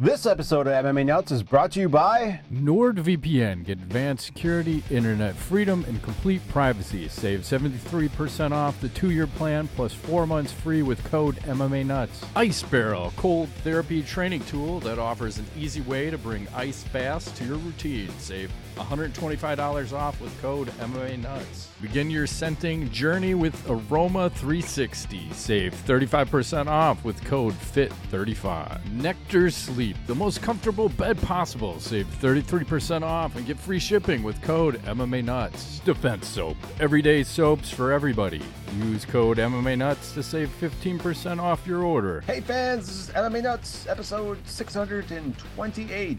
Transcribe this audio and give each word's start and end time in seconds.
This 0.00 0.26
episode 0.26 0.68
of 0.68 0.84
MMA 0.84 1.06
Nuts 1.06 1.32
is 1.32 1.42
brought 1.42 1.72
to 1.72 1.80
you 1.80 1.88
by 1.88 2.38
NordVPN. 2.54 3.64
Get 3.64 3.78
advanced 3.78 4.26
security, 4.26 4.84
internet 4.92 5.34
freedom, 5.34 5.84
and 5.88 6.00
complete 6.02 6.40
privacy. 6.46 7.08
Save 7.08 7.40
73% 7.40 8.52
off 8.52 8.80
the 8.80 8.90
two 8.90 9.10
year 9.10 9.26
plan 9.26 9.66
plus 9.74 9.92
four 9.92 10.24
months 10.24 10.52
free 10.52 10.82
with 10.82 11.02
code 11.10 11.34
MMA 11.38 11.84
Nuts. 11.84 12.24
Ice 12.36 12.62
Barrel, 12.62 13.12
cold 13.16 13.48
therapy 13.64 14.04
training 14.04 14.44
tool 14.44 14.78
that 14.80 15.00
offers 15.00 15.38
an 15.38 15.46
easy 15.58 15.80
way 15.80 16.10
to 16.10 16.16
bring 16.16 16.46
ice 16.54 16.84
baths 16.92 17.32
to 17.32 17.44
your 17.44 17.56
routine. 17.56 18.10
Save 18.20 18.52
$125 18.78 19.92
off 19.92 20.20
with 20.20 20.40
code 20.40 20.68
MMA 20.78 21.18
Nuts. 21.18 21.68
Begin 21.80 22.10
your 22.10 22.26
scenting 22.26 22.90
journey 22.90 23.34
with 23.34 23.54
Aroma 23.68 24.30
360. 24.30 25.32
Save 25.32 25.74
35% 25.86 26.66
off 26.66 27.04
with 27.04 27.22
code 27.24 27.54
FIT35. 27.54 28.90
Nectar 28.92 29.50
Sleep, 29.50 29.96
the 30.06 30.14
most 30.14 30.40
comfortable 30.42 30.88
bed 30.88 31.20
possible. 31.22 31.78
Save 31.80 32.06
33% 32.20 33.02
off 33.02 33.36
and 33.36 33.46
get 33.46 33.58
free 33.58 33.78
shipping 33.78 34.22
with 34.22 34.40
code 34.42 34.82
MMA 34.84 35.24
Nuts. 35.24 35.80
Defense 35.80 36.26
Soap, 36.26 36.56
everyday 36.80 37.22
soaps 37.22 37.70
for 37.70 37.92
everybody. 37.92 38.42
Use 38.78 39.04
code 39.04 39.38
MMA 39.38 39.78
Nuts 39.78 40.12
to 40.12 40.22
save 40.22 40.48
15% 40.60 41.40
off 41.40 41.66
your 41.66 41.82
order. 41.82 42.20
Hey 42.22 42.40
fans, 42.40 42.86
this 42.86 43.08
is 43.08 43.14
MMA 43.14 43.42
Nuts, 43.42 43.86
episode 43.86 44.38
628. 44.46 46.18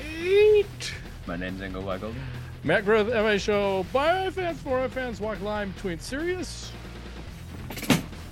628. 0.00 0.94
My 1.26 1.36
name's 1.36 1.60
Ingo 1.60 1.82
Weigel. 1.82 2.14
Matt 2.64 2.84
Groth, 2.84 3.08
MA 3.08 3.36
Show, 3.36 3.84
by 3.92 4.30
fans, 4.30 4.60
for 4.60 4.88
fans, 4.88 5.20
walk 5.20 5.40
line 5.40 5.70
between 5.72 5.98
serious 5.98 6.72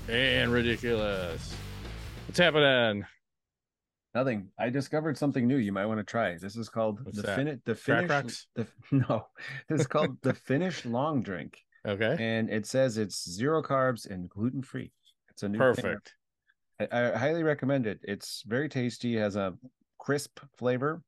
and 0.09 0.51
ridiculous. 0.51 1.55
What's 2.27 2.39
happening? 2.39 3.05
Nothing. 4.15 4.49
I 4.59 4.71
discovered 4.71 5.19
something 5.19 5.47
new 5.47 5.57
you 5.57 5.73
might 5.73 5.87
want 5.87 5.99
to 5.99 6.05
try. 6.05 6.37
This 6.39 6.57
is 6.57 6.69
called 6.69 7.05
What's 7.05 7.21
the? 7.21 7.35
Fin- 7.35 7.61
the 7.65 7.75
Crack 7.75 8.27
the 8.55 8.67
no. 8.91 9.27
This 9.69 9.83
is 9.83 9.87
called 9.87 10.17
the 10.23 10.35
Finnish 10.35 10.85
long 10.85 11.23
drink. 11.23 11.59
Okay. 11.87 12.17
And 12.19 12.51
it 12.51 12.67
says 12.67 12.97
it's 12.99 13.29
zero 13.29 13.63
carbs 13.63 14.09
and 14.09 14.29
gluten 14.29 14.63
free. 14.63 14.93
It's 15.31 15.43
a 15.43 15.49
new 15.49 15.59
thing. 15.59 15.75
Perfect. 15.75 16.15
I, 16.81 16.89
I 16.91 17.19
highly 17.19 17.43
recommend 17.43 17.87
it. 17.87 18.01
It's 18.03 18.43
very 18.47 18.69
tasty, 18.69 19.17
has 19.17 19.37
a 19.37 19.55
crisp 19.99 20.41
flavor. 20.57 21.03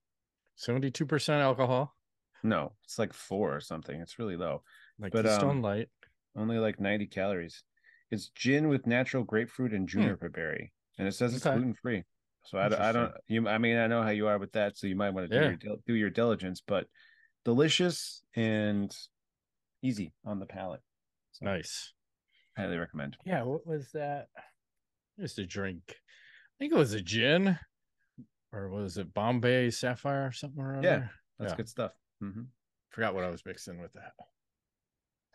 72% 0.60 1.28
alcohol, 1.40 1.94
No, 2.42 2.72
it's 2.84 2.98
like 2.98 3.12
four 3.12 3.54
or 3.56 3.60
something. 3.60 4.00
It's 4.00 4.18
really 4.18 4.36
low. 4.36 4.62
like 4.98 5.12
But, 5.12 5.24
the 5.24 5.34
Stone 5.36 5.50
um, 5.58 5.62
Light. 5.62 5.88
Only 6.36 6.58
like 6.58 6.78
90 6.80 7.06
calories. 7.06 7.62
It's 8.10 8.28
gin 8.30 8.68
with 8.68 8.86
natural 8.86 9.24
grapefruit 9.24 9.72
and 9.72 9.88
juniper 9.88 10.28
berry. 10.28 10.72
And 10.98 11.06
it 11.08 11.14
says 11.14 11.34
it's 11.34 11.42
Hmm. 11.44 11.48
Okay. 11.48 11.56
gluten 11.58 11.74
free. 11.74 12.04
So 12.44 12.58
I, 12.58 12.68
don't- 12.68 12.80
I 12.80 12.92
don't 12.92 13.12
you 13.28 13.46
I 13.48 13.58
mean 13.58 13.76
I 13.76 13.86
know 13.86 14.02
how 14.02 14.10
you 14.10 14.26
are 14.26 14.38
with 14.38 14.52
that 14.52 14.76
so 14.76 14.86
you 14.86 14.96
might 14.96 15.10
want 15.10 15.28
to 15.30 15.38
do 15.38 15.44
Yeah. 15.44 15.56
your 15.62 15.76
do 15.86 15.94
your 15.94 16.10
diligence 16.10 16.62
but 16.66 16.86
delicious 17.44 18.22
and 18.34 18.90
easy 19.82 20.12
on 20.24 20.38
the 20.40 20.46
palate. 20.46 20.80
So 21.32 21.44
Nice. 21.46 21.92
highly 22.56 22.76
recommend. 22.78 23.16
Yeah, 23.24 23.42
what 23.42 23.66
was 23.66 23.90
that? 23.92 24.28
Just 25.18 25.38
a 25.38 25.46
drink. 25.46 25.82
I 25.88 26.54
think 26.58 26.72
it 26.72 26.78
was 26.78 26.92
a 26.94 27.00
gin. 27.02 27.58
Or 28.52 28.68
was 28.68 28.98
it 28.98 29.14
Bombay 29.14 29.70
Sapphire 29.70 30.26
or 30.26 30.32
something 30.32 30.60
around 30.62 30.82
Yeah. 30.82 30.90
there? 30.98 31.10
That's 31.38 31.52
Yeah. 31.52 31.56
good 31.56 31.68
stuff. 31.68 31.92
hmm 32.20 32.42
Forgot 32.90 33.14
what 33.14 33.22
I 33.24 33.30
was 33.30 33.46
mixing 33.46 33.80
with 33.80 33.92
that. 33.92 34.14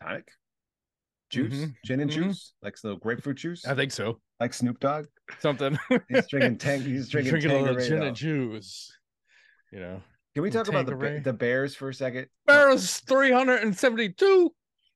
Tonic. 0.02 0.30
Juice, 1.30 1.54
Mhm. 1.54 1.74
gin 1.84 2.00
and 2.00 2.10
Mhm. 2.10 2.14
juice, 2.14 2.54
like 2.62 2.76
the 2.80 2.96
grapefruit 2.96 3.38
juice, 3.38 3.66
I 3.66 3.74
think 3.74 3.90
so. 3.92 4.20
like 4.38 4.52
Snoop 4.54 4.78
Dogg. 4.78 5.06
Something. 5.40 5.76
He's 6.08 6.28
drinking 6.28 6.58
tank. 6.58 6.84
He's 6.84 7.08
drinking, 7.08 7.30
drinking 7.30 7.50
a 7.50 7.58
little 7.62 7.80
gin 7.84 8.02
and 8.02 8.14
juice. 8.14 8.92
You 9.72 9.80
know, 9.80 10.02
Can 10.34 10.42
we 10.42 10.50
talk 10.50 10.68
about 10.68 10.86
the 10.86 11.20
the 11.24 11.32
Bears 11.32 11.74
for 11.74 11.88
a 11.88 11.94
second? 11.94 12.28
Bears 12.46 13.00
372, 13.00 14.54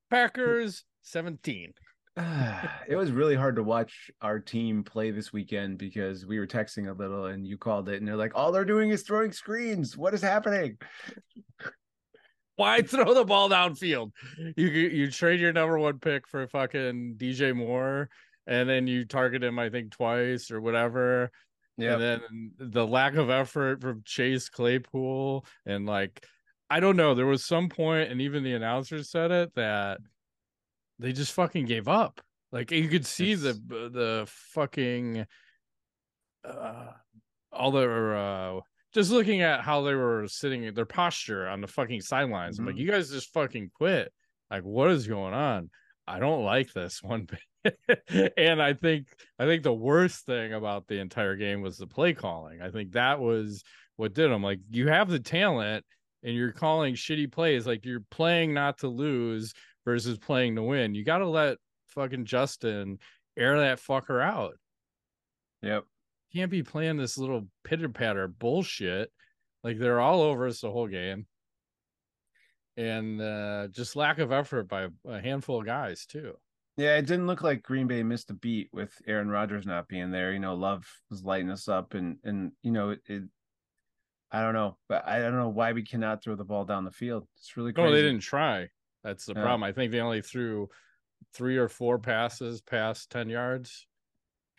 Packers 0.09 0.85
17. 1.01 1.73
it 2.87 2.95
was 2.95 3.11
really 3.11 3.35
hard 3.35 3.55
to 3.55 3.63
watch 3.63 4.11
our 4.21 4.39
team 4.39 4.83
play 4.83 5.11
this 5.11 5.31
weekend 5.31 5.77
because 5.77 6.25
we 6.25 6.39
were 6.39 6.47
texting 6.47 6.89
a 6.89 6.93
little 6.93 7.25
and 7.25 7.47
you 7.47 7.57
called 7.57 7.87
it 7.87 7.99
and 7.99 8.07
they're 8.07 8.17
like, 8.17 8.33
all 8.35 8.51
they're 8.51 8.65
doing 8.65 8.89
is 8.89 9.03
throwing 9.03 9.31
screens. 9.31 9.97
What 9.97 10.13
is 10.13 10.21
happening? 10.21 10.77
Why 12.57 12.81
throw 12.81 13.13
the 13.13 13.23
ball 13.23 13.49
downfield? 13.49 14.11
You 14.55 14.67
you 14.67 15.09
trade 15.09 15.39
your 15.39 15.53
number 15.53 15.79
one 15.79 15.99
pick 15.99 16.27
for 16.27 16.47
fucking 16.47 17.15
DJ 17.17 17.55
Moore, 17.55 18.09
and 18.45 18.69
then 18.69 18.85
you 18.85 19.05
target 19.05 19.43
him, 19.43 19.57
I 19.57 19.69
think, 19.69 19.91
twice 19.91 20.51
or 20.51 20.61
whatever. 20.61 21.31
Yeah. 21.77 21.93
And 21.93 22.01
then 22.01 22.51
the 22.59 22.85
lack 22.85 23.15
of 23.15 23.31
effort 23.31 23.81
from 23.81 24.03
Chase 24.05 24.49
Claypool, 24.49 25.45
and 25.65 25.87
like, 25.87 26.23
I 26.69 26.81
don't 26.81 26.97
know. 26.97 27.15
There 27.15 27.25
was 27.25 27.45
some 27.45 27.67
point, 27.67 28.11
and 28.11 28.21
even 28.21 28.43
the 28.43 28.53
announcers 28.53 29.09
said 29.09 29.31
it 29.31 29.55
that 29.55 29.99
they 31.01 31.11
just 31.11 31.33
fucking 31.33 31.65
gave 31.65 31.87
up. 31.87 32.21
Like 32.51 32.71
you 32.71 32.87
could 32.87 33.05
see 33.05 33.35
the 33.35 33.53
the 33.53 34.25
fucking 34.53 35.25
uh 36.43 36.87
all 37.51 37.71
their 37.71 38.15
uh 38.15 38.59
just 38.93 39.11
looking 39.11 39.41
at 39.41 39.61
how 39.61 39.83
they 39.83 39.95
were 39.95 40.27
sitting 40.27 40.73
their 40.73 40.85
posture 40.85 41.47
on 41.47 41.61
the 41.61 41.67
fucking 41.67 42.01
sidelines. 42.01 42.59
I'm 42.59 42.65
like, 42.65 42.77
you 42.77 42.89
guys 42.91 43.09
just 43.09 43.31
fucking 43.33 43.71
quit. 43.73 44.11
Like, 44.49 44.63
what 44.63 44.91
is 44.91 45.07
going 45.07 45.33
on? 45.33 45.69
I 46.05 46.19
don't 46.19 46.43
like 46.43 46.73
this 46.73 47.01
one 47.01 47.25
bit. 47.25 47.77
and 48.37 48.61
I 48.61 48.73
think 48.73 49.07
I 49.39 49.45
think 49.45 49.63
the 49.63 49.73
worst 49.73 50.25
thing 50.25 50.53
about 50.53 50.87
the 50.87 50.99
entire 50.99 51.35
game 51.35 51.61
was 51.61 51.77
the 51.77 51.87
play 51.87 52.13
calling. 52.13 52.61
I 52.61 52.69
think 52.69 52.91
that 52.93 53.19
was 53.19 53.63
what 53.95 54.13
did 54.13 54.29
them. 54.29 54.43
Like, 54.43 54.59
you 54.69 54.89
have 54.89 55.09
the 55.09 55.19
talent 55.19 55.85
and 56.23 56.35
you're 56.35 56.51
calling 56.51 56.95
shitty 56.95 57.31
plays. 57.31 57.65
Like 57.65 57.85
you're 57.85 58.03
playing 58.11 58.53
not 58.53 58.79
to 58.79 58.87
lose 58.87 59.53
versus 59.85 60.17
playing 60.17 60.55
to 60.55 60.63
win. 60.63 60.95
You 60.95 61.03
got 61.03 61.19
to 61.19 61.27
let 61.27 61.57
fucking 61.87 62.25
Justin 62.25 62.99
air 63.37 63.59
that 63.59 63.79
fucker 63.79 64.23
out. 64.23 64.55
Yep. 65.61 65.85
Can't 66.33 66.51
be 66.51 66.63
playing 66.63 66.97
this 66.97 67.17
little 67.17 67.47
pitter 67.63 67.89
patter 67.89 68.27
bullshit. 68.27 69.11
Like 69.63 69.77
they're 69.77 69.99
all 69.99 70.21
over 70.21 70.47
us 70.47 70.61
the 70.61 70.71
whole 70.71 70.87
game. 70.87 71.25
And 72.77 73.21
uh 73.21 73.67
just 73.67 73.97
lack 73.97 74.17
of 74.17 74.31
effort 74.31 74.69
by 74.69 74.87
a 75.05 75.19
handful 75.19 75.59
of 75.59 75.65
guys 75.65 76.05
too. 76.05 76.37
Yeah, 76.77 76.97
it 76.97 77.05
didn't 77.05 77.27
look 77.27 77.43
like 77.43 77.63
Green 77.63 77.87
Bay 77.87 78.01
missed 78.01 78.29
a 78.29 78.33
beat 78.33 78.69
with 78.71 78.93
Aaron 79.05 79.29
Rodgers 79.29 79.65
not 79.65 79.89
being 79.89 80.09
there. 80.09 80.31
You 80.31 80.39
know, 80.39 80.55
Love 80.55 80.85
was 81.09 81.23
lighting 81.23 81.51
us 81.51 81.67
up, 81.67 81.93
and 81.93 82.17
and 82.23 82.53
you 82.63 82.71
know 82.71 82.91
it. 82.91 83.01
it 83.07 83.23
I 84.31 84.41
don't 84.41 84.53
know, 84.53 84.77
but 84.87 85.05
I 85.05 85.19
don't 85.19 85.35
know 85.35 85.49
why 85.49 85.73
we 85.73 85.83
cannot 85.83 86.23
throw 86.23 86.35
the 86.35 86.45
ball 86.45 86.63
down 86.63 86.85
the 86.85 86.91
field. 86.91 87.27
It's 87.37 87.57
really 87.57 87.73
crazy. 87.73 87.89
No, 87.89 87.93
they 87.93 88.01
didn't 88.01 88.21
try. 88.21 88.69
That's 89.03 89.25
the 89.25 89.33
Yeah. 89.35 89.41
problem. 89.41 89.63
I 89.63 89.71
think 89.71 89.91
they 89.91 89.99
only 90.01 90.21
threw 90.21 90.69
three 91.33 91.57
or 91.57 91.67
four 91.67 91.99
passes 91.99 92.61
past 92.61 93.09
10 93.11 93.29
yards. 93.29 93.87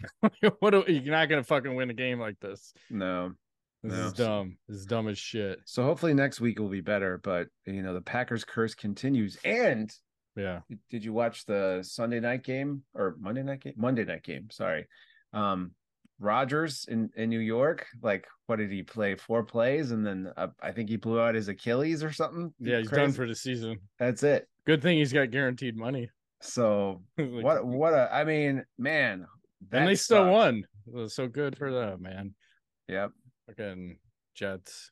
what 0.60 0.74
are, 0.74 0.90
you're 0.90 1.12
not 1.14 1.28
gonna 1.28 1.44
fucking 1.44 1.74
win 1.74 1.90
a 1.90 1.94
game 1.94 2.18
like 2.18 2.38
this. 2.40 2.72
No. 2.90 3.34
This 3.82 3.92
No. 3.92 4.06
is 4.06 4.12
dumb. 4.12 4.58
This 4.68 4.78
is 4.78 4.86
dumb 4.86 5.08
as 5.08 5.18
shit. 5.18 5.60
So 5.64 5.82
hopefully 5.82 6.14
next 6.14 6.40
week 6.40 6.58
will 6.58 6.68
be 6.68 6.80
better. 6.80 7.18
But 7.18 7.48
you 7.66 7.82
know, 7.82 7.94
the 7.94 8.00
Packers 8.00 8.44
curse 8.44 8.74
continues. 8.74 9.38
And 9.44 9.92
Yeah. 10.36 10.60
did 10.90 11.04
you 11.04 11.12
watch 11.12 11.44
the 11.46 11.82
Sunday 11.82 12.20
night 12.20 12.42
game 12.42 12.84
or 12.94 13.16
Monday 13.20 13.42
night 13.42 13.60
game? 13.60 13.74
Monday 13.76 14.04
night 14.04 14.22
game. 14.22 14.50
Sorry. 14.50 14.86
Um, 15.32 15.74
Rodgers 16.22 16.86
in 16.88 17.10
in 17.16 17.28
New 17.30 17.40
York. 17.40 17.86
Like, 18.02 18.26
what 18.46 18.56
did 18.56 18.70
he 18.70 18.82
play? 18.82 19.14
Four 19.16 19.42
plays, 19.44 19.90
and 19.90 20.06
then 20.06 20.32
uh, 20.36 20.48
I 20.62 20.72
think 20.72 20.88
he 20.88 20.96
blew 20.96 21.20
out 21.20 21.34
his 21.34 21.48
Achilles 21.48 22.02
or 22.04 22.12
something. 22.12 22.52
Yeah, 22.58 22.78
he's 22.78 22.88
Crazy. 22.88 23.02
done 23.02 23.12
for 23.12 23.26
the 23.26 23.34
season. 23.34 23.78
That's 23.98 24.22
it. 24.22 24.48
Good 24.66 24.80
thing 24.82 24.98
he's 24.98 25.12
got 25.12 25.30
guaranteed 25.30 25.76
money. 25.76 26.08
So 26.40 27.02
Like, 27.18 27.44
what? 27.44 27.66
What 27.66 27.94
a! 27.94 28.08
I 28.12 28.24
mean, 28.24 28.64
man. 28.78 29.26
and 29.72 29.88
they 29.88 29.94
still 29.94 30.30
won. 30.30 30.64
So 31.08 31.28
good 31.28 31.56
for 31.56 31.70
them, 31.70 32.02
man. 32.02 32.34
Yep. 32.88 33.10
Fucking 33.48 33.98
Jets. 34.34 34.90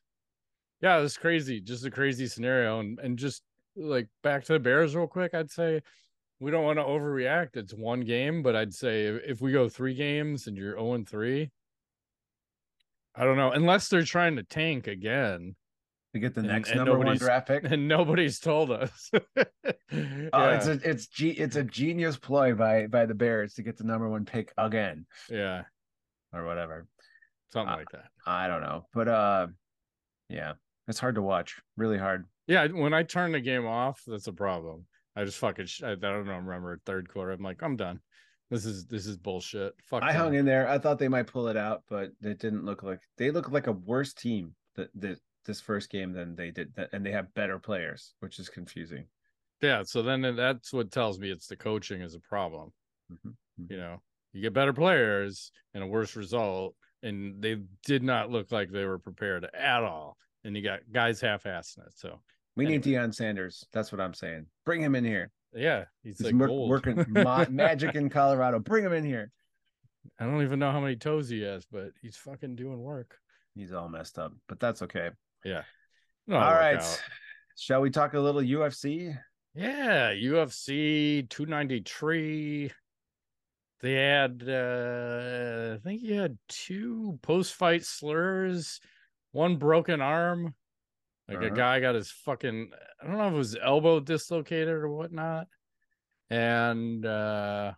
Yeah, 0.81 0.97
it 0.97 1.01
was 1.01 1.17
crazy. 1.17 1.59
Just 1.61 1.85
a 1.85 1.91
crazy 1.91 2.27
scenario. 2.27 2.79
And 2.79 2.99
and 2.99 3.17
just 3.17 3.43
like 3.75 4.07
back 4.23 4.43
to 4.45 4.53
the 4.53 4.59
Bears 4.59 4.95
real 4.95 5.07
quick, 5.07 5.33
I'd 5.33 5.51
say 5.51 5.81
we 6.41 6.49
don't 6.49 6.63
want 6.63 6.79
to 6.79 6.83
overreact. 6.83 7.55
It's 7.55 7.73
one 7.73 8.01
game, 8.01 8.41
but 8.41 8.55
I'd 8.55 8.73
say 8.73 9.05
if, 9.05 9.41
we 9.41 9.51
go 9.51 9.69
three 9.69 9.93
games 9.93 10.47
and 10.47 10.57
you're 10.57 10.75
0 10.75 11.03
3, 11.07 11.51
I 13.15 13.23
don't 13.23 13.37
know. 13.37 13.51
Unless 13.51 13.89
they're 13.89 14.03
trying 14.03 14.35
to 14.37 14.43
tank 14.43 14.87
again. 14.87 15.55
To 16.13 16.19
get 16.19 16.35
the 16.35 16.41
next 16.41 16.71
and 16.71 16.79
number 16.79 16.99
one 16.99 17.15
draft 17.15 17.47
pick. 17.47 17.63
And 17.63 17.87
nobody's 17.87 18.39
told 18.39 18.71
us. 18.71 19.09
Oh, 20.33 20.49
it's 20.51 20.67
a 20.67 20.79
it's 20.89 21.07
ge- 21.07 21.37
it's 21.37 21.57
a 21.57 21.65
genius 21.65 22.15
ploy 22.15 22.53
by 22.53 22.87
by 22.87 23.05
the 23.05 23.13
Bears 23.13 23.55
to 23.55 23.61
get 23.61 23.77
the 23.77 23.83
number 23.83 24.07
one 24.07 24.23
pick 24.23 24.53
again 24.57 25.05
yeah, 25.29 25.63
or 26.31 26.45
whatever. 26.45 26.87
something 27.51 27.73
Uh, 27.73 27.77
like 27.77 27.89
that. 27.91 28.05
I 28.25 28.47
don't 28.47 28.61
know, 28.61 28.85
but 28.93 29.09
uh, 29.09 29.47
yeah, 30.29 30.53
it's 30.87 30.99
hard 30.99 31.15
to 31.15 31.21
watch. 31.21 31.61
Really 31.75 31.97
hard. 31.97 32.25
Yeah, 32.47 32.67
when 32.67 32.93
I 32.93 33.03
turn 33.03 33.33
the 33.33 33.41
game 33.41 33.67
off, 33.67 34.01
that's 34.07 34.27
a 34.27 34.33
problem. 34.33 34.85
I 35.15 35.25
just 35.25 35.37
fucking 35.37 35.65
sh- 35.65 35.83
I, 35.83 35.91
I 35.91 35.95
don't 35.95 36.25
know, 36.25 36.37
remember 36.37 36.79
third 36.85 37.09
quarter. 37.09 37.31
I'm 37.31 37.41
like, 37.41 37.61
I'm 37.61 37.75
done. 37.75 37.99
This 38.49 38.65
is 38.65 38.85
this 38.85 39.05
is 39.05 39.17
bullshit. 39.17 39.73
Fuck. 39.83 40.03
I 40.03 40.11
them. 40.11 40.21
hung 40.21 40.33
in 40.35 40.45
there. 40.45 40.67
I 40.67 40.77
thought 40.77 40.99
they 40.99 41.07
might 41.07 41.27
pull 41.27 41.47
it 41.47 41.57
out, 41.57 41.83
but 41.89 42.11
it 42.21 42.39
didn't 42.39 42.65
look 42.65 42.83
like 42.83 42.99
they 43.17 43.31
look 43.31 43.49
like 43.49 43.67
a 43.67 43.71
worse 43.71 44.13
team 44.13 44.53
that, 44.75 44.89
that 44.95 45.19
this 45.45 45.61
first 45.61 45.89
game 45.89 46.11
than 46.13 46.35
they 46.35 46.51
did, 46.51 46.71
and 46.91 47.05
they 47.05 47.11
have 47.11 47.33
better 47.33 47.59
players, 47.59 48.13
which 48.19 48.39
is 48.39 48.49
confusing. 48.49 49.05
Yeah. 49.61 49.83
So 49.83 50.01
then 50.01 50.21
that's 50.35 50.73
what 50.73 50.91
tells 50.91 51.19
me 51.19 51.31
it's 51.31 51.47
the 51.47 51.55
coaching 51.55 52.01
is 52.01 52.15
a 52.15 52.19
problem. 52.19 52.71
Mhm. 53.11 53.33
You 53.69 53.77
know, 53.77 54.01
you 54.33 54.41
get 54.41 54.53
better 54.53 54.73
players 54.73 55.51
and 55.73 55.83
a 55.83 55.87
worse 55.87 56.15
result, 56.15 56.75
and 57.03 57.41
they 57.41 57.57
did 57.85 58.03
not 58.03 58.29
look 58.29 58.51
like 58.51 58.71
they 58.71 58.85
were 58.85 58.99
prepared 58.99 59.45
at 59.53 59.83
all. 59.83 60.17
And 60.43 60.55
you 60.55 60.63
got 60.63 60.79
guys 60.91 61.21
half-assing 61.21 61.85
it. 61.85 61.93
So 61.95 62.19
We 62.55 62.65
need 62.65 62.83
Deion 62.83 63.13
Sanders. 63.15 63.65
That's 63.71 63.91
what 63.91 64.01
I'm 64.01 64.13
saying. 64.13 64.45
Bring 64.65 64.81
him 64.81 64.95
in 64.95 65.05
here. 65.05 65.31
yeah, 65.53 65.85
he's, 66.03 66.17
He's 66.17 66.27
like 66.27 66.35
mer- 66.35 66.51
working 66.51 67.05
ma- 67.07 67.45
magic 67.49 67.95
in 67.95 68.09
Colorado. 68.09 68.59
Bring 68.59 68.83
him 68.83 68.93
in 68.93 69.03
here. 69.05 69.31
I 70.19 70.25
don't 70.25 70.41
even 70.41 70.59
know 70.59 70.71
how 70.71 70.79
many 70.81 70.95
toes 70.95 71.29
he 71.29 71.41
has, 71.43 71.65
but 71.71 71.91
he's 72.01 72.17
fucking 72.17 72.55
doing 72.55 72.81
work. 72.81 73.17
He's 73.55 73.71
all 73.71 73.87
messed 73.89 74.17
up, 74.17 74.33
but 74.47 74.59
that's 74.59 74.81
okay. 74.81 75.09
No, 76.27 76.37
all 76.37 76.53
right. 76.53 76.81
Shall 77.57 77.81
we 77.81 77.89
talk 77.89 78.13
a 78.13 78.19
little 78.19 78.41
UFC? 78.41 79.15
Yeah, 79.53 80.11
UFC 80.13 81.29
293. 81.29 82.71
They 83.81 83.93
had 83.93 84.43
uh 84.47 85.75
I 85.75 85.77
think 85.83 86.01
he 86.01 86.15
had 86.15 86.37
two 86.47 87.19
post-fight 87.21 87.83
slurs, 87.83 88.79
one 89.31 89.57
broken 89.57 90.01
arm. 90.01 90.53
Like 91.31 91.43
a 91.43 91.45
Uh-huh. 91.47 91.55
guy 91.55 91.79
got 91.79 91.95
his 91.95 92.11
fucking 92.11 92.71
I 93.01 93.07
don't 93.07 93.17
know 93.17 93.27
if 93.27 93.33
it 93.33 93.37
was 93.37 93.55
elbow 93.55 93.99
dislocated 93.99 94.67
or 94.69 94.89
whatnot. 94.89 95.47
And 96.29 97.05
uh 97.05 97.73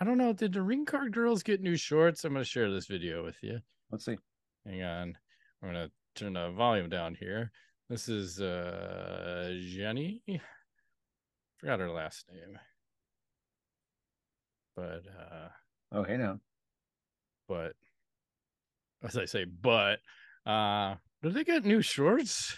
I 0.00 0.04
don't 0.04 0.18
know, 0.18 0.32
did 0.32 0.52
the 0.52 0.62
ring 0.62 0.84
card 0.84 1.12
girls 1.12 1.42
get 1.42 1.60
new 1.60 1.76
shorts? 1.76 2.24
I'm 2.24 2.32
gonna 2.32 2.44
share 2.44 2.70
this 2.70 2.86
video 2.86 3.24
with 3.24 3.36
you. 3.42 3.60
Let's 3.90 4.04
see. 4.04 4.16
Hang 4.66 4.82
on. 4.82 5.18
I'm 5.62 5.68
gonna 5.68 5.90
turn 6.14 6.34
the 6.34 6.50
volume 6.50 6.88
down 6.88 7.14
here. 7.14 7.50
This 7.88 8.08
is 8.08 8.40
uh 8.40 9.52
Jenny. 9.60 10.22
Forgot 11.58 11.80
her 11.80 11.90
last 11.90 12.24
name. 12.32 12.58
But 14.76 15.02
uh 15.18 15.48
Oh, 15.92 16.04
hey 16.04 16.16
now. 16.16 16.38
but 17.48 17.72
as 19.02 19.16
I 19.16 19.24
say, 19.26 19.44
but 19.44 19.98
uh 20.46 20.94
did 21.22 21.34
they 21.34 21.44
get 21.44 21.64
new 21.64 21.82
shorts? 21.82 22.56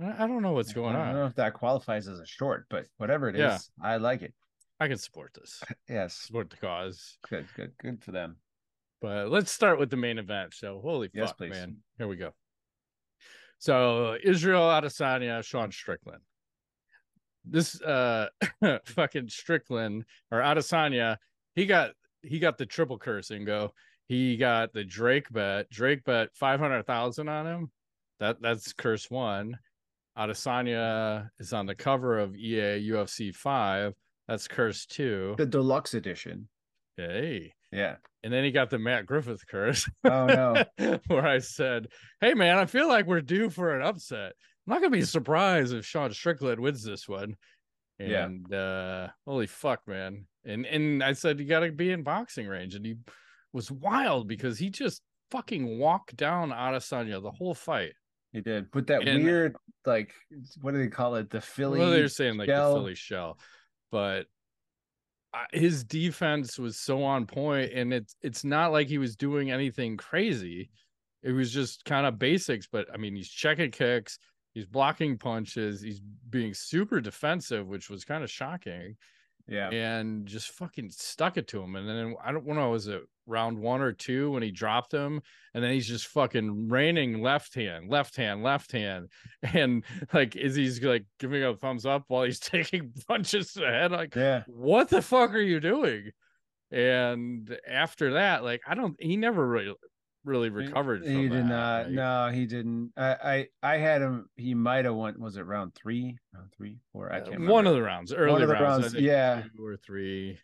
I 0.00 0.26
don't 0.26 0.42
know 0.42 0.52
what's 0.52 0.72
going 0.72 0.94
on. 0.94 1.00
I 1.02 1.06
don't 1.08 1.14
on. 1.16 1.20
know 1.22 1.26
if 1.26 1.34
that 1.34 1.54
qualifies 1.54 2.08
as 2.08 2.18
a 2.18 2.26
short, 2.26 2.66
but 2.70 2.86
whatever 2.96 3.28
it 3.28 3.34
is, 3.36 3.40
Yeah. 3.40 3.58
I 3.82 3.96
like 3.98 4.22
it. 4.22 4.32
I 4.80 4.88
can 4.88 4.96
support 4.98 5.32
this. 5.34 5.62
Yes. 5.88 6.14
Support 6.14 6.50
the 6.50 6.56
cause. 6.56 7.18
Good, 7.28 7.46
good, 7.56 7.72
good 7.78 8.02
for 8.02 8.12
them. 8.12 8.36
But 9.00 9.28
let's 9.30 9.52
start 9.52 9.78
with 9.78 9.90
the 9.90 9.96
main 9.96 10.18
event. 10.18 10.54
So 10.54 10.80
holy 10.82 11.10
Yes, 11.12 11.28
fuck, 11.30 11.38
please. 11.38 11.50
man. 11.50 11.76
Here 11.98 12.08
we 12.08 12.16
go. 12.16 12.32
So 13.58 14.16
Israel 14.22 14.62
Adesanya, 14.62 15.44
Sean 15.44 15.70
Strickland. 15.70 16.22
This 17.44 17.80
uh 17.82 18.28
fucking 18.86 19.28
Strickland 19.28 20.04
or 20.30 20.38
Adesanya, 20.40 21.16
he 21.54 21.66
got 21.66 21.90
he 22.22 22.38
got 22.38 22.56
the 22.58 22.66
triple 22.66 22.98
curse 22.98 23.30
and 23.30 23.44
go. 23.44 23.74
He 24.06 24.36
got 24.36 24.72
the 24.72 24.84
Drake 24.84 25.30
bet. 25.30 25.68
Drake 25.70 26.04
bet 26.04 26.30
five 26.34 26.60
hundred 26.60 26.86
thousand 26.86 27.28
on 27.28 27.46
him. 27.46 27.70
That 28.20 28.40
that's 28.40 28.72
curse 28.72 29.10
one. 29.10 29.58
Adesanya 30.16 31.28
is 31.38 31.52
on 31.52 31.66
the 31.66 31.74
cover 31.74 32.18
of 32.18 32.36
EA 32.36 32.90
UFC 32.90 33.34
five. 33.34 33.94
That's 34.28 34.48
curse 34.48 34.86
two. 34.86 35.34
The 35.38 35.46
deluxe 35.46 35.94
edition. 35.94 36.48
Hey. 36.96 37.54
Yeah. 37.72 37.96
And 38.22 38.32
then 38.32 38.44
he 38.44 38.52
got 38.52 38.70
the 38.70 38.78
Matt 38.78 39.06
Griffith 39.06 39.46
curse. 39.46 39.88
Oh 40.04 40.26
no. 40.26 40.98
where 41.06 41.26
I 41.26 41.38
said, 41.38 41.88
Hey 42.20 42.34
man, 42.34 42.58
I 42.58 42.66
feel 42.66 42.88
like 42.88 43.06
we're 43.06 43.22
due 43.22 43.50
for 43.50 43.74
an 43.76 43.82
upset. 43.82 44.32
I'm 44.66 44.74
not 44.74 44.80
gonna 44.80 44.90
be 44.90 45.02
surprised 45.02 45.72
if 45.72 45.84
Sean 45.84 46.12
Strickland 46.12 46.60
wins 46.60 46.84
this 46.84 47.08
one. 47.08 47.36
Yeah. 47.98 48.26
And 48.26 48.52
uh 48.52 49.08
holy 49.26 49.46
fuck, 49.46 49.80
man. 49.86 50.26
And 50.44 50.66
and 50.66 51.02
I 51.02 51.14
said 51.14 51.40
you 51.40 51.46
gotta 51.46 51.72
be 51.72 51.90
in 51.90 52.02
boxing 52.02 52.46
range. 52.46 52.74
And 52.74 52.84
he 52.84 52.96
was 53.52 53.70
wild 53.70 54.28
because 54.28 54.58
he 54.58 54.70
just 54.70 55.02
fucking 55.30 55.78
walked 55.78 56.14
down 56.16 56.50
Adesanya 56.50 57.22
the 57.22 57.30
whole 57.30 57.54
fight. 57.54 57.94
He 58.32 58.40
did. 58.40 58.70
But 58.70 58.86
that 58.88 59.06
And- 59.06 59.24
weird, 59.24 59.56
like, 59.84 60.14
what 60.60 60.72
do 60.72 60.78
they 60.78 60.88
call 60.88 61.16
it? 61.16 61.30
The 61.30 61.40
Philly. 61.40 61.78
well, 61.80 61.90
they're 61.90 62.08
saying 62.08 62.36
like 62.38 62.48
shell. 62.48 62.74
the 62.74 62.80
Philly 62.80 62.94
shell, 62.94 63.38
but 63.90 64.26
uh, 65.34 65.44
his 65.52 65.84
defense 65.84 66.58
was 66.58 66.78
so 66.78 67.02
on 67.04 67.26
point, 67.26 67.72
and 67.72 67.92
it's 67.92 68.16
it's 68.22 68.44
not 68.44 68.72
like 68.72 68.88
he 68.88 68.98
was 68.98 69.16
doing 69.16 69.50
anything 69.50 69.96
crazy. 69.96 70.70
It 71.22 71.32
was 71.32 71.52
just 71.52 71.84
kind 71.84 72.06
of 72.06 72.18
basics, 72.18 72.66
but 72.70 72.86
I 72.92 72.96
mean, 72.96 73.14
he's 73.14 73.28
checking 73.30 73.70
kicks, 73.70 74.18
he's 74.54 74.66
blocking 74.66 75.18
punches, 75.18 75.80
he's 75.80 76.00
being 76.28 76.52
super 76.54 77.00
defensive, 77.00 77.66
which 77.66 77.88
was 77.88 78.04
kind 78.04 78.24
of 78.24 78.30
shocking, 78.30 78.96
Yeah. 79.46 79.70
and 79.70 80.26
just 80.26 80.50
fucking 80.50 80.90
stuck 80.90 81.36
it 81.36 81.48
to 81.48 81.62
him. 81.62 81.76
And 81.76 81.88
then 81.88 82.16
I 82.24 82.32
don't 82.32 82.46
know, 82.46 82.60
I 82.60 82.66
was 82.66 82.88
it 82.88 83.02
round 83.26 83.58
one 83.58 83.80
or 83.80 83.92
two 83.92 84.30
when 84.32 84.42
he 84.42 84.50
dropped 84.50 84.92
him, 84.92 85.20
and 85.54 85.62
then 85.62 85.72
he's 85.72 85.86
just 85.86 86.06
fucking 86.08 86.68
raining 86.68 87.22
left 87.22 87.54
hand, 87.54 87.88
left 87.88 88.16
hand, 88.16 88.42
left 88.42 88.72
hand, 88.72 89.08
and 89.42 89.84
like 90.12 90.34
is 90.36 90.54
he's 90.54 90.82
like 90.82 91.04
giving 91.18 91.42
a 91.44 91.54
thumbs 91.56 91.86
up 91.86 92.04
while 92.08 92.24
he's 92.24 92.38
taking 92.40 92.92
punches 93.08 93.52
to 93.52 93.60
the 93.60 93.66
head, 93.66 93.92
like 93.92 94.14
Yeah. 94.14 94.42
what 94.46 94.88
the 94.88 95.02
fuck 95.02 95.32
are 95.34 95.40
you 95.40 95.60
doing? 95.60 96.10
And 96.70 97.54
after 97.68 98.14
that, 98.14 98.42
like 98.44 98.62
I 98.66 98.74
don't, 98.74 98.96
he 99.00 99.16
never 99.16 99.46
really 99.46 99.74
really 100.24 100.50
recovered. 100.50 101.02
He 101.04 101.12
from 101.14 101.22
did 101.30 101.32
that. 101.32 101.46
not. 101.48 101.84
like- 101.86 101.92
No, 101.92 102.30
he 102.32 102.46
didn't. 102.46 102.92
I, 102.96 103.46
I, 103.62 103.72
I 103.74 103.76
had 103.78 104.02
him. 104.02 104.26
He 104.36 104.54
might 104.54 104.84
have 104.84 104.94
won. 104.94 105.14
Was 105.20 105.36
it 105.36 105.42
round 105.42 105.74
three? 105.74 106.16
Round 106.34 106.50
three, 106.56 106.78
four? 106.92 107.12
I 107.12 107.16
can't 107.18 107.32
remember. 107.32 107.50
Uh, 107.50 107.54
One 107.54 107.66
of 107.66 107.74
the 107.74 107.82
rounds, 107.82 108.12
early 108.14 108.44
rounds, 108.44 108.84
rounds, 108.84 108.94
yeah. 108.94 109.42
two 109.56 109.64
or 109.66 109.76
three. 109.76 110.38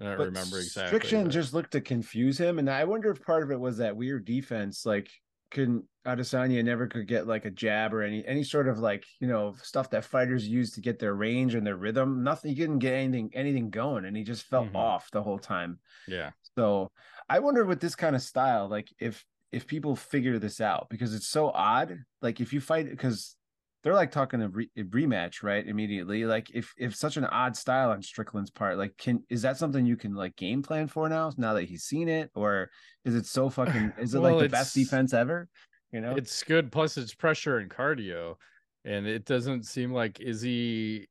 I 0.00 0.04
don't 0.04 0.18
But 0.18 0.26
remember 0.26 0.58
exactly. 0.58 0.98
Strickland 0.98 1.26
but- 1.26 1.32
just 1.32 1.54
looked 1.54 1.72
to 1.72 1.80
confuse 1.80 2.38
him, 2.38 2.58
and 2.58 2.68
I 2.70 2.84
wonder 2.84 3.10
if 3.10 3.22
part 3.22 3.42
of 3.42 3.50
it 3.50 3.60
was 3.60 3.78
that 3.78 3.96
weird 3.96 4.24
defense. 4.24 4.84
Like, 4.86 5.10
couldn't 5.50 5.84
Adesanya 6.06 6.64
never 6.64 6.86
could 6.86 7.06
get 7.06 7.26
like 7.26 7.44
a 7.44 7.50
jab 7.50 7.92
or 7.92 8.02
any 8.02 8.26
any 8.26 8.42
sort 8.42 8.66
of 8.68 8.78
like 8.78 9.04
you 9.20 9.28
know 9.28 9.54
stuff 9.62 9.90
that 9.90 10.04
fighters 10.04 10.48
use 10.48 10.72
to 10.72 10.80
get 10.80 10.98
their 10.98 11.14
range 11.14 11.54
and 11.54 11.66
their 11.66 11.76
rhythm. 11.76 12.22
Nothing. 12.24 12.50
He 12.52 12.56
couldn't 12.56 12.78
get 12.78 12.94
anything 12.94 13.30
anything 13.34 13.68
going, 13.70 14.06
and 14.06 14.16
he 14.16 14.24
just 14.24 14.44
felt 14.44 14.72
Mhm. 14.72 14.76
off 14.76 15.10
the 15.10 15.22
whole 15.22 15.38
time. 15.38 15.78
yeah, 16.08 16.30
So 16.56 16.90
I 17.28 17.38
wonder 17.40 17.64
with 17.64 17.80
this 17.80 17.94
kind 17.94 18.16
of 18.16 18.22
style, 18.22 18.66
like 18.68 18.88
if 18.98 19.24
if 19.52 19.66
people 19.66 19.94
figure 19.94 20.38
this 20.38 20.60
out 20.62 20.88
because 20.88 21.14
it's 21.14 21.28
so 21.28 21.50
odd. 21.50 21.98
Like 22.22 22.40
if 22.40 22.54
you 22.54 22.60
fight 22.62 22.88
because 22.88 23.36
they're 23.82 23.94
like 23.94 24.12
talking 24.12 24.42
a, 24.42 24.48
re- 24.48 24.70
a 24.76 24.82
rematch 24.84 25.42
right 25.42 25.66
immediately. 25.66 26.24
Like 26.24 26.50
if 26.54 26.72
if 26.78 26.94
such 26.94 27.16
an 27.16 27.24
odd 27.24 27.56
style 27.56 27.90
on 27.90 28.02
Strickland's 28.02 28.50
part, 28.50 28.78
like 28.78 28.96
can 28.96 29.24
is 29.28 29.42
that 29.42 29.56
something 29.56 29.84
you 29.84 29.96
can 29.96 30.14
like 30.14 30.36
game 30.36 30.62
plan 30.62 30.86
for 30.86 31.08
now? 31.08 31.32
Now 31.36 31.54
that 31.54 31.64
he's 31.64 31.84
seen 31.84 32.08
it, 32.08 32.30
or 32.34 32.70
is 33.04 33.14
it 33.14 33.26
so 33.26 33.48
fucking? 33.50 33.92
Is 33.98 34.14
it 34.14 34.20
Well, 34.20 34.36
like 34.36 34.44
the 34.44 34.48
best 34.48 34.74
defense 34.74 35.12
ever? 35.12 35.48
You 35.92 36.00
know, 36.00 36.16
it's 36.16 36.42
good. 36.42 36.70
Plus, 36.72 36.96
it's 36.96 37.14
pressure 37.14 37.58
and 37.58 37.70
cardio, 37.70 38.36
and 38.84 39.06
it 39.06 39.24
doesn't 39.24 39.64
seem 39.66 39.92
like 39.92 40.20
is 40.20 40.40
he. 40.40 41.08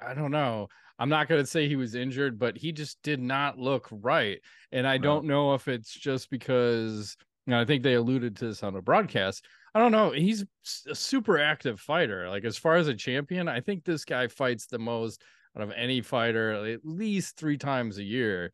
I 0.00 0.14
don't 0.14 0.30
know. 0.30 0.68
I'm 0.98 1.10
not 1.10 1.28
going 1.28 1.42
to 1.42 1.46
say 1.46 1.68
he 1.68 1.76
was 1.76 1.94
injured, 1.94 2.38
but 2.38 2.56
he 2.56 2.72
just 2.72 3.02
did 3.02 3.20
not 3.20 3.58
look 3.58 3.88
right. 3.90 4.40
And 4.72 4.86
I 4.86 4.96
No. 4.96 5.02
don't 5.02 5.26
know 5.26 5.54
if 5.54 5.68
it's 5.68 5.92
just 5.92 6.30
because 6.30 7.16
know, 7.50 7.60
I 7.60 7.64
think 7.64 7.82
they 7.82 7.94
alluded 7.94 8.36
to 8.36 8.46
this 8.46 8.62
on 8.62 8.72
the 8.74 8.80
broadcast. 8.80 9.44
I 9.74 9.78
don't 9.78 9.92
know. 9.92 10.10
He's 10.10 10.44
a 10.88 10.94
super 10.94 11.38
active 11.38 11.80
fighter. 11.80 12.28
Like 12.28 12.44
as 12.44 12.56
far 12.56 12.76
as 12.76 12.88
a 12.88 12.94
champion, 12.94 13.48
I 13.48 13.60
think 13.60 13.84
this 13.84 14.04
guy 14.04 14.26
fights 14.28 14.66
the 14.66 14.78
most 14.78 15.22
out 15.56 15.62
of 15.62 15.72
any 15.72 16.00
fighter 16.00 16.52
at 16.52 16.84
least 16.84 17.36
three 17.36 17.56
times 17.58 17.98
a 17.98 18.02
year. 18.02 18.52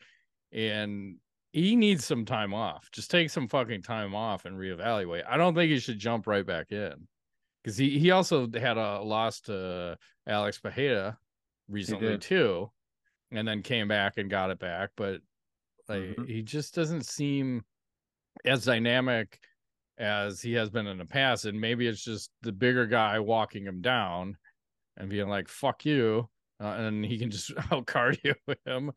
And 0.52 1.16
he 1.52 1.74
needs 1.76 2.04
some 2.04 2.24
time 2.24 2.52
off. 2.52 2.90
Just 2.90 3.10
take 3.10 3.30
some 3.30 3.48
fucking 3.48 3.82
time 3.82 4.14
off 4.14 4.44
and 4.44 4.58
reevaluate. 4.58 5.24
I 5.26 5.36
don't 5.36 5.54
think 5.54 5.70
he 5.70 5.78
should 5.78 5.98
jump 5.98 6.26
right 6.26 6.46
back 6.46 6.70
in. 6.72 7.08
Because 7.62 7.76
he, 7.78 7.98
he 7.98 8.10
also 8.12 8.48
had 8.52 8.76
a 8.76 9.00
loss 9.00 9.40
to 9.42 9.98
Alex 10.26 10.58
Pereira 10.60 11.18
recently 11.68 12.16
too, 12.18 12.70
and 13.32 13.48
then 13.48 13.62
came 13.62 13.88
back 13.88 14.18
and 14.18 14.30
got 14.30 14.50
it 14.50 14.58
back. 14.58 14.90
But 14.96 15.20
like 15.88 16.00
Mhm. 16.02 16.28
he 16.28 16.42
just 16.42 16.74
doesn't 16.74 17.06
seem 17.06 17.64
as 18.44 18.64
dynamic 18.64 19.40
as 19.98 20.40
he 20.42 20.52
has 20.54 20.70
been 20.70 20.86
in 20.86 20.98
the 20.98 21.04
past. 21.04 21.44
And 21.44 21.60
maybe 21.60 21.86
it's 21.86 22.04
just 22.04 22.30
the 22.42 22.52
bigger 22.52 22.86
guy 22.86 23.18
walking 23.20 23.64
him 23.64 23.80
down 23.80 24.36
and 24.96 25.08
being 25.08 25.28
like, 25.28 25.48
fuck 25.48 25.84
you. 25.84 26.28
Uh, 26.58 26.68
and 26.68 27.04
he 27.04 27.18
can 27.18 27.30
just 27.30 27.52
out 27.70 27.86
cardio 27.86 28.34
him. 28.64 28.92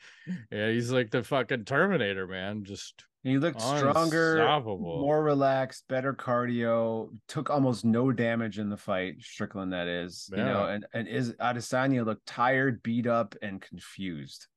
Yeah, 0.51 0.69
he's 0.69 0.91
like 0.91 1.11
the 1.11 1.23
fucking 1.23 1.65
Terminator, 1.65 2.25
man. 2.27 2.63
Just 2.63 3.03
he 3.23 3.37
looked 3.37 3.59
stronger, 3.59 4.37
more 4.65 5.21
relaxed, 5.21 5.83
better 5.89 6.13
cardio, 6.13 7.09
took 7.27 7.49
almost 7.49 7.83
no 7.83 8.13
damage 8.13 8.59
in 8.59 8.69
the 8.69 8.77
fight. 8.77 9.15
Strickland, 9.19 9.73
that 9.73 9.89
is, 9.89 10.29
you 10.31 10.37
know, 10.37 10.67
and 10.67 10.85
and 10.93 11.05
is 11.09 11.33
Adesanya 11.33 12.05
looked 12.05 12.25
tired, 12.25 12.81
beat 12.81 13.07
up, 13.07 13.35
and 13.41 13.61
confused. 13.61 14.47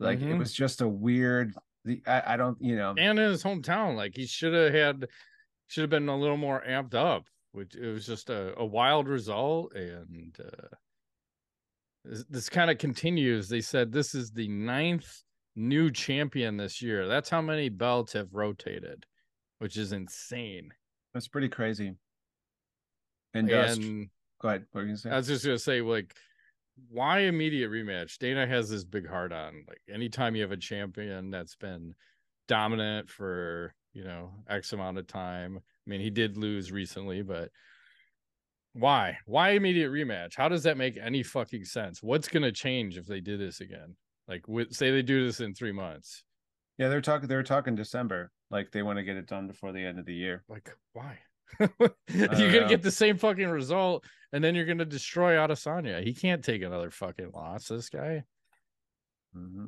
Like 0.00 0.20
it 0.20 0.24
Mhm. 0.24 0.38
was 0.38 0.52
just 0.52 0.80
a 0.80 0.88
weird. 0.88 1.54
The 1.84 2.02
I, 2.04 2.34
I 2.34 2.36
don't 2.36 2.58
you 2.60 2.74
know 2.74 2.94
and 2.98 3.16
in 3.16 3.30
his 3.30 3.44
hometown. 3.44 3.94
Like 3.96 4.16
he 4.16 4.26
should 4.26 4.54
have 4.54 4.74
had, 4.74 5.06
should 5.70 5.82
have 5.82 5.90
been 5.90 6.08
a 6.08 6.16
little 6.16 6.36
more 6.36 6.62
amped 6.68 6.94
up. 6.94 7.26
Which 7.52 7.74
it 7.74 7.86
was 7.92 8.06
just 8.06 8.30
a, 8.30 8.56
a 8.58 8.64
wild 8.64 9.08
result, 9.08 9.74
and 9.74 10.36
uh, 10.38 10.68
this, 12.04 12.24
this 12.30 12.48
kind 12.48 12.70
of 12.70 12.78
continues. 12.78 13.48
They 13.48 13.60
said 13.60 13.90
this 13.90 14.14
is 14.14 14.30
the 14.30 14.46
ninth 14.46 15.22
new 15.56 15.90
champion 15.90 16.56
this 16.56 16.80
year. 16.80 17.08
That's 17.08 17.28
how 17.28 17.42
many 17.42 17.68
belts 17.68 18.12
have 18.12 18.32
rotated, 18.32 19.04
which 19.58 19.76
is 19.76 19.90
insane. 19.92 20.70
that's 21.12 21.26
pretty 21.26 21.48
crazy. 21.48 21.94
And, 23.34 23.50
uh, 23.52 23.66
And 23.68 24.08
go 24.40 24.48
ahead. 24.48 24.66
What 24.70 24.82
were 24.82 24.86
you 24.88 24.96
say? 24.96 25.10
I 25.10 25.16
was 25.16 25.26
just 25.26 25.44
gonna 25.44 25.58
say, 25.58 25.80
like, 25.80 26.14
why 26.88 27.20
immediate 27.20 27.70
rematch? 27.70 28.18
Dana 28.18 28.46
has 28.46 28.70
this 28.70 28.84
big 28.84 29.08
heart 29.08 29.32
on. 29.32 29.64
Like, 29.68 29.80
anytime 29.92 30.36
you 30.36 30.42
have 30.42 30.52
a 30.52 30.56
champion 30.56 31.30
that's 31.30 31.56
been 31.56 31.94
dominant 32.46 33.10
for 33.10 33.74
you 33.92 34.04
know 34.04 34.30
X 34.48 34.72
amount 34.72 34.98
of 34.98 35.06
time. 35.06 35.58
I 35.58 35.90
mean, 35.90 36.00
he 36.00 36.10
did 36.10 36.36
lose 36.36 36.70
recently, 36.70 37.22
but 37.22 37.50
why? 38.74 39.18
Why 39.26 39.50
immediate 39.50 39.90
rematch? 39.90 40.36
How 40.36 40.48
does 40.48 40.62
that 40.62 40.76
make 40.76 40.96
any 40.96 41.22
fucking 41.22 41.64
sense? 41.64 42.02
What's 42.02 42.28
gonna 42.28 42.52
change 42.52 42.96
if 42.96 43.06
they 43.06 43.20
do 43.20 43.36
this 43.36 43.60
again? 43.60 43.96
Like, 44.28 44.46
with, 44.46 44.72
say 44.72 44.92
they 44.92 45.02
do 45.02 45.26
this 45.26 45.40
in 45.40 45.54
three 45.54 45.72
months. 45.72 46.22
yeah, 46.78 46.88
they're 46.88 47.00
talking. 47.00 47.28
They're 47.28 47.42
talking 47.42 47.74
December. 47.74 48.30
Like 48.50 48.70
they 48.70 48.82
want 48.82 48.98
to 48.98 49.02
get 49.02 49.16
it 49.16 49.26
done 49.26 49.46
before 49.46 49.72
the 49.72 49.84
end 49.84 49.98
of 49.98 50.06
the 50.06 50.14
year. 50.14 50.44
Like, 50.48 50.70
why? 50.92 51.18
you're 51.60 51.68
gonna 52.08 52.60
know. 52.60 52.68
get 52.68 52.82
the 52.82 52.90
same 52.92 53.16
fucking 53.18 53.48
result, 53.48 54.04
and 54.32 54.42
then 54.42 54.54
you're 54.54 54.66
gonna 54.66 54.84
destroy 54.84 55.34
Adesanya. 55.34 56.02
He 56.02 56.14
can't 56.14 56.44
take 56.44 56.62
another 56.62 56.90
fucking 56.90 57.32
loss. 57.34 57.66
This 57.68 57.88
guy. 57.88 58.22
hmm 59.34 59.66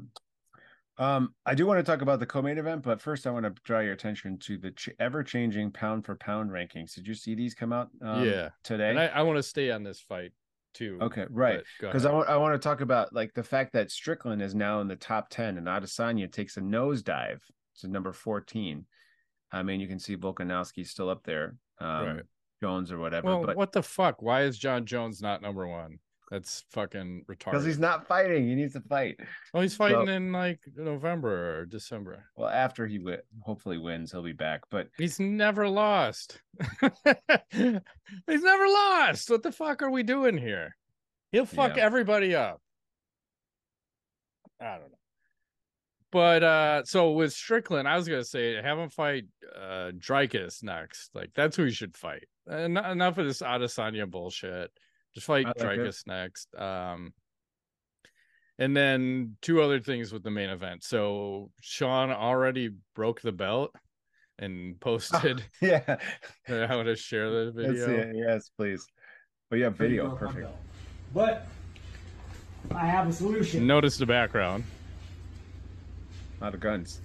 Um, 0.98 1.34
I 1.46 1.54
do 1.54 1.66
want 1.66 1.78
to 1.78 1.82
talk 1.82 2.02
about 2.02 2.20
the 2.20 2.26
co-main 2.26 2.58
event, 2.58 2.82
but 2.82 3.00
first 3.00 3.26
I 3.26 3.30
want 3.30 3.44
to 3.46 3.54
draw 3.64 3.80
your 3.80 3.94
attention 3.94 4.38
to 4.40 4.58
the 4.58 4.72
ch- 4.72 4.90
ever-changing 5.00 5.70
pound 5.72 6.04
for 6.04 6.16
pound 6.16 6.50
rankings. 6.50 6.94
Did 6.94 7.06
you 7.06 7.14
see 7.14 7.34
these 7.34 7.54
come 7.54 7.72
out? 7.72 7.88
Um, 8.02 8.24
yeah, 8.24 8.50
today. 8.62 8.90
and 8.90 8.98
I, 9.00 9.06
I 9.06 9.22
want 9.22 9.38
to 9.38 9.42
stay 9.42 9.70
on 9.70 9.82
this 9.82 10.00
fight 10.00 10.32
too. 10.74 10.98
okay, 11.00 11.26
right. 11.30 11.62
Because 11.80 12.04
I 12.04 12.12
want 12.12 12.28
I 12.28 12.36
want 12.36 12.54
to 12.54 12.58
talk 12.58 12.82
about 12.82 13.12
like 13.14 13.32
the 13.34 13.42
fact 13.42 13.72
that 13.72 13.90
Strickland 13.90 14.42
is 14.42 14.54
now 14.54 14.80
in 14.80 14.88
the 14.88 14.96
top 14.96 15.28
ten, 15.30 15.56
and 15.56 15.66
Adesanya 15.66 16.30
takes 16.30 16.56
a 16.56 16.60
nosedive 16.60 17.40
to 17.80 17.88
number 17.88 18.12
fourteen. 18.12 18.84
I 19.50 19.62
mean, 19.62 19.80
you 19.80 19.88
can 19.88 19.98
see 19.98 20.16
Volkanovski's 20.16 20.90
still 20.90 21.10
up 21.10 21.24
there, 21.24 21.56
um, 21.78 22.06
Right. 22.06 22.22
Jones 22.62 22.92
or 22.92 22.98
whatever, 22.98 23.26
well, 23.26 23.44
but 23.44 23.56
what 23.56 23.72
the 23.72 23.82
fuck? 23.82 24.22
Why 24.22 24.42
is 24.42 24.56
Jon 24.56 24.86
Jones 24.86 25.20
not 25.20 25.42
number 25.42 25.66
one? 25.66 25.98
That's 26.32 26.64
fucking 26.70 27.26
retarded. 27.28 27.44
because 27.50 27.64
he's 27.66 27.78
not 27.78 28.08
fighting, 28.08 28.48
he 28.48 28.54
needs 28.54 28.72
to 28.72 28.80
fight. 28.80 29.20
Oh, 29.52 29.60
he's 29.60 29.76
fighting 29.76 30.06
So- 30.06 30.12
in 30.12 30.32
like 30.32 30.60
November 30.74 31.58
or 31.60 31.66
December. 31.66 32.24
Well, 32.36 32.48
after 32.48 32.86
he 32.86 32.96
wi- 32.96 33.20
hopefully 33.42 33.76
wins, 33.76 34.12
he'll 34.12 34.22
be 34.22 34.32
back. 34.32 34.62
But 34.70 34.88
He's 34.96 35.20
never 35.20 35.68
lost. 35.68 36.40
he's 37.50 38.42
never 38.42 38.66
lost. 38.66 39.28
What 39.28 39.42
the 39.42 39.52
fuck 39.52 39.82
are 39.82 39.90
we 39.90 40.02
doing 40.02 40.38
here? 40.38 40.74
He'll 41.32 41.44
fuck 41.44 41.76
Yeah. 41.76 41.84
everybody 41.84 42.34
up. 42.34 42.62
I 44.58 44.78
don't 44.78 44.90
know. 44.90 44.98
But 46.12 46.42
uh 46.42 46.84
so 46.84 47.12
with 47.12 47.32
Strickland, 47.32 47.86
I 47.88 47.96
was 47.96 48.08
gonna 48.08 48.24
say 48.24 48.54
have 48.54 48.78
him 48.78 48.88
fight 48.90 49.24
uh 49.54 49.92
Dricus 49.98 50.62
next. 50.62 51.10
Like 51.14 51.30
that's 51.34 51.56
who 51.56 51.64
he 51.64 51.72
should 51.72 51.96
fight. 51.96 52.24
En- 52.50 52.76
enough 52.76 53.18
of 53.18 53.26
this 53.26 53.42
Adesanya 53.42 54.10
bullshit. 54.10 54.70
Just 55.14 55.26
fight 55.26 55.46
I 55.46 55.48
like 55.48 55.78
it. 55.78 55.80
Dricus 55.80 56.06
next. 56.06 56.54
Um 56.56 57.12
and 58.58 58.76
then 58.76 59.36
two 59.42 59.60
other 59.62 59.80
things 59.80 60.12
with 60.12 60.22
the 60.22 60.30
main 60.30 60.50
event. 60.50 60.84
So 60.84 61.50
Sean 61.60 62.10
already 62.10 62.70
broke 62.94 63.20
the 63.20 63.32
belt 63.32 63.74
and 64.38 64.78
posted. 64.80 65.42
yeah, 65.60 65.96
I 66.48 66.76
want 66.76 66.86
to 66.86 66.96
share 66.96 67.30
the 67.30 67.52
video. 67.52 68.12
Yes, 68.14 68.50
please. 68.56 68.86
But 69.50 69.58
yeah, 69.58 69.68
video, 69.68 70.14
perfect. 70.16 70.48
But 71.12 71.46
I 72.74 72.86
have 72.86 73.08
a 73.08 73.12
solution. 73.12 73.66
Notice 73.66 73.98
the 73.98 74.06
background. 74.06 74.64
A 76.40 76.44
lot 76.44 76.54
of 76.54 76.60
guns. 76.60 77.00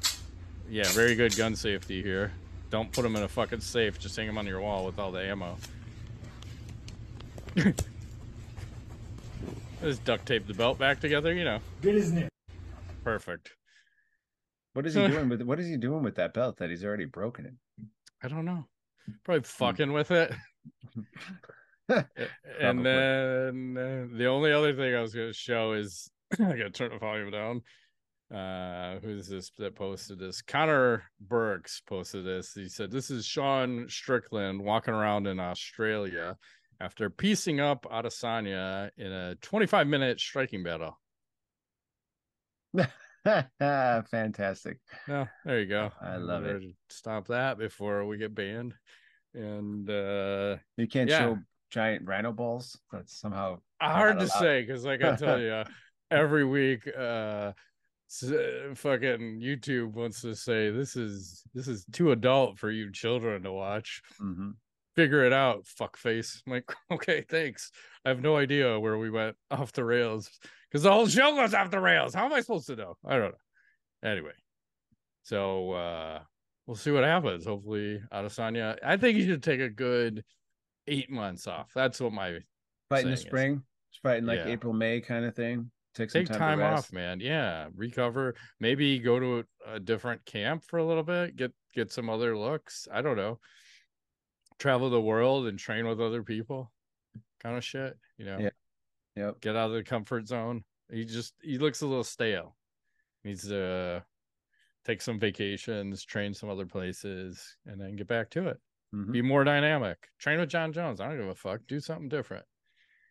Yeah, 0.70 0.88
very 0.90 1.16
good 1.16 1.36
gun 1.36 1.56
safety 1.56 2.02
here. 2.02 2.32
Don't 2.70 2.92
put 2.92 3.02
them 3.04 3.16
in 3.16 3.24
a 3.24 3.28
fucking 3.28 3.62
safe. 3.62 4.00
Just 4.00 4.16
hang 4.16 4.28
them 4.28 4.38
on 4.38 4.46
your 4.46 4.62
wall 4.62 4.86
with 4.86 5.00
all 5.00 5.12
the 5.12 5.24
ammo. 5.24 5.58
Just 9.82 10.04
duct 10.04 10.26
tape 10.26 10.48
the 10.48 10.54
belt 10.54 10.80
back 10.80 11.00
together, 11.00 11.34
you 11.34 11.44
know. 11.44 11.60
Good 11.82 11.96
as 11.96 12.12
new. 12.12 12.28
Perfect. 13.04 13.52
What 14.74 14.86
is 14.86 14.96
he 14.96 15.08
doing 15.08 15.30
with 15.30 15.42
what 15.44 15.60
is 15.60 15.68
he 15.68 15.78
doing 15.78 16.04
with 16.04 16.16
that 16.16 16.34
belt 16.34 16.58
that 16.58 16.70
he's 16.70 16.84
already 16.84 17.06
broken 17.06 17.46
it? 17.46 17.54
I 18.24 18.28
don't 18.28 18.46
know. 18.46 18.66
Probably 19.24 19.44
fucking 19.44 19.94
with 19.94 20.12
it. 20.12 20.34
And 22.60 22.86
then 22.86 23.78
uh, 23.78 24.18
the 24.18 24.26
only 24.26 24.52
other 24.52 24.74
thing 24.74 24.94
I 24.94 25.00
was 25.00 25.14
going 25.14 25.30
to 25.30 25.34
show 25.34 25.72
is 25.72 26.10
I 26.34 26.58
got 26.58 26.58
to 26.58 26.70
turn 26.70 26.92
the 26.92 26.98
volume 26.98 27.32
down. 27.32 27.62
Uh, 28.30 29.00
who's 29.00 29.30
this 29.30 29.52
that 29.58 29.76
posted 29.76 30.20
this? 30.20 30.42
Connor 30.42 31.04
Burks 31.22 31.82
posted 31.88 32.26
this. 32.26 32.54
He 32.54 32.68
said, 32.68 32.92
This 32.92 33.10
is 33.10 33.26
Sean 33.26 33.86
Strickland 33.88 34.62
walking 34.62 34.94
around 34.94 35.28
in 35.28 35.40
Australia 35.40 36.36
after 36.80 37.10
piecing 37.10 37.60
up 37.60 37.86
Adesanya 37.92 38.92
in 38.98 39.12
a 39.12 39.36
25 39.36 39.88
minute 39.88 40.20
striking 40.20 40.64
battle. 40.64 41.00
Fantastic. 43.60 44.78
No, 45.08 45.28
there 45.46 45.60
you 45.60 45.66
go. 45.66 45.92
I 46.02 46.18
love 46.18 46.46
it. 46.46 46.62
Stop 46.90 47.28
that 47.28 47.58
before 47.58 48.06
we 48.06 48.18
get 48.18 48.36
banned. 48.36 48.74
And 49.34 49.90
uh 49.90 50.58
You 50.78 50.88
can't 50.88 51.10
Yeah. 51.10 51.20
show 51.20 51.38
giant 51.70 52.08
rhino 52.08 52.32
balls. 52.32 52.80
That's 52.92 53.20
somehow 53.20 53.60
hard 53.82 54.20
to 54.20 54.28
say 54.28 54.62
because 54.62 54.84
like 54.86 55.04
i 55.04 55.16
tell 55.16 55.40
you 55.40 55.64
every 56.12 56.44
week 56.44 56.88
uh 56.98 57.52
fucking 58.74 59.40
youtube 59.42 59.92
wants 59.94 60.22
to 60.22 60.34
say 60.34 60.72
this 60.72 60.96
is 60.96 61.44
this 61.54 61.68
is 61.68 61.86
too 61.92 62.12
adult 62.12 62.58
for 62.58 62.72
you 62.72 62.92
children 62.92 63.44
to 63.44 63.52
watch 63.52 64.02
Mhm. 64.20 64.54
Figure 64.98 65.24
it 65.24 65.32
out 65.32 65.68
fuck 65.68 65.96
face 65.96 66.42
i'm 66.48 66.54
like 66.54 66.74
okay 66.92 67.24
thanks. 67.30 67.72
I 68.04 68.10
have 68.10 68.22
no 68.22 68.36
idea 68.36 68.80
where 68.80 68.98
we 68.98 69.10
went 69.12 69.36
off 69.52 69.72
the 69.74 69.86
rails. 69.86 70.30
Because 70.72 70.82
the 70.84 70.92
whole 70.92 71.08
show 71.08 71.36
goes 71.36 71.54
off 71.54 71.70
the 71.70 71.80
rails. 71.80 72.14
How 72.16 72.26
am 72.26 72.34
i 72.34 72.42
supposed 72.42 72.68
to 72.68 72.76
know? 72.76 72.96
I 73.06 73.18
don't 73.18 73.32
know. 73.32 74.10
Anyway 74.10 74.32
so 75.24 75.72
uh 75.74 76.20
we'll 76.66 76.76
see 76.76 76.90
what 76.92 77.04
happens. 77.04 77.46
Hopefully 77.46 78.02
adesanya 78.12 78.78
i 78.84 78.98
think 78.98 79.18
he 79.18 79.26
should 79.26 79.44
take 79.44 79.60
a 79.60 79.70
good 79.70 80.24
eight 80.88 81.12
months 81.12 81.46
off. 81.46 81.70
That's 81.76 82.00
what 82.02 82.12
my 82.12 82.40
fight 82.90 83.04
in 83.04 83.10
the 83.10 83.14
is- 83.14 83.22
spring. 83.22 83.62
Just 83.92 84.02
fight 84.02 84.18
in 84.18 84.26
like 84.26 84.40
Yeah. 84.40 84.48
April, 84.54 84.74
May 84.74 85.00
kind 85.00 85.26
of 85.26 85.36
thing. 85.36 85.70
Take 85.94 86.10
some 86.12 86.26
take 86.26 86.38
time, 86.38 86.60
time, 86.60 86.74
off 86.74 86.92
man. 86.92 87.20
Yeah 87.20 87.68
recover. 87.76 88.34
Maybe 88.60 88.98
go 88.98 89.20
to 89.20 89.40
a, 89.68 89.76
a 89.76 89.80
different 89.80 90.26
camp 90.26 90.64
for 90.64 90.78
a 90.80 90.86
little 90.86 91.04
bit 91.04 91.36
get 91.36 91.52
get 91.76 91.92
some 91.92 92.10
other 92.10 92.36
looks. 92.36 92.88
I 92.92 93.04
don't 93.04 93.18
know 93.18 93.38
travel 94.60 94.90
the 94.90 95.00
world 95.02 95.48
and 95.48 95.60
train 95.60 95.88
with 95.88 96.02
other 96.02 96.24
people 96.24 96.72
kind 97.42 97.56
of 97.58 97.64
shit 97.64 97.98
you 98.18 98.26
know? 98.26 98.38
Yeah. 98.40 98.50
Yep. 99.16 99.42
get 99.42 99.56
out 99.56 99.68
of 99.70 99.74
the 99.76 99.84
comfort 99.84 100.28
zone. 100.28 100.64
He 100.92 101.06
just 101.06 101.34
he 101.42 101.58
looks 101.58 101.82
a 101.82 101.88
little 101.88 102.04
stale. 102.04 102.56
Needs 103.24 103.48
to 103.48 104.04
take 104.86 105.02
some 105.02 105.20
vacations 105.20 106.04
train 106.04 106.34
some 106.34 106.50
other 106.50 106.66
places 106.66 107.58
and 107.66 107.80
then 107.82 107.96
get 107.96 108.08
back 108.08 108.30
to 108.32 108.48
it. 108.48 108.58
Mhm. 108.96 109.12
be 109.12 109.22
more 109.22 109.44
dynamic. 109.44 109.98
Train 110.18 110.40
with 110.40 110.50
jon 110.50 110.72
jones. 110.72 111.02
I 111.02 111.08
don't 111.10 111.18
give 111.18 111.28
a 111.28 111.36
fuck. 111.36 111.62
Do 111.68 111.80
something 111.80 112.10
different. 112.10 112.46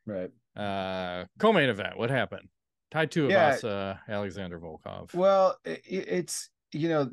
Right. 0.07 0.31
uh 0.57 1.27
co-main 1.39 1.69
event. 1.69 1.99
What 1.99 2.11
happened? 2.11 2.49
Tied 2.91 3.11
to 3.13 3.29
Yeah. 3.29 3.57
uh 3.63 3.97
alexander 4.09 4.59
volkov. 4.61 5.13
Well, 5.13 5.59
i 5.67 5.71
i- 5.71 5.81
it's 5.91 6.51
you 6.73 6.89
know, 6.89 7.11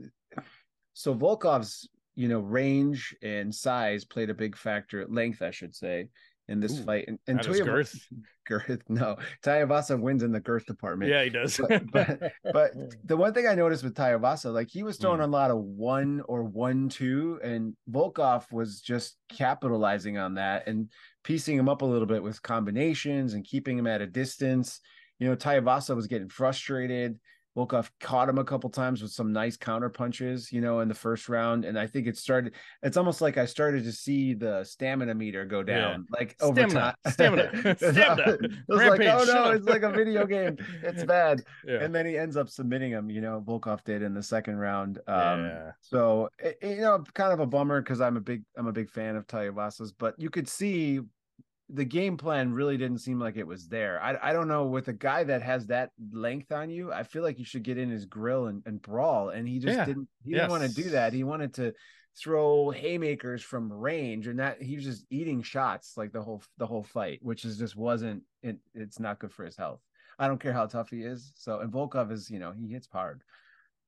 so 0.94 1.14
Volkov's 1.16 1.88
you 2.16 2.28
know 2.28 2.40
range 2.40 3.16
and 3.22 3.54
size 3.54 4.06
played 4.06 4.30
a 4.30 4.34
big 4.34 4.56
factor, 4.56 5.06
length 5.08 5.42
I 5.42 5.52
should 5.52 5.76
say, 5.76 6.10
in 6.48 6.60
this 6.60 6.80
Ooh, 6.80 6.84
fight. 6.84 7.06
And, 7.08 7.20
and 7.28 7.40
Tuiva- 7.40 7.66
girth. 7.66 7.96
girth, 8.46 8.82
no, 8.90 9.16
Tuivasa 9.42 9.98
wins 9.98 10.22
in 10.22 10.34
the 10.34 10.40
girth 10.42 10.66
department. 10.66 11.10
yeah 11.10 11.24
he 11.24 11.30
does 11.30 11.58
But- 11.58 11.90
but- 11.92 12.32
But 12.54 12.72
the 13.06 13.16
one 13.16 13.34
thing 13.34 13.48
I 13.48 13.56
noticed 13.56 13.84
with 13.86 13.96
Tuivasa, 13.96 14.54
like 14.54 14.70
he 14.70 14.84
was 14.84 14.98
throwing 14.98 15.22
Mm. 15.22 15.24
a 15.24 15.28
lot 15.28 15.50
of 15.52 15.58
one 15.58 16.22
or 16.28 16.44
one 16.44 16.90
two, 16.90 17.40
and 17.42 17.74
Volkov 17.90 18.52
was 18.52 18.82
just 18.82 19.16
capitalizing 19.30 20.18
on 20.18 20.34
that 20.36 20.68
and 20.68 20.90
piecing 21.24 21.58
him 21.58 21.70
up 21.70 21.82
a 21.84 21.86
little 21.86 22.06
bit 22.08 22.22
with 22.22 22.42
combinations 22.42 23.34
and 23.34 23.46
keeping 23.46 23.78
him 23.78 23.88
at 23.88 24.02
a 24.02 24.08
distance. 24.08 24.82
You 25.20 25.30
know, 25.30 25.36
Tuivasa 25.38 25.96
was 25.96 26.08
getting 26.08 26.28
frustrated. 26.28 27.18
Volkov 27.56 27.90
caught 28.00 28.30
him 28.30 28.40
a 28.40 28.44
couple 28.44 28.70
times 28.70 29.02
with 29.02 29.12
some 29.12 29.32
nice 29.32 29.58
counter 29.58 29.90
punches, 29.90 30.52
you 30.52 30.60
know, 30.60 30.80
in 30.80 30.88
the 30.88 30.96
first 30.96 31.30
round. 31.30 31.66
And 31.66 31.78
I 31.78 31.86
think 31.86 32.08
it 32.08 32.18
started, 32.18 32.54
it's 32.82 32.98
almost 32.98 33.22
like 33.22 33.38
I 33.38 33.46
started 33.46 33.84
to 33.84 33.92
see 33.92 34.34
the 34.34 34.64
stamina 34.64 35.14
meter 35.14 35.46
go 35.46 35.62
down, 35.62 36.08
yeah. 36.10 36.20
like 36.20 36.36
over 36.42 36.66
time. 36.66 36.96
Stamina, 37.08 37.52
stamina. 37.78 38.38
it 38.42 38.52
was 38.68 38.80
Rampage, 38.80 39.08
like, 39.08 39.30
oh 39.30 39.34
no, 39.34 39.52
it's 39.52 39.68
like 39.68 39.84
a 39.84 39.92
video 39.96 40.26
game. 40.26 40.58
It's 40.82 41.04
bad. 41.04 41.44
Yeah. 41.66 41.84
And 41.84 41.94
then 41.94 42.08
he 42.08 42.18
ends 42.18 42.38
up 42.38 42.50
submitting 42.50 42.92
him, 42.92 43.10
you 43.10 43.22
know, 43.22 43.44
Volkov 43.46 43.84
did 43.84 44.02
in 44.02 44.16
the 44.16 44.24
second 44.24 44.58
round. 44.58 44.98
Um, 45.08 45.46
yeah. 45.46 45.72
So, 45.82 46.30
it, 46.40 46.58
you 46.64 46.82
know, 46.82 47.04
kind 47.14 47.34
of 47.34 47.40
a 47.40 47.46
bummer 47.46 47.82
because 47.82 48.02
I'm 48.02 48.18
a 48.18 48.22
big, 48.22 48.44
I'm 48.58 48.68
a 48.68 48.74
big 48.74 48.90
fan 48.90 49.16
of 49.16 49.28
Tuivasas, 49.28 49.92
but 49.98 50.16
you 50.18 50.32
could 50.32 50.48
see 50.48 51.02
the 51.74 51.86
game 51.86 52.18
plan 52.18 52.54
really 52.54 52.78
didn't 52.78 53.00
seem 53.00 53.20
like 53.20 53.36
it 53.36 53.48
was 53.48 53.68
there. 53.68 54.02
I 54.02 54.18
I 54.22 54.34
don't 54.34 54.48
know 54.48 54.66
with 54.66 54.88
a 54.90 54.94
guy 54.94 55.24
that 55.24 55.42
has 55.42 55.68
that 55.68 55.90
length 56.12 56.52
on 56.52 56.70
you, 56.70 56.94
I 56.94 57.04
feel 57.04 57.24
like 57.24 57.40
you 57.40 57.46
should 57.46 57.64
get 57.64 57.80
in 57.80 57.90
his 57.90 58.06
grill 58.06 58.46
and, 58.46 58.62
and 58.66 58.82
brawl. 58.82 59.30
And 59.30 59.48
he 59.48 59.60
just 59.60 59.78
yeah. 59.78 59.86
didn't 59.86 60.08
he 60.24 60.32
yes. 60.32 60.42
didn't 60.42 60.52
want 60.52 60.64
to 60.64 60.84
do 60.84 60.90
that. 60.92 61.14
He 61.14 61.24
wanted 61.24 61.56
to 61.56 61.74
throw 62.16 62.70
haymakers 62.70 63.42
from 63.42 63.74
range 63.74 64.28
and 64.28 64.40
that 64.40 64.62
he 64.62 64.76
was 64.76 64.86
just 64.86 65.06
eating 65.10 65.42
shots 65.42 65.94
like 65.98 66.12
the 66.12 66.22
whole 66.22 66.44
the 66.58 66.68
whole 66.68 66.84
fight, 66.84 67.20
which 67.24 67.44
is 67.44 67.58
just 67.58 67.76
wasn't 67.76 68.22
it, 68.44 68.58
it's 68.76 69.00
not 69.00 69.20
good 69.20 69.34
for 69.34 69.44
his 69.44 69.58
health. 69.58 69.82
I 70.20 70.28
don't 70.28 70.40
care 70.40 70.54
how 70.54 70.68
tough 70.68 70.92
he 70.92 71.02
is. 71.02 71.34
So 71.36 71.60
and 71.60 71.74
Volkov 71.74 72.12
is, 72.12 72.30
you 72.30 72.38
know, 72.38 72.52
he 72.52 72.68
hits 72.68 72.88
hard. 72.92 73.24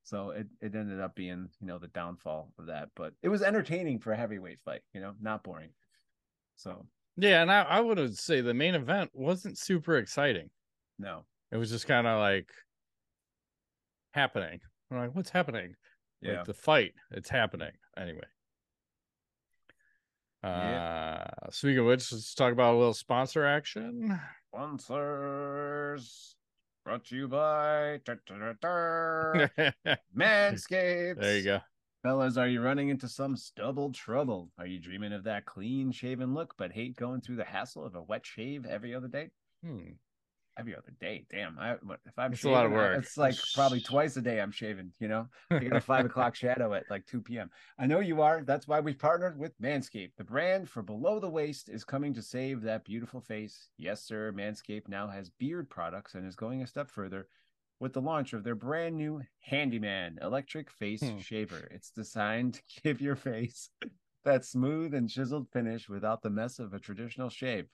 So 0.01 0.32
it, 0.32 0.48
it 0.62 0.75
ended 0.75 1.01
up 1.01 1.15
being, 1.15 1.50
you 1.60 1.68
know, 1.68 1.80
the 1.80 1.88
downfall 1.88 2.51
of 2.60 2.68
that. 2.68 2.89
But 2.96 3.13
it 3.22 3.30
was 3.30 3.42
entertaining 3.42 4.00
for 4.00 4.12
a 4.12 4.18
heavyweight 4.18 4.60
fight, 4.65 4.82
you 4.94 5.01
know, 5.01 5.13
not 5.22 5.44
boring. 5.44 5.70
So 6.56 6.86
yeah, 7.17 7.41
and 7.41 7.51
I, 7.51 7.62
I 7.62 7.79
would 7.79 8.17
say 8.17 8.41
the 8.41 8.53
main 8.53 8.75
event 8.75 9.12
wasn't 9.13 9.57
super 9.57 9.98
exciting. 9.98 10.50
No. 11.00 11.25
It 11.51 11.57
was 11.57 11.69
just 11.69 11.88
kind 11.88 12.07
of 12.07 12.19
like 12.19 12.50
happening. 14.12 14.60
I'm 14.91 14.98
like, 14.98 15.15
what's 15.15 15.29
happening? 15.29 15.75
Yeah. 16.22 16.38
Like 16.38 16.45
the 16.45 16.53
fight, 16.53 16.93
it's 17.12 17.29
happening. 17.29 17.72
Anyway. 17.98 18.22
Yeah. 20.43 21.24
Uh 21.48 21.50
speaking 21.51 21.79
of 21.79 21.86
which, 21.86 22.12
let's 22.12 22.36
talk 22.36 22.51
about 22.51 22.75
a 22.75 22.77
little 22.77 22.93
sponsor 22.93 23.45
action. 23.45 24.19
Sponsors 24.53 26.36
brought 26.84 27.03
to 27.05 27.15
you 27.15 27.27
by 27.27 28.00
Manscaped. 30.15 31.19
There 31.19 31.38
you 31.38 31.43
go. 31.43 31.60
Fellas, 32.05 32.38
are 32.38 32.47
you 32.47 32.62
running 32.62 32.89
into 32.89 33.07
some 33.07 33.35
stubble 33.35 33.91
trouble? 33.91 34.51
Are 34.59 34.67
you 34.67 34.77
dreaming 34.77 35.12
of 35.12 35.24
that 35.24 35.47
clean 35.47 35.91
shaven 35.91 36.35
look, 36.35 36.53
but 36.55 36.71
hate 36.71 36.95
going 36.95 37.19
through 37.19 37.38
the 37.38 37.43
hassle 37.43 37.83
of 37.83 37.95
a 37.95 38.03
wet 38.03 38.24
shave 38.24 38.63
every 38.63 38.93
other 38.93 39.07
day? 39.07 39.31
Hmm. 39.65 39.93
Every 40.55 40.75
other 40.75 40.93
day, 41.01 41.25
damn! 41.31 41.57
I 41.57 41.71
if 41.71 41.79
I'm 42.15 42.31
it's 42.31 42.41
shaving, 42.41 42.53
a 42.53 42.55
lot 42.57 42.65
of 42.67 42.74
work. 42.74 43.00
It's 43.00 43.17
like 43.17 43.33
probably 43.55 43.81
twice 43.81 44.15
a 44.17 44.21
day 44.21 44.39
I'm 44.39 44.51
shaving. 44.51 44.91
You 45.00 45.07
know, 45.07 45.27
I 45.50 45.57
get 45.57 45.75
a 45.75 45.81
five 45.81 46.05
o'clock 46.05 46.35
shadow 46.35 46.75
at 46.75 46.83
like 46.91 47.07
two 47.07 47.21
p.m. 47.21 47.50
I 47.79 47.88
know 47.88 48.01
you 48.01 48.21
are. 48.21 48.43
That's 48.43 48.67
why 48.67 48.81
we 48.81 48.93
partnered 48.93 49.39
with 49.39 49.59
Manscaped. 49.59 50.12
The 50.15 50.24
brand 50.24 50.69
for 50.69 50.83
below 50.83 51.19
the 51.19 51.27
waist 51.27 51.69
is 51.69 51.83
coming 51.83 52.13
to 52.13 52.21
save 52.21 52.62
that 52.62 52.85
beautiful 52.85 53.19
face. 53.19 53.69
Yes, 53.79 54.03
sir. 54.03 54.31
Manscaped 54.31 54.88
now 54.88 55.07
has 55.07 55.31
beard 55.31 55.71
products 55.71 56.13
and 56.13 56.27
is 56.27 56.35
going 56.35 56.62
a 56.62 56.67
step 56.67 56.91
further 56.91 57.27
with 57.79 57.94
the 57.94 58.01
launch 58.01 58.34
of 58.34 58.44
their 58.44 58.55
brand 58.55 58.96
new 58.96 59.22
Handyman 59.39 60.17
electric 60.22 60.72
face 60.72 61.01
hmm. 61.01 61.17
shaver. 61.17 61.67
It's 61.72 61.91
designed 61.91 62.55
to 62.55 62.62
give 62.84 63.01
your 63.01 63.15
face 63.15 63.70
that 64.25 64.46
smooth 64.46 64.94
and 64.94 65.10
chiseled 65.10 65.50
finish 65.51 65.89
without 65.89 66.22
the 66.22 66.29
mess 66.29 66.60
of 66.60 66.74
a 66.74 66.79
traditional 66.79 67.29
shave. 67.29 67.67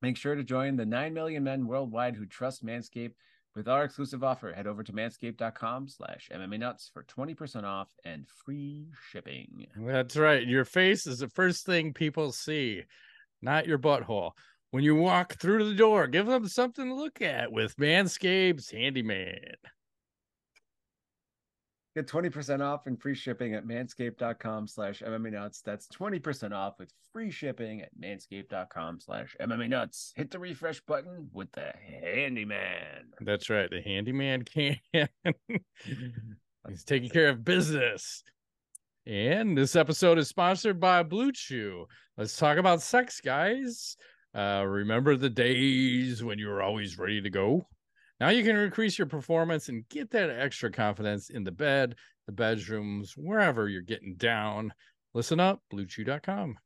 Make 0.00 0.16
sure 0.16 0.34
to 0.34 0.44
join 0.44 0.76
the 0.76 0.86
9 0.86 1.12
million 1.12 1.44
men 1.44 1.66
worldwide 1.66 2.16
who 2.16 2.26
trust 2.26 2.64
Manscaped 2.64 3.14
with 3.56 3.68
our 3.68 3.84
exclusive 3.84 4.22
offer. 4.22 4.52
Head 4.52 4.68
over 4.68 4.84
to 4.84 4.92
manscaped.com 4.92 5.88
slash 5.88 6.28
MMA 6.32 6.60
nuts 6.60 6.90
for 6.92 7.02
20% 7.04 7.64
off 7.64 7.88
and 8.04 8.26
free 8.44 8.86
shipping. 9.10 9.66
That's 9.76 10.16
right. 10.16 10.46
Your 10.46 10.64
face 10.64 11.06
is 11.06 11.18
the 11.18 11.28
first 11.28 11.66
thing 11.66 11.92
people 11.92 12.30
see, 12.30 12.84
not 13.42 13.66
your 13.66 13.78
butthole 13.78 14.32
when 14.70 14.84
you 14.84 14.94
walk 14.94 15.34
through 15.34 15.68
the 15.68 15.74
door. 15.74 16.06
Give 16.06 16.26
them 16.26 16.48
something 16.48 16.86
to 16.86 16.94
look 16.94 17.22
at 17.22 17.52
with 17.52 17.76
Manscaped's 17.76 18.70
Handyman. 18.70 19.56
Get 21.96 22.06
20% 22.06 22.60
off 22.60 22.86
and 22.86 23.00
free 23.00 23.14
shipping 23.14 23.54
at 23.54 23.66
manscaped.com 23.66 24.68
slash 24.68 25.02
MMA 25.02 25.32
nuts. 25.32 25.62
That's 25.62 25.88
20% 25.88 26.52
off 26.52 26.74
with 26.78 26.92
free 27.12 27.30
shipping 27.30 27.80
at 27.80 27.90
manscaped.com 28.00 29.00
slash 29.00 29.34
MMA 29.40 29.68
nuts. 29.68 30.12
Hit 30.14 30.30
the 30.30 30.38
refresh 30.38 30.80
button 30.82 31.28
with 31.32 31.50
the 31.52 31.72
handyman. 32.02 33.08
That's 33.20 33.50
right. 33.50 33.68
The 33.68 33.82
handyman 33.82 34.44
can. 34.44 34.78
He's 36.68 36.84
taking 36.84 37.10
care 37.10 37.30
of 37.30 37.44
business. 37.44 38.22
And 39.04 39.58
this 39.58 39.74
episode 39.74 40.18
is 40.18 40.28
sponsored 40.28 40.78
by 40.78 41.02
Blue 41.02 41.32
Chew. 41.32 41.86
Let's 42.16 42.36
talk 42.36 42.58
about 42.58 42.82
sex, 42.82 43.20
guys. 43.20 43.96
Uh, 44.34 44.64
remember 44.66 45.16
the 45.16 45.30
days 45.30 46.22
when 46.22 46.38
you 46.38 46.48
were 46.48 46.62
always 46.62 46.98
ready 46.98 47.20
to 47.22 47.30
go? 47.30 47.66
Now 48.20 48.30
you 48.30 48.42
can 48.42 48.56
increase 48.56 48.98
your 48.98 49.06
performance 49.06 49.68
and 49.68 49.88
get 49.88 50.10
that 50.10 50.30
extra 50.30 50.70
confidence 50.70 51.30
in 51.30 51.44
the 51.44 51.52
bed, 51.52 51.94
the 52.26 52.32
bedrooms, 52.32 53.14
wherever 53.16 53.68
you're 53.68 53.82
getting 53.82 54.16
down. 54.16 54.72
Listen 55.14 55.40
up, 55.40 55.62
bluechew.com. 55.72 56.58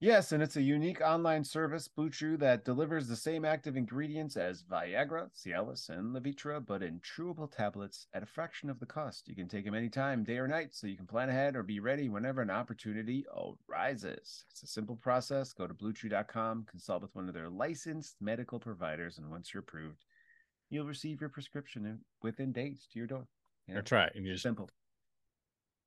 Yes, 0.00 0.30
and 0.30 0.40
it's 0.40 0.54
a 0.54 0.62
unique 0.62 1.00
online 1.00 1.42
service, 1.42 1.88
Blue 1.88 2.08
Chew, 2.08 2.36
that 2.36 2.64
delivers 2.64 3.08
the 3.08 3.16
same 3.16 3.44
active 3.44 3.76
ingredients 3.76 4.36
as 4.36 4.62
Viagra, 4.62 5.28
Cialis, 5.34 5.88
and 5.88 6.14
Levitra, 6.14 6.64
but 6.64 6.84
in 6.84 7.00
chewable 7.00 7.50
tablets 7.50 8.06
at 8.14 8.22
a 8.22 8.26
fraction 8.26 8.70
of 8.70 8.78
the 8.78 8.86
cost. 8.86 9.26
You 9.26 9.34
can 9.34 9.48
take 9.48 9.64
them 9.64 9.74
anytime, 9.74 10.22
day 10.22 10.38
or 10.38 10.46
night, 10.46 10.72
so 10.72 10.86
you 10.86 10.96
can 10.96 11.08
plan 11.08 11.30
ahead 11.30 11.56
or 11.56 11.64
be 11.64 11.80
ready 11.80 12.08
whenever 12.08 12.40
an 12.40 12.50
opportunity 12.50 13.26
arises. 13.68 14.44
It's 14.50 14.62
a 14.62 14.68
simple 14.68 14.94
process. 14.94 15.52
Go 15.52 15.66
to 15.66 15.74
bluechew.com, 15.74 16.66
consult 16.70 17.02
with 17.02 17.16
one 17.16 17.26
of 17.26 17.34
their 17.34 17.50
licensed 17.50 18.14
medical 18.20 18.60
providers, 18.60 19.18
and 19.18 19.28
once 19.28 19.52
you're 19.52 19.62
approved, 19.62 20.04
you'll 20.70 20.86
receive 20.86 21.20
your 21.20 21.30
prescription 21.30 21.84
uh, 21.84 21.96
within 22.22 22.52
days 22.52 22.86
to 22.92 23.00
your 23.00 23.08
door. 23.08 23.26
You 23.66 23.74
know? 23.74 23.80
That's 23.80 23.90
right. 23.90 24.12
And 24.14 24.24
you're 24.24 24.36
simple. 24.36 24.70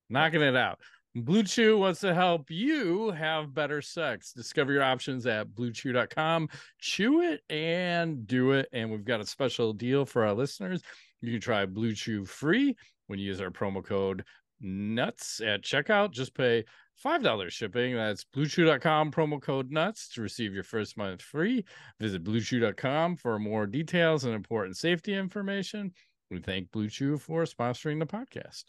Knocking 0.10 0.42
it 0.42 0.58
out. 0.58 0.80
Blue 1.14 1.44
Chew 1.44 1.78
wants 1.78 2.00
to 2.02 2.14
help 2.14 2.50
you 2.50 3.12
have 3.12 3.54
better 3.54 3.82
sex. 3.82 4.32
Discover 4.32 4.72
your 4.72 4.84
options 4.84 5.26
at 5.26 5.50
bluechew.com. 5.50 6.48
Chew 6.80 7.22
it 7.22 7.42
and 7.50 8.26
do 8.26 8.52
it. 8.52 8.70
And 8.72 8.90
we've 8.90 9.04
got 9.04 9.20
a 9.20 9.26
special 9.26 9.74
deal 9.74 10.06
for 10.06 10.26
our 10.26 10.34
listeners. 10.34 10.82
You 11.20 11.32
can 11.32 11.42
try 11.42 11.66
Blue 11.66 11.94
Chew 11.94 12.24
free 12.24 12.76
when 13.08 13.20
you 13.20 13.26
use 13.26 13.42
our 13.42 13.50
promo 13.50 13.84
code 13.84 14.24
NUTS 14.62 15.42
at 15.42 15.64
checkout. 15.64 16.12
Just 16.12 16.34
pay 16.34 16.64
$5 17.04 17.50
shipping. 17.50 17.96
That's 17.96 18.24
bluechew.com, 18.24 19.12
promo 19.12 19.42
code 19.42 19.70
NUTS 19.70 20.10
to 20.14 20.22
receive 20.22 20.54
your 20.54 20.64
first 20.64 20.98
month 20.98 21.22
free. 21.22 21.66
Visit 22.00 22.24
bluechew.com 22.24 23.18
for 23.18 23.38
more 23.38 23.66
details 23.66 24.24
and 24.24 24.34
important 24.34 24.78
safety 24.78 25.14
information. 25.14 25.92
We 26.30 26.40
thank 26.40 26.72
Blue 26.72 26.88
Chew 26.88 27.18
for 27.18 27.44
sponsoring 27.44 28.00
the 28.00 28.06
podcast. 28.06 28.64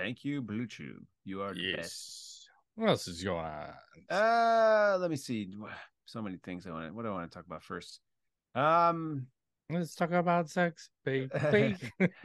Thank 0.00 0.24
you, 0.24 0.40
Blue 0.40 0.66
Chew. 0.66 1.02
You 1.24 1.42
are 1.42 1.52
the 1.52 1.60
yes. 1.60 1.76
best. 1.76 2.48
What 2.74 2.88
else 2.88 3.08
is 3.08 3.22
going 3.22 3.44
on? 3.44 3.74
Uh, 4.08 4.96
let 4.98 5.10
me 5.10 5.16
see. 5.16 5.54
So 6.06 6.22
many 6.22 6.38
things 6.42 6.66
I 6.66 6.70
want 6.70 6.88
to. 6.88 6.94
What 6.94 7.02
do 7.02 7.10
I 7.10 7.12
want 7.12 7.30
to 7.30 7.34
talk 7.34 7.46
about 7.46 7.62
first? 7.62 8.00
Um, 8.54 9.26
let's 9.68 9.94
talk 9.94 10.12
about 10.12 10.48
sex, 10.48 10.88
baby. 11.04 11.28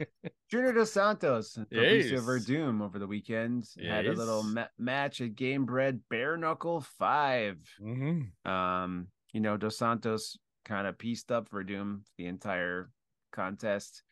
Junior 0.50 0.72
Dos 0.72 0.92
Santos, 0.92 1.58
yes. 1.70 2.10
of 2.12 2.24
Werdum 2.24 2.82
over 2.82 2.98
the 2.98 3.06
weekend 3.06 3.68
yes. 3.76 3.90
had 3.90 4.06
a 4.06 4.12
little 4.12 4.42
ma- 4.42 4.68
match 4.78 5.20
at 5.20 5.34
Gamebred 5.34 6.00
Bare 6.08 6.36
Knuckle 6.36 6.80
5 6.80 7.58
mm-hmm. 7.80 8.50
Um, 8.50 9.08
you 9.32 9.40
know, 9.40 9.56
Dos 9.56 9.76
Santos 9.76 10.38
kind 10.64 10.86
of 10.86 10.98
pieced 10.98 11.30
up 11.30 11.50
Werdum 11.50 12.00
the 12.16 12.26
entire 12.26 12.90
contest. 13.32 14.02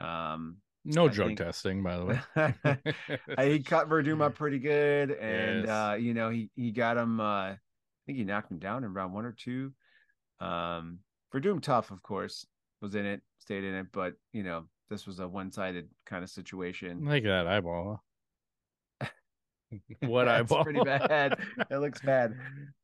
Um, 0.00 0.56
no 0.84 1.06
I 1.06 1.08
drug 1.08 1.28
think... 1.28 1.38
testing, 1.38 1.82
by 1.82 1.96
the 1.96 2.04
way. 2.04 2.20
he 3.52 3.62
cut 3.62 3.88
Werdum 3.88 4.20
up 4.20 4.34
pretty 4.36 4.58
good, 4.58 5.10
and 5.10 5.64
yes. 5.64 5.68
uh, 5.68 5.96
you 5.98 6.14
know 6.14 6.30
he 6.30 6.50
he 6.54 6.70
got 6.70 6.96
him. 6.96 7.20
Uh, 7.20 7.52
I 7.52 7.58
think 8.06 8.18
he 8.18 8.24
knocked 8.24 8.50
him 8.50 8.58
down 8.58 8.84
in 8.84 8.92
round 8.92 9.14
one 9.14 9.24
or 9.24 9.32
two. 9.32 9.72
Um, 10.40 10.98
Werdum 11.34 11.62
tough, 11.62 11.90
of 11.90 12.02
course, 12.02 12.46
was 12.82 12.94
in 12.94 13.06
it, 13.06 13.22
stayed 13.38 13.64
in 13.64 13.74
it, 13.74 13.86
but 13.92 14.14
you 14.32 14.42
know 14.42 14.64
this 14.90 15.06
was 15.06 15.20
a 15.20 15.28
one 15.28 15.50
sided 15.50 15.88
kind 16.06 16.22
of 16.22 16.30
situation. 16.30 17.04
Like 17.04 17.24
that 17.24 17.46
eyeball. 17.46 18.02
what 20.00 20.28
eyeball? 20.28 20.64
pretty 20.64 20.84
bad. 20.84 21.38
it 21.70 21.76
looks 21.78 22.00
bad. 22.00 22.34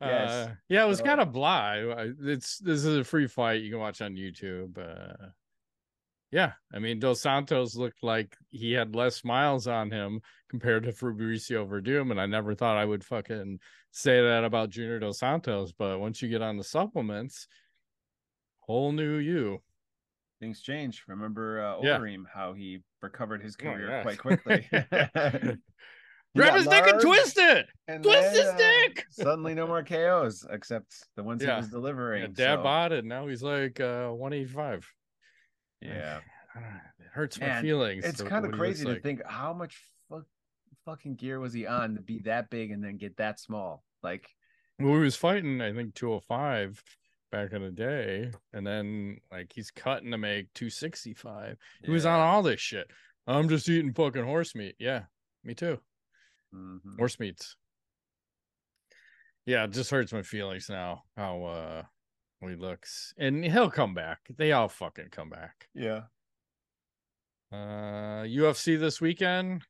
Yes. 0.00 0.30
Uh, 0.30 0.54
yeah, 0.68 0.84
it 0.84 0.88
was 0.88 0.98
so... 0.98 1.04
kind 1.04 1.20
of 1.20 1.32
blah. 1.32 1.74
It's 2.22 2.58
this 2.58 2.84
is 2.84 2.96
a 2.96 3.04
free 3.04 3.26
fight 3.26 3.62
you 3.62 3.70
can 3.70 3.80
watch 3.80 4.00
on 4.00 4.14
YouTube. 4.14 4.78
Uh, 4.78 5.28
yeah, 6.30 6.52
I 6.72 6.78
mean, 6.78 6.98
Dos 7.00 7.20
Santos 7.20 7.74
looked 7.74 8.02
like 8.02 8.36
he 8.50 8.72
had 8.72 8.94
less 8.94 9.24
miles 9.24 9.66
on 9.66 9.90
him 9.90 10.20
compared 10.48 10.84
to 10.84 10.92
Fabricio 10.92 11.66
Werdum, 11.68 12.10
and 12.10 12.20
I 12.20 12.26
never 12.26 12.54
thought 12.54 12.76
I 12.76 12.84
would 12.84 13.04
fucking 13.04 13.58
say 13.92 14.22
that 14.22 14.44
about 14.44 14.70
Junior 14.70 14.98
Dos 15.00 15.18
Santos. 15.18 15.72
But 15.72 15.98
once 15.98 16.22
you 16.22 16.28
get 16.28 16.42
on 16.42 16.56
the 16.56 16.64
supplements, 16.64 17.48
whole 18.60 18.92
new 18.92 19.16
you. 19.16 19.60
things 20.38 20.62
change. 20.62 21.04
Remember 21.08 21.60
uh, 21.62 21.76
Yeah. 21.82 21.98
Overeem, 21.98 22.24
how 22.32 22.52
he 22.52 22.82
recovered 23.02 23.42
his 23.42 23.56
Oh, 23.60 23.64
career 23.64 23.88
yeah. 23.90 24.02
quite 24.02 24.18
quickly. 24.18 24.68
Grab 26.36 26.54
his 26.54 26.66
dick 26.68 26.86
and 26.86 27.00
twist 27.00 27.36
it. 27.38 27.66
and 27.88 28.04
Twist 28.04 28.30
his 28.36 28.44
then, 28.44 28.54
uh, 28.54 28.56
dick. 28.58 29.04
Suddenly, 29.10 29.54
no 29.54 29.66
more 29.66 29.82
KOs 29.82 30.46
except 30.48 30.94
the 31.16 31.24
ones 31.24 31.42
Yeah. 31.42 31.56
he 31.56 31.60
was 31.62 31.70
delivering. 31.70 32.22
Yeah, 32.22 32.28
dad 32.28 32.56
so, 32.58 32.62
bod 32.62 32.92
it. 32.92 33.04
Now 33.04 33.26
he's 33.26 33.42
like 33.42 33.80
uh, 33.80 34.10
185. 34.10 34.88
Yeah, 35.80 36.18
It 36.56 37.06
hurts 37.12 37.40
my 37.40 37.46
Man, 37.46 37.62
feelings. 37.62 38.04
it's 38.04 38.22
kind 38.22 38.44
of 38.44 38.52
crazy 38.52 38.84
to 38.84 38.92
like. 38.92 39.02
think 39.02 39.22
how 39.26 39.52
much 39.54 39.78
fuck, 40.08 40.24
fucking 40.84 41.14
gear 41.16 41.40
was 41.40 41.52
he 41.52 41.66
on 41.66 41.94
to 41.94 42.02
be 42.02 42.18
that 42.20 42.50
big 42.50 42.70
and 42.70 42.82
then 42.84 42.96
get 42.96 43.16
that 43.16 43.38
small. 43.40 43.84
Like, 44.02 44.28
Well, 44.78 44.94
he 44.94 45.00
was 45.00 45.16
fighting, 45.16 45.60
I 45.60 45.72
think, 45.72 45.94
205 45.94 46.82
back 47.32 47.52
in 47.52 47.62
the 47.62 47.70
day. 47.70 48.30
And 48.52 48.66
then, 48.66 49.18
like, 49.30 49.52
he's 49.54 49.70
cutting 49.70 50.10
to 50.10 50.18
make 50.18 50.52
265. 50.54 51.56
He 51.84 51.90
was 51.90 52.04
on 52.06 52.18
all 52.20 52.42
this 52.42 52.60
shit. 52.60 52.90
I'm 53.26 53.48
just 53.48 53.68
eating 53.68 53.92
fucking 53.92 54.24
horse 54.24 54.54
meat. 54.54 54.74
Yeah, 54.78 55.04
me 55.44 55.54
too. 55.54 55.78
Mhm. 56.54 56.98
Horse 56.98 57.20
meats. 57.20 57.56
Yeah, 59.46 59.64
it 59.64 59.70
just 59.72 59.90
hurts 59.90 60.12
my 60.12 60.22
feelings 60.22 60.68
now 60.68 61.04
how 61.16 61.44
uh 61.44 61.82
he 62.48 62.56
looks. 62.56 63.12
And 63.18 63.44
he'll 63.44 63.70
come 63.70 63.92
back. 63.92 64.20
They 64.36 64.52
all 64.52 64.68
fucking 64.68 65.08
come 65.10 65.28
back. 65.28 65.68
Yeah. 65.74 66.02
Uh 67.52 68.24
UFC 68.24 68.78
this 68.78 69.00
weekend. 69.00 69.62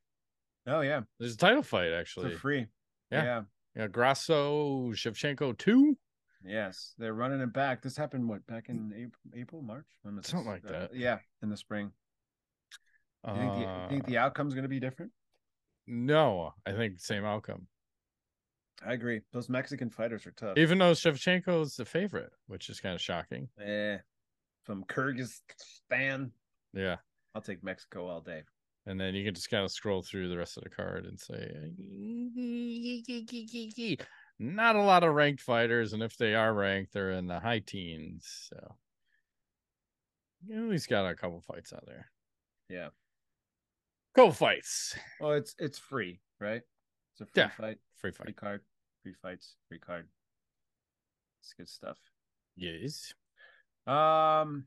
Oh 0.66 0.82
yeah, 0.82 1.00
There's 1.18 1.34
a 1.34 1.38
title 1.38 1.62
fight 1.62 1.92
actually 1.92 2.32
for 2.32 2.38
free. 2.38 2.66
Yeah. 3.10 3.24
yeah. 3.24 3.42
Yeah, 3.76 3.86
Grasso 3.86 4.90
Shevchenko 4.90 5.56
2. 5.56 5.96
Yes, 6.44 6.94
they're 6.98 7.14
running 7.14 7.40
it 7.40 7.52
back. 7.52 7.82
This 7.82 7.96
happened 7.96 8.28
what 8.28 8.44
back 8.46 8.68
in 8.68 8.92
April, 8.94 9.40
April 9.40 9.62
March, 9.62 9.86
Something 10.22 10.46
like 10.50 10.64
Uh, 10.66 10.72
that. 10.72 10.94
yeah, 10.96 11.18
in 11.42 11.50
the 11.50 11.56
spring. 11.56 11.92
You 13.26 13.34
think 13.34 13.52
the, 13.52 13.86
think 13.90 14.04
Uh, 14.04 14.06
the 14.08 14.18
outcome's 14.18 14.54
going 14.54 14.62
to 14.64 14.68
be 14.68 14.80
different? 14.80 15.12
No, 15.86 16.54
I 16.66 16.72
think 16.72 16.98
same 16.98 17.24
outcome. 17.24 17.68
I 18.86 18.94
agree. 18.94 19.20
Those 19.32 19.48
Mexican 19.48 19.90
fighters 19.90 20.26
are 20.26 20.30
tough. 20.32 20.56
Even 20.56 20.78
though 20.78 20.92
Shevchenko 20.92 21.62
is 21.62 21.76
the 21.76 21.84
favorite, 21.84 22.32
which 22.46 22.70
is 22.70 22.80
kind 22.80 22.94
of 22.94 23.00
shocking. 23.00 23.48
Yeah. 23.58 23.98
from 24.64 24.84
Kyrgyzstan, 24.84 26.30
Yeah. 26.72 26.96
I'll 27.34 27.42
take 27.42 27.62
Mexico 27.64 28.06
all 28.06 28.20
day. 28.20 28.42
And 28.86 28.98
then 29.00 29.14
you 29.14 29.24
can 29.24 29.34
just 29.34 29.50
kind 29.50 29.64
of 29.64 29.70
scroll 29.70 30.02
through 30.02 30.28
the 30.28 30.38
rest 30.38 30.56
of 30.56 30.62
the 30.64 30.70
card 30.70 31.04
and 31.04 31.18
say, 31.20 31.50
not 34.38 34.76
a 34.76 34.82
lot 34.82 35.04
of 35.04 35.14
ranked 35.14 35.42
fighters. 35.42 35.92
And 35.92 36.02
if 36.02 36.16
they 36.16 36.34
are 36.34 36.52
ranked, 36.54 36.92
they're 36.92 37.12
in 37.12 37.26
the 37.26 37.38
high 37.40 37.58
teens. 37.60 38.48
So 38.48 38.76
you 40.46 40.68
least 40.70 40.88
got 40.88 41.06
a 41.06 41.14
couple 41.14 41.40
fights 41.42 41.72
out 41.72 41.84
there. 41.86 42.10
Yeah. 42.68 42.88
Couple 44.14 44.32
fights. 44.32 44.96
Well, 45.20 45.32
it's 45.32 45.54
it's 45.58 45.78
free, 45.78 46.20
right? 46.40 46.62
It's 47.12 47.20
a 47.20 47.26
free 47.26 47.32
Yeah. 47.42 47.48
fight, 47.50 47.78
Free 47.96 48.10
fight. 48.12 48.24
free 48.26 48.32
fight. 48.32 48.36
card, 48.36 48.60
free 49.02 49.14
fights, 49.20 49.56
free 49.68 49.78
card. 49.78 50.08
It's 51.42 51.52
good 51.54 51.68
stuff. 51.68 51.98
Yes. 52.56 53.14
Um, 53.86 54.66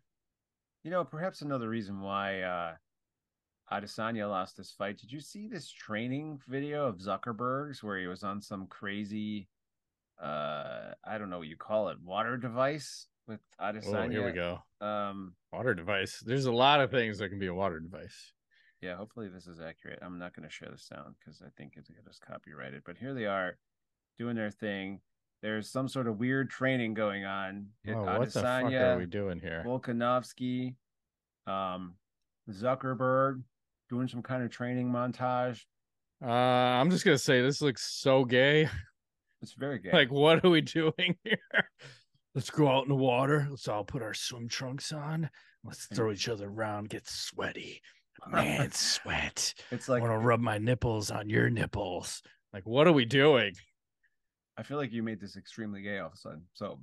you 0.84 0.92
know, 0.92 1.04
perhaps 1.04 1.42
another 1.42 1.70
reason 1.70 2.02
why 2.02 2.42
uh 2.42 2.74
Adesanya 3.72 4.30
lost 4.30 4.58
this 4.58 4.72
fight. 4.72 4.98
Did 4.98 5.12
you 5.12 5.20
see 5.20 5.48
this 5.48 5.70
training 5.70 6.40
video 6.48 6.88
of 6.88 6.98
Zuckerberg's 6.98 7.82
where 7.84 7.98
he 7.98 8.08
was 8.08 8.24
on 8.24 8.42
some 8.42 8.68
crazy 8.68 9.48
uh 10.22 10.92
I 11.04 11.18
don't 11.18 11.30
know 11.30 11.40
what 11.40 11.48
you 11.48 11.58
call 11.58 11.90
it, 11.90 11.98
water 12.04 12.38
device 12.38 13.08
with 13.28 13.40
Adesanya? 13.62 14.08
Oh, 14.08 14.10
here 14.10 14.26
we 14.26 14.32
go. 14.32 14.60
Um 14.82 15.36
Water 15.52 15.74
device. 15.74 16.20
There's 16.26 16.46
a 16.46 16.52
lot 16.52 16.82
of 16.82 16.92
things 16.92 17.20
that 17.20 17.30
can 17.30 17.40
be 17.40 17.48
a 17.48 17.54
water 17.54 17.80
device. 17.80 18.34
yeah, 18.82 18.96
hopefully 18.96 19.30
this 19.30 19.48
is 19.48 19.62
accurate. 19.62 20.00
I'm 20.02 20.18
not 20.20 20.36
going 20.36 20.48
to 20.48 20.54
share 20.54 20.70
the 20.72 20.78
sound 20.80 21.16
because 21.20 21.42
I 21.46 21.50
think 21.56 21.74
it's 21.78 22.20
copyrighted. 22.20 22.82
But 22.86 22.98
here 22.98 23.14
they 23.14 23.26
are 23.26 23.58
doing 24.18 24.36
their 24.36 24.52
thing. 24.52 25.00
There's 25.42 25.70
some 25.70 25.88
sort 25.88 26.08
of 26.08 26.20
weird 26.20 26.50
training 26.50 26.94
going 26.94 27.26
on. 27.26 27.68
Oh, 27.88 28.04
what 28.04 28.32
the 28.32 28.42
fuck 28.42 28.72
are 28.72 28.98
we 28.98 29.06
doing 29.06 29.40
here? 29.40 29.64
Volkanovski, 29.66 30.76
um, 31.48 31.96
Zuckerberg 32.50 33.42
doing 33.90 34.08
some 34.08 34.22
kind 34.22 34.44
of 34.44 34.52
training 34.52 34.90
montage. 34.90 35.62
Uh, 36.24 36.30
I'm 36.30 36.90
just 36.90 37.04
gonna 37.04 37.18
say 37.18 37.42
this 37.42 37.62
looks 37.62 37.84
so 37.84 38.24
gay. 38.24 38.70
It's 39.42 39.54
very 39.54 39.80
gay. 39.80 39.92
Like, 39.92 40.10
what 40.10 40.46
are 40.46 40.50
we 40.50 40.62
doing 40.62 41.18
here? 41.24 41.68
Let's 42.34 42.50
go 42.50 42.70
out 42.70 42.84
in 42.84 42.90
the 42.90 42.96
water. 42.96 43.46
Let's 43.50 43.68
all 43.68 43.84
put 43.84 44.02
our 44.02 44.14
swim 44.14 44.48
trunks 44.48 44.94
on. 44.94 45.30
Let's 45.66 45.86
throw 45.88 46.12
each 46.12 46.30
other 46.30 46.48
around, 46.48 46.90
get 46.90 47.08
sweaty. 47.08 47.82
Man, 48.28 48.72
sweat. 48.74 49.54
it's 49.70 49.90
like 49.90 50.02
I 50.02 50.08
want 50.08 50.22
to 50.22 50.26
rub 50.26 50.40
my 50.40 50.58
nipples 50.58 51.12
on 51.12 51.30
your 51.30 51.50
nipples. 51.50 52.22
Like, 52.54 52.66
what 52.66 52.88
are 52.88 52.94
we 52.94 53.06
doing? 53.06 53.54
I 54.58 54.64
feel 54.64 54.78
like 54.78 54.92
you 54.92 55.02
made 55.04 55.20
this 55.20 55.36
extremely 55.36 55.82
gay 55.82 55.98
all 56.00 56.08
of 56.08 56.14
a 56.14 56.18
sudden. 56.18 56.44
So, 56.54 56.80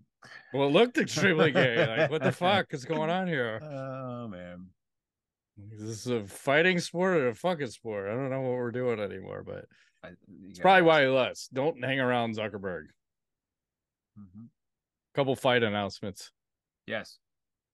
Well, 0.52 0.68
it 0.68 0.72
looked 0.72 0.98
extremely 0.98 1.52
gay. 1.52 1.86
Like, 1.86 2.10
what 2.10 2.22
the 2.22 2.32
fuck 2.32 2.72
is 2.74 2.84
going 2.84 3.10
on 3.10 3.26
here? 3.28 3.60
oh 3.62 4.26
man, 4.28 4.66
this 5.56 5.80
Is 5.80 6.06
a 6.08 6.24
fighting 6.24 6.80
sport 6.80 7.16
or 7.18 7.28
a 7.28 7.34
fucking 7.34 7.68
sport? 7.68 8.08
I 8.08 8.14
don't 8.14 8.30
know 8.30 8.40
what 8.40 8.52
we're 8.52 8.70
doing 8.72 8.98
anymore, 9.00 9.44
but 9.46 9.66
I, 10.02 10.10
it's 10.48 10.58
probably 10.58 10.82
why 10.82 11.02
he 11.02 11.08
left. 11.08 11.52
Don't 11.52 11.82
hang 11.84 12.00
around 12.00 12.36
Zuckerberg. 12.36 12.86
Mhm. 14.18 14.48
Couple 15.14 15.36
fight 15.36 15.62
announcements. 15.62 16.32
Yes, 16.86 17.18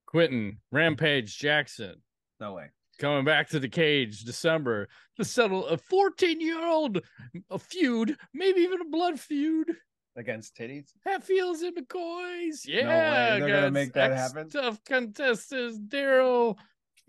Quentin 0.07 0.59
Rampage 0.73 1.39
Jackson 1.39 2.03
no 2.39 2.53
way. 2.55 2.67
Coming 2.99 3.25
back 3.25 3.49
to 3.51 3.61
the 3.61 3.69
cage 3.69 4.23
December 4.23 4.89
to 5.17 5.25
settle 5.25 5.67
a 5.67 5.77
14 5.77 6.41
year 6.41 6.67
old 6.67 7.03
a 7.51 7.59
feud, 7.59 8.17
maybe 8.33 8.61
even 8.61 8.81
a 8.81 8.89
blood 8.89 9.21
feud. 9.21 9.71
Against 10.17 10.57
titties. 10.57 10.89
Hatfields 11.05 11.61
and 11.61 11.77
McCoys. 11.77 12.67
Yeah, 12.67 13.35
way. 13.35 13.41
They're 13.41 13.49
gonna 13.49 13.71
make 13.71 13.93
that 13.93 14.17
happen? 14.17 14.49
Tough 14.49 14.83
contestants 14.85 15.79
Daryl 15.79 16.57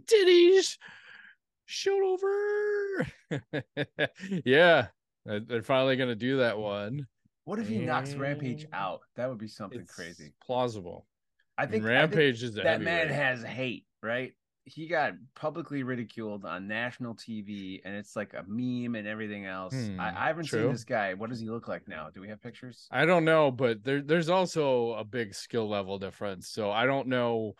Titties 0.05 0.77
Schoonover. 1.69 3.07
yeah, 4.45 4.87
they're 5.25 5.63
finally 5.63 5.95
gonna 5.95 6.15
do 6.15 6.37
that 6.37 6.57
one. 6.57 7.07
What 7.45 7.59
if 7.59 7.69
he 7.69 7.77
knocks 7.77 8.13
Rampage 8.13 8.65
mm. 8.65 8.73
out? 8.73 9.01
That 9.15 9.29
would 9.29 9.37
be 9.37 9.47
something 9.47 9.79
It's 9.79 9.95
crazy. 9.95 10.33
plausible. 10.43 11.07
I 11.57 11.65
think 11.65 11.69
I 11.69 11.71
think 11.71 11.85
Rampage 11.85 12.43
is 12.43 12.55
that 12.55 12.81
man 12.81 13.07
has 13.07 13.41
hate, 13.41 13.85
right? 14.03 14.33
He 14.67 14.87
got 14.87 15.13
publicly 15.33 15.83
ridiculed 15.83 16.43
on 16.43 16.67
national 16.67 17.15
TV, 17.15 17.81
and 17.85 17.95
it's 17.95 18.15
like 18.15 18.33
a 18.33 18.43
meme 18.47 18.95
and 18.95 19.07
everything 19.07 19.45
else. 19.45 19.73
Hmm, 19.73 19.99
I, 19.99 20.25
I 20.25 20.27
haven't 20.27 20.49
seen 20.49 20.69
this 20.71 20.83
guy. 20.83 21.13
What 21.13 21.29
does 21.29 21.39
he 21.39 21.49
look 21.49 21.67
like 21.67 21.87
now? 21.87 22.09
Do 22.13 22.19
we 22.19 22.27
have 22.27 22.41
pictures? 22.41 22.87
I 22.91 23.05
don't 23.05 23.23
know, 23.23 23.49
but 23.49 23.83
there 23.83 24.01
there's 24.01 24.29
also 24.29 24.91
a 24.93 25.05
big 25.05 25.33
skill 25.33 25.69
level 25.69 25.97
difference. 25.97 26.49
So 26.49 26.69
I 26.69 26.85
don't 26.85 27.07
know. 27.07 27.53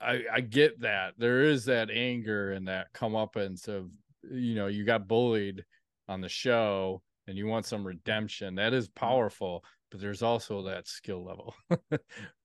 I 0.00 0.24
I 0.32 0.40
get 0.42 0.80
that 0.80 1.14
there 1.16 1.42
is 1.42 1.64
that 1.64 1.90
anger 1.90 2.52
and 2.52 2.68
that 2.68 2.92
comeuppance 2.92 3.66
of 3.66 3.90
you 4.30 4.54
know 4.54 4.66
you 4.66 4.84
got 4.84 5.08
bullied 5.08 5.64
on 6.08 6.20
the 6.20 6.28
show 6.28 7.02
and 7.26 7.36
you 7.36 7.46
want 7.46 7.66
some 7.66 7.86
redemption. 7.86 8.56
That 8.56 8.74
is 8.74 8.88
powerful, 8.88 9.64
but 9.90 10.00
there's 10.00 10.22
also 10.22 10.62
that 10.64 10.86
skill 10.86 11.24
level. 11.24 11.54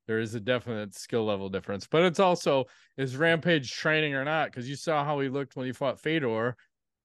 there 0.08 0.20
is 0.20 0.36
a 0.36 0.40
definite 0.40 0.94
skill 0.96 1.26
level 1.26 1.50
difference, 1.50 1.88
but 1.88 2.04
it's 2.04 2.20
also 2.20 2.66
is 2.98 3.16
Rampage 3.18 3.72
training 3.72 4.14
or 4.16 4.26
not? 4.26 4.48
Because 4.52 4.70
you 4.70 4.76
saw 4.76 5.04
how 5.06 5.20
he 5.20 5.30
looked 5.30 5.56
when 5.56 5.66
he 5.68 5.72
fought 5.74 6.00
Fedor. 6.00 6.56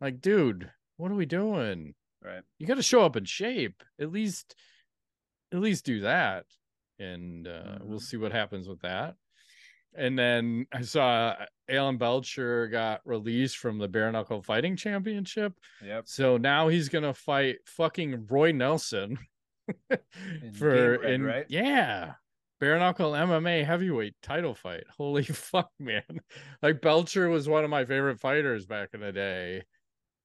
Like, 0.01 0.21
dude, 0.21 0.71
what 0.97 1.11
are 1.11 1.15
we 1.17 1.27
doing? 1.27 1.95
Right. 2.25 2.43
you 2.59 2.67
got 2.67 2.75
to 2.75 2.83
show 2.83 3.03
up 3.03 3.15
in 3.17 3.25
shape 3.25 3.85
at 4.01 4.11
least 4.11 4.57
at 5.53 5.61
least 5.61 5.85
do 5.85 6.01
that 6.01 6.45
and 6.99 7.47
uh 7.47 7.79
we'll 7.83 8.01
Mhm. 8.01 8.03
see 8.03 8.17
what 8.17 8.33
happens 8.33 8.67
with 8.67 8.81
that 8.81 9.15
and 9.95 10.19
then 10.19 10.67
i 10.73 10.81
saw 10.81 11.37
alan 11.69 11.99
belcher 11.99 12.67
got 12.67 13.01
released 13.05 13.59
from 13.59 13.79
the 13.79 13.87
bare 13.87 14.11
knuckle 14.11 14.43
fighting 14.43 14.75
championship 14.75 15.53
Yep. 15.85 16.09
so 16.09 16.37
now 16.37 16.67
he's 16.67 16.89
gonna 16.89 17.15
fight 17.15 17.59
fucking 17.67 18.27
roy 18.27 18.51
nelson 18.51 19.17
for 20.59 20.95
in 21.05 21.23
right? 21.23 21.47
yeah 21.49 22.15
bare 22.61 22.79
knuckle 22.79 23.13
mma 23.13 23.65
heavyweight 23.65 24.15
title 24.23 24.55
fight. 24.55 24.85
Holy 24.97 25.25
fuck 25.25 25.71
man. 25.79 26.03
Like 26.63 26.81
belcher 26.81 27.29
was 27.29 27.49
one 27.49 27.65
of 27.65 27.71
my 27.71 27.85
favorite 27.85 28.21
fighters 28.21 28.67
back 28.67 28.91
in 28.95 29.01
the 29.01 29.13
day. 29.13 29.63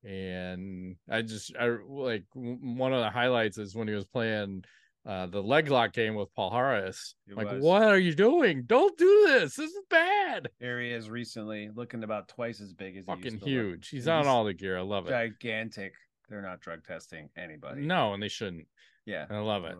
And 0.03 0.95
i 1.09 1.21
just 1.21 1.55
i 1.59 1.77
like 1.87 2.23
one 2.33 2.93
of 2.93 3.01
the 3.01 3.09
highlights 3.09 3.57
is 3.57 3.75
when 3.75 3.87
he 3.87 3.93
was 3.93 4.05
playing 4.05 4.63
uh 5.05 5.27
the 5.27 5.41
leg 5.41 5.69
lock 5.69 5.93
game 5.93 6.15
with 6.15 6.33
paul 6.33 6.49
harris. 6.51 7.15
It 7.27 7.37
like 7.37 7.51
was. 7.51 7.61
what 7.61 7.83
are 7.83 7.99
you 7.99 8.15
doing? 8.15 8.63
Don't 8.65 8.97
do 8.97 9.25
this. 9.27 9.55
This 9.55 9.69
is 9.69 9.83
bad. 9.89 10.49
There 10.59 10.81
he 10.81 10.89
is 10.89 11.09
recently, 11.09 11.69
looking 11.75 12.03
about 12.03 12.29
twice 12.29 12.61
as 12.61 12.73
big 12.73 12.97
as 12.97 13.05
he 13.05 13.11
fucking 13.11 13.23
used 13.25 13.39
to 13.39 13.45
look. 13.45 13.49
huge. 13.49 13.89
He's 13.89 14.03
He's 14.03 14.07
on 14.07 14.27
all 14.27 14.43
the 14.43 14.53
gear. 14.53 14.77
I 14.77 14.81
love 14.81 15.07
it. 15.07 15.09
Gigantic. 15.09 15.93
They're 16.29 16.41
not 16.41 16.61
drug 16.61 16.83
testing 16.83 17.29
anybody. 17.37 17.81
no 17.81 18.13
and 18.13 18.23
they 18.23 18.29
shouldn't. 18.29 18.67
Yeah. 19.05 19.25
i 19.29 19.37
love 19.37 19.65
it. 19.65 19.75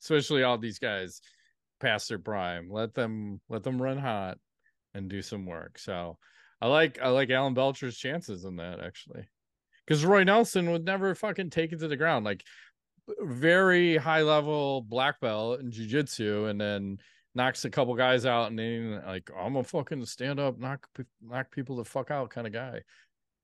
Especially 0.00 0.42
all 0.42 0.58
these 0.58 0.78
guys 0.78 1.20
past 1.80 2.08
their 2.08 2.18
prime 2.18 2.68
let 2.70 2.94
them 2.94 3.40
let 3.48 3.62
them 3.62 3.80
run 3.82 3.98
hot 3.98 4.38
and 4.94 5.08
do 5.08 5.20
some 5.20 5.44
work. 5.44 5.78
So 5.78 6.18
I 6.60 6.68
like 6.68 6.98
I 7.02 7.08
like 7.08 7.30
Alan 7.30 7.54
Belcher's 7.54 7.98
chances 7.98 8.44
in 8.44 8.56
that 8.56 8.80
actually. 8.80 9.28
Because 9.86 10.04
Roy 10.04 10.24
Nelson 10.24 10.70
would 10.70 10.84
never 10.84 11.14
fucking 11.14 11.50
take 11.50 11.72
it 11.72 11.80
to 11.80 11.88
the 11.88 11.96
ground. 11.96 12.24
Like 12.24 12.42
very 13.20 13.96
high 13.98 14.22
level 14.22 14.80
black 14.80 15.20
belt 15.20 15.60
in 15.60 15.70
jiu-jitsu 15.70 16.46
and 16.46 16.58
then 16.58 16.98
knocks 17.34 17.64
a 17.66 17.70
couple 17.70 17.94
guys 17.94 18.24
out 18.24 18.48
and 18.48 18.58
then 18.58 19.02
like 19.04 19.28
I'm 19.36 19.56
a 19.56 19.64
fucking 19.64 20.06
stand 20.06 20.40
up 20.40 20.58
knock 20.58 20.86
knock 21.20 21.50
people 21.50 21.76
the 21.76 21.84
fuck 21.84 22.10
out 22.10 22.30
kind 22.30 22.46
of 22.46 22.52
guy. 22.52 22.80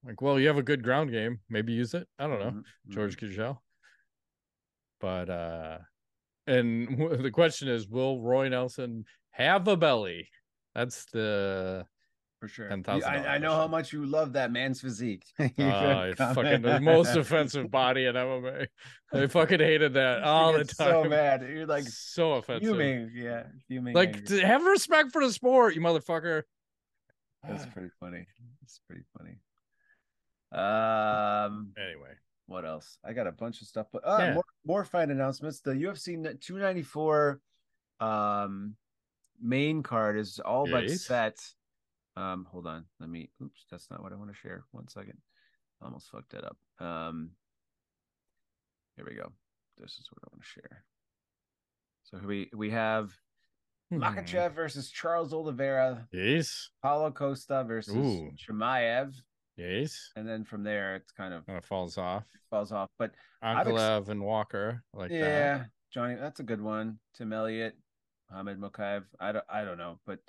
Like, 0.03 0.23
well, 0.23 0.41
you 0.41 0.47
have 0.47 0.57
a 0.57 0.63
good 0.63 0.83
ground 0.83 1.11
game, 1.11 1.41
maybe 1.51 1.75
use 1.75 1.93
it. 1.93 2.09
I 2.19 2.27
don't 2.27 2.39
know, 2.39 2.53
Mhm, 2.53 2.65
George 2.89 3.19
Gugel. 3.19 3.59
But 4.99 5.29
uh 5.29 5.79
and 6.51 6.99
the 7.23 7.31
question 7.31 7.69
is, 7.69 7.89
will 7.89 8.21
Roy 8.21 8.49
Nelson 8.49 9.05
have 9.31 9.69
a 9.69 9.77
belly? 9.77 10.29
That's 10.75 11.05
the 11.07 11.87
for 12.41 12.49
sure. 12.49 12.69
$10,000 12.71 12.97
You- 12.97 13.05
I, 13.05 13.35
I 13.35 13.39
know 13.39 13.55
how 13.55 13.67
much 13.69 13.93
you 13.93 14.07
love 14.07 14.33
that 14.33 14.51
man's 14.51 14.81
physique. 14.81 15.25
You 15.57 15.65
uh, 15.67 16.15
fucking 16.17 16.63
the 16.63 16.81
most 16.81 17.15
offensive 17.17 17.71
body 17.71 18.07
in 18.07 18.15
MMA. 18.15 18.67
I 19.13 19.27
fucking 19.27 19.61
hated 19.61 19.95
that 19.95 20.23
all 20.23 20.53
the 20.55 20.65
time. 20.65 20.89
So 20.91 21.05
mad. 21.05 21.43
You're 21.43 21.67
like 21.67 21.85
so 21.85 22.33
offensive. 22.35 22.69
fuming. 22.69 23.11
Yeah, 23.15 23.45
fuming. 23.69 23.95
Like, 23.95 24.17
angry. 24.17 24.41
have 24.41 24.65
respect 24.65 25.13
for 25.13 25.25
the 25.25 25.33
sport, 25.33 25.75
you 25.75 25.81
motherfucker. 25.83 26.43
That's 27.47 27.67
pretty 27.67 27.91
funny. 28.01 28.27
That's 28.63 28.81
pretty 28.87 29.03
funny. 29.17 29.39
Um, 30.53 31.73
Anyway, 31.79 32.11
what 32.51 32.65
else? 32.65 32.99
I 33.05 33.13
got 33.13 33.29
a 33.29 33.33
bunch 33.33 33.61
of 33.63 33.69
stuff, 33.69 33.87
but 33.93 34.03
uh, 34.07 34.17
Yeah. 34.19 34.35
more 34.35 34.45
more 34.67 34.85
fight 34.85 35.09
announcements. 35.09 35.61
The 35.61 35.71
UFC 35.71 36.17
294 36.41 37.41
um 38.01 38.77
main 39.41 39.83
card 39.83 40.19
is 40.19 40.41
all 40.41 40.67
but 40.69 40.91
set. 40.91 41.39
Um, 42.17 42.47
hold 42.51 42.67
on. 42.67 42.85
Let 42.99 43.09
me. 43.09 43.31
Oops, 43.43 43.65
that's 43.71 43.89
not 43.91 44.03
what 44.03 44.13
I 44.13 44.17
want 44.17 44.31
to 44.31 44.37
share. 44.37 44.65
One 44.73 44.89
second. 44.89 45.19
Almost 45.81 46.11
fucked 46.11 46.33
that 46.33 46.45
up. 46.45 46.59
Um, 46.81 47.31
here 48.97 49.07
we 49.09 49.15
go. 49.15 49.33
This 49.79 49.93
is 49.93 50.09
what 50.11 50.23
I 50.25 50.29
want 50.33 50.43
to 50.43 50.49
share. 50.49 50.85
So 52.03 52.19
we 52.27 52.51
we 52.55 52.71
have 52.71 53.13
Hmm. 53.91 54.03
Makhachev 54.03 54.55
versus 54.55 54.91
Charles 54.91 55.33
Oliveira, 55.33 56.09
Yes. 56.13 56.71
Paulo 56.83 57.11
Costa 57.13 57.65
versus 57.67 57.95
Ooh. 57.95 58.31
Chimaev, 58.37 59.15
Yes. 59.61 60.11
and 60.17 60.27
then 60.27 60.45
from 60.45 60.63
there 60.63 60.97
it's 60.97 61.13
kind 61.13 61.35
of 61.35 61.49
of 61.49 61.65
falls 61.65 61.99
off. 61.99 62.25
falls 62.51 62.73
off. 62.73 62.89
But 62.99 63.13
I've 63.43 63.67
ex- 63.69 64.09
and 64.09 64.23
Walker 64.23 64.83
like 64.95 65.11
yeah, 65.11 65.59
that. 65.59 65.67
Johnny, 65.93 66.15
that's 66.15 66.41
a 66.41 66.45
good 66.45 66.61
one. 66.61 66.99
Tim 67.15 67.33
Elliott, 67.33 67.77
Mohamed 68.31 68.61
Mokaev. 68.61 69.05
I 69.19 69.33
don't, 69.33 69.45
I 69.49 69.65
don't 69.65 69.79
know, 69.79 69.99
but 70.07 70.21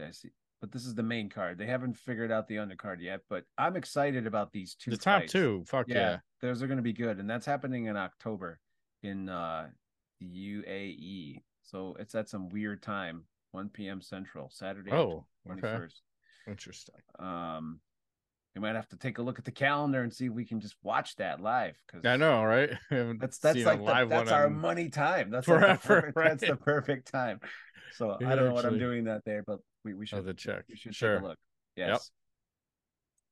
I 0.00 0.10
see. 0.10 0.30
But 0.60 0.72
this 0.72 0.86
is 0.86 0.94
the 0.94 1.02
main 1.02 1.28
card. 1.28 1.58
They 1.58 1.66
haven't 1.66 1.96
figured 1.98 2.32
out 2.32 2.48
the 2.48 2.56
undercard 2.56 3.00
yet, 3.00 3.20
but 3.28 3.44
I'm 3.58 3.76
excited 3.76 4.26
about 4.26 4.52
these 4.52 4.74
two. 4.74 4.90
The 4.90 4.96
top 4.96 5.20
fights. 5.22 5.32
two. 5.32 5.64
Fuck 5.66 5.86
yeah, 5.88 5.94
yeah. 5.96 6.18
those 6.40 6.62
are 6.62 6.66
going 6.66 6.78
to 6.78 6.82
be 6.82 6.94
good, 6.94 7.18
and 7.18 7.28
that's 7.28 7.46
happening 7.46 7.86
in 7.86 7.96
October 7.96 8.58
in 9.02 9.28
uh 9.28 9.68
the 10.20 10.26
UAE. 10.26 11.42
So 11.62 11.96
it's 11.98 12.14
at 12.14 12.28
some 12.28 12.48
weird 12.48 12.82
time, 12.82 13.24
1 13.52 13.68
p.m. 13.70 14.00
Central, 14.00 14.48
Saturday, 14.50 14.92
Oh, 14.92 15.26
twenty 15.44 15.62
okay. 15.66 15.86
Interesting. 16.48 16.94
Um, 17.18 17.80
we 18.56 18.62
might 18.62 18.74
have 18.74 18.88
to 18.88 18.96
take 18.96 19.18
a 19.18 19.22
look 19.22 19.38
at 19.38 19.44
the 19.44 19.50
calendar 19.52 20.02
and 20.02 20.10
see 20.10 20.26
if 20.26 20.32
we 20.32 20.46
can 20.46 20.60
just 20.60 20.76
watch 20.82 21.14
that 21.16 21.40
live. 21.42 21.76
Because 21.86 22.06
I 22.06 22.16
know, 22.16 22.42
right? 22.42 22.70
I 22.90 23.12
that's 23.20 23.36
that's 23.38 23.62
like 23.64 23.84
the, 23.84 24.06
that's 24.08 24.30
our 24.30 24.46
in- 24.46 24.58
money 24.58 24.88
time. 24.88 25.30
That's 25.30 25.46
like 25.46 25.60
the 25.60 25.76
Forever, 25.76 26.12
perfect, 26.14 26.40
That's 26.40 26.50
the 26.50 26.56
perfect 26.56 27.12
time. 27.12 27.40
So 27.92 28.16
Yeah, 28.18 28.32
I 28.32 28.34
don't 28.34 28.48
know 28.48 28.54
what 28.54 28.64
I'm 28.64 28.78
doing 28.78 29.04
that 29.04 29.22
there, 29.26 29.44
but 29.46 29.58
we, 29.84 29.92
we 29.92 30.06
should 30.06 30.24
the 30.24 30.32
check. 30.32 30.64
we 30.70 30.76
should 30.76 30.94
Sure. 30.94 31.16
take 31.16 31.22
a 31.24 31.26
look. 31.28 31.38
Yes. 31.76 32.10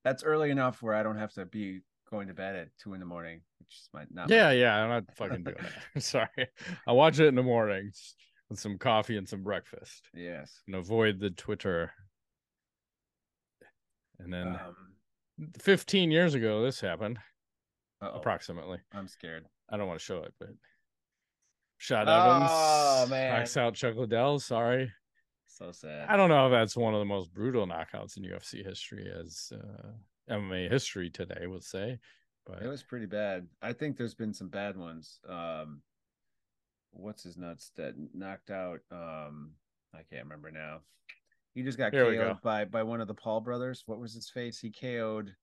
That's 0.04 0.22
early 0.22 0.50
enough 0.50 0.82
where 0.82 0.94
I 0.94 1.02
don't 1.02 1.16
have 1.16 1.32
to 1.34 1.46
be 1.46 1.80
going 2.10 2.28
to 2.28 2.34
bed 2.34 2.54
at 2.54 2.68
two 2.78 2.92
in 2.92 3.00
the 3.00 3.06
morning, 3.06 3.40
which 3.60 3.80
might 3.94 4.12
not 4.12 4.28
Yeah, 4.28 4.50
yeah. 4.50 4.76
I'm 4.76 4.90
not 4.90 5.04
fucking 5.16 5.42
doing 5.44 5.56
that. 5.94 6.02
Sorry. 6.02 6.28
I 6.86 6.92
watch 6.92 7.18
it 7.18 7.26
in 7.28 7.34
the 7.34 7.42
mornings 7.42 8.14
with 8.50 8.58
some 8.60 8.76
coffee 8.76 9.16
and 9.16 9.26
some 9.26 9.42
breakfast 9.42 10.02
yes. 10.14 10.60
and 10.66 10.76
avoid 10.76 11.18
the 11.18 11.30
Twitter. 11.30 11.92
And 14.18 14.30
then 14.32 14.48
Um, 14.48 14.76
15 15.60 16.10
years 16.10 16.34
ago, 16.34 16.62
this 16.62 16.80
happened 16.80 17.18
uh-oh, 18.00 18.18
approximately. 18.18 18.78
I'm 18.92 19.08
scared. 19.08 19.46
I 19.68 19.76
don't 19.76 19.88
want 19.88 19.98
to 19.98 20.04
show 20.04 20.18
it, 20.22 20.34
but 20.38 20.50
Shot 21.78 22.06
Oh, 22.08 22.96
Evans 23.02 23.10
man. 23.10 23.38
knocks 23.38 23.56
out 23.56 23.74
Chuck 23.74 23.96
Liddell. 23.96 24.38
Sorry, 24.38 24.90
So 25.46 25.72
sad. 25.72 26.08
I 26.08 26.16
don't 26.16 26.28
know 26.28 26.46
if 26.46 26.52
that's 26.52 26.76
one 26.76 26.94
of 26.94 27.00
the 27.00 27.04
most 27.04 27.32
brutal 27.32 27.66
knockouts 27.66 28.16
in 28.16 28.22
UFC 28.24 28.64
history, 28.64 29.10
as 29.18 29.52
uh, 29.54 29.88
MMA 30.32 30.70
history 30.70 31.10
today 31.10 31.46
would 31.46 31.64
say. 31.64 31.98
But 32.46 32.62
It 32.62 32.68
was 32.68 32.82
pretty 32.82 33.06
bad. 33.06 33.46
I 33.62 33.72
think 33.72 33.96
there's 33.96 34.14
been 34.14 34.34
some 34.34 34.48
bad 34.48 34.76
ones. 34.76 35.18
Um, 35.28 35.80
what's 36.92 37.22
his 37.22 37.36
nuts 37.36 37.72
that 37.76 37.94
knocked 38.14 38.50
out? 38.50 38.80
Um, 38.90 39.52
I 39.94 40.02
can't 40.10 40.24
remember 40.24 40.50
now. 40.50 40.80
He 41.54 41.62
just 41.62 41.78
got 41.78 41.92
Here 41.92 42.04
KO'd 42.04 42.16
go. 42.16 42.38
by 42.42 42.64
by 42.64 42.82
one 42.82 43.00
of 43.00 43.08
the 43.08 43.14
Paul 43.14 43.40
brothers. 43.40 43.82
What 43.86 44.00
was 44.00 44.12
his 44.12 44.28
face? 44.28 44.58
He 44.58 44.70
KO'd. 44.70 45.34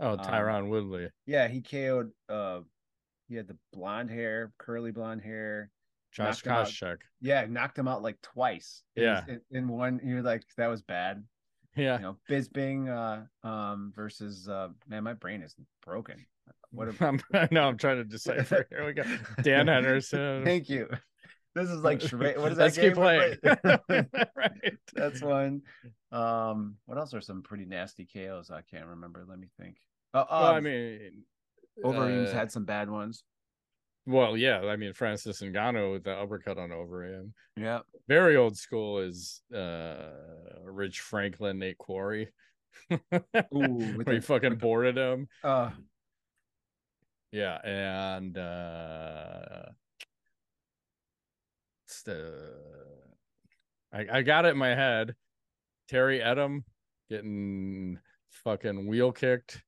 oh, 0.00 0.18
um, 0.18 0.68
Woodley, 0.68 1.08
Yeah, 1.26 1.48
he 1.48 1.62
KO'd. 1.62 2.10
Uh, 2.28 2.60
he 3.28 3.34
had 3.34 3.48
the 3.48 3.56
blonde 3.72 4.10
hair, 4.10 4.52
curly 4.58 4.92
blonde 4.92 5.22
hair. 5.22 5.70
Josh 6.12 6.44
knocked 6.44 6.46
him 6.46 6.52
out. 6.52 6.66
Koscheck. 6.66 6.96
Yeah, 7.20 7.46
knocked 7.48 7.78
him 7.78 7.88
out 7.88 8.02
like 8.02 8.20
twice. 8.22 8.82
Yeah. 8.94 9.24
in, 9.28 9.40
in 9.50 9.68
one. 9.68 10.00
You're 10.04 10.22
like, 10.22 10.44
that 10.56 10.68
was 10.68 10.82
bad. 10.82 11.24
Yeah, 11.76 11.96
You 11.96 12.02
know, 12.02 12.16
Bisping 12.30 12.88
uh, 12.88 13.46
um, 13.46 13.92
versus 13.94 14.48
uh, 14.48 14.68
man, 14.88 15.04
my 15.04 15.12
brain 15.12 15.42
is 15.42 15.54
broken. 15.84 16.24
What 16.70 16.88
a 16.88 16.94
I'm, 17.06 17.20
I 17.34 17.48
know 17.50 17.68
I'm 17.68 17.76
trying 17.76 17.98
to 17.98 18.04
decipher. 18.04 18.66
Here 18.70 18.86
we 18.86 18.94
go. 18.94 19.02
Dan 19.42 19.66
Henderson. 19.66 20.42
Thank 20.42 20.70
you. 20.70 20.88
This 21.56 21.70
is 21.70 21.82
like 21.82 22.02
charade. 22.02 22.36
What 22.38 22.52
is 22.52 22.58
that 22.58 22.64
Let's 22.64 22.76
keep 22.76 22.94
game? 22.94 22.96
playing. 22.96 23.36
right. 24.36 24.74
That's 24.92 25.22
one. 25.22 25.62
Um, 26.12 26.76
what 26.84 26.98
else 26.98 27.14
are 27.14 27.22
some 27.22 27.42
pretty 27.42 27.64
nasty 27.64 28.04
KOs? 28.04 28.50
I 28.50 28.60
can't 28.60 28.84
remember. 28.84 29.24
Let 29.26 29.38
me 29.38 29.48
think. 29.58 29.78
Oh, 30.12 30.26
Well, 30.30 30.44
I 30.44 30.58
um, 30.58 30.64
mean, 30.64 31.22
Overeem's 31.82 32.28
uh, 32.28 32.34
had 32.34 32.52
some 32.52 32.66
bad 32.66 32.90
ones. 32.90 33.24
Well, 34.04 34.36
yeah, 34.36 34.60
I 34.60 34.76
mean 34.76 34.92
Francis 34.92 35.40
Ngannou 35.40 35.92
with 35.92 36.04
the 36.04 36.12
uppercut 36.12 36.58
on 36.58 36.68
Overeem. 36.70 37.30
Yeah. 37.56 37.80
Very 38.06 38.36
old 38.36 38.58
school 38.58 38.98
is 38.98 39.40
uh 39.54 40.10
Rich 40.62 41.00
Franklin, 41.00 41.58
Nate 41.58 41.78
Quarry. 41.78 42.28
Ooh, 42.92 42.98
with 43.50 44.06
where 44.06 44.14
he 44.14 44.20
fucking 44.20 44.56
boarded 44.56 44.98
him. 44.98 45.26
Uh, 45.42 45.70
Yeah, 47.32 47.58
and 47.64 48.36
uh 48.36 49.62
the 52.06 52.32
I, 53.92 54.06
I 54.18 54.22
got 54.22 54.44
it 54.46 54.50
in 54.50 54.56
my 54.56 54.74
head. 54.74 55.14
Terry 55.88 56.18
Etim 56.20 56.64
getting 57.10 57.98
fucking 58.30 58.86
wheel 58.86 59.12
kicked. 59.12 59.62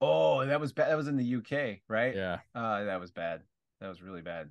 oh, 0.00 0.44
that 0.44 0.60
was 0.60 0.72
bad. 0.72 0.90
That 0.90 0.96
was 0.96 1.08
in 1.08 1.16
the 1.16 1.36
UK, 1.36 1.80
right? 1.88 2.14
Yeah. 2.14 2.38
Uh, 2.54 2.84
that 2.84 3.00
was 3.00 3.10
bad. 3.10 3.40
That 3.80 3.88
was 3.88 4.02
really 4.02 4.22
bad. 4.22 4.50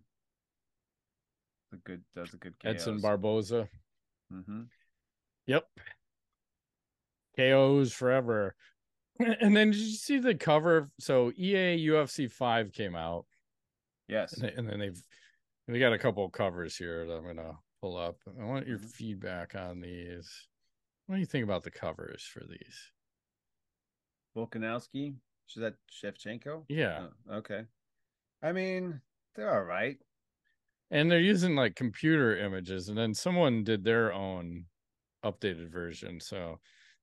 A 1.74 1.78
good. 1.78 2.02
That 2.16 2.22
was 2.22 2.34
a 2.34 2.38
good. 2.38 2.54
KOs. 2.60 2.74
Edson 2.76 3.00
Barboza. 3.00 3.70
Mm-hmm. 4.32 4.62
Yep. 5.48 5.66
KOs 7.38 7.92
forever. 7.94 8.56
And 9.20 9.56
then 9.56 9.70
did 9.70 9.80
you 9.80 9.94
see 9.96 10.18
the 10.18 10.34
cover? 10.34 10.90
So 11.00 11.32
EA 11.38 11.88
UFC 11.88 12.30
5 12.32 12.72
came 12.74 12.96
out. 12.96 13.26
Yes. 14.08 14.34
And, 14.34 14.42
they- 14.44 14.54
and 14.56 14.68
then 14.68 14.80
they've 14.80 15.04
they 15.68 15.80
got 15.80 15.94
a 15.94 16.00
couple 16.00 16.26
of 16.26 16.32
covers 16.32 16.78
here 16.78 17.06
that 17.06 17.14
I'm 17.14 17.26
gonna 17.26 17.60
pull 17.82 17.98
up. 17.98 18.22
I 18.28 18.44
want 18.44 18.68
your 18.68 18.80
Mhm. 18.80 18.90
feedback 18.94 19.56
on 19.56 19.82
these. 19.82 20.50
What 21.08 21.16
do 21.16 21.20
you 21.22 21.26
think 21.28 21.44
about 21.44 21.64
the 21.64 21.72
covers 21.72 22.24
for 22.26 22.46
these? 22.46 22.92
Volkanovski. 24.36 25.20
Is 25.50 25.56
that 25.56 25.76
Shevchenko? 25.92 26.66
Yeah. 26.70 27.08
Oh, 27.30 27.36
okay. 27.38 27.68
I 28.42 28.52
mean, 28.52 29.02
they're 29.36 29.54
all 29.54 29.64
right. 29.64 30.02
And 30.92 31.10
they're 31.12 31.20
using 31.20 31.56
like 31.56 31.76
computer 31.76 32.38
images, 32.38 32.90
and 32.90 32.98
then 32.98 33.14
someone 33.14 33.64
did 33.64 33.84
their 33.84 34.14
own 34.14 34.68
updated 35.24 35.72
version. 35.72 36.20
So 36.20 36.60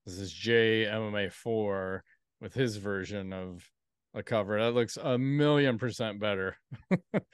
this 0.06 0.18
is 0.18 0.32
J 0.32 0.86
MMA 0.86 1.28
four 1.30 2.04
with 2.40 2.54
his 2.54 2.76
version 2.76 3.32
of 3.32 3.70
a 4.14 4.22
cover. 4.22 4.60
That 4.60 4.74
looks 4.74 4.96
a 4.96 5.18
million 5.18 5.78
percent 5.78 6.20
better. 6.20 6.56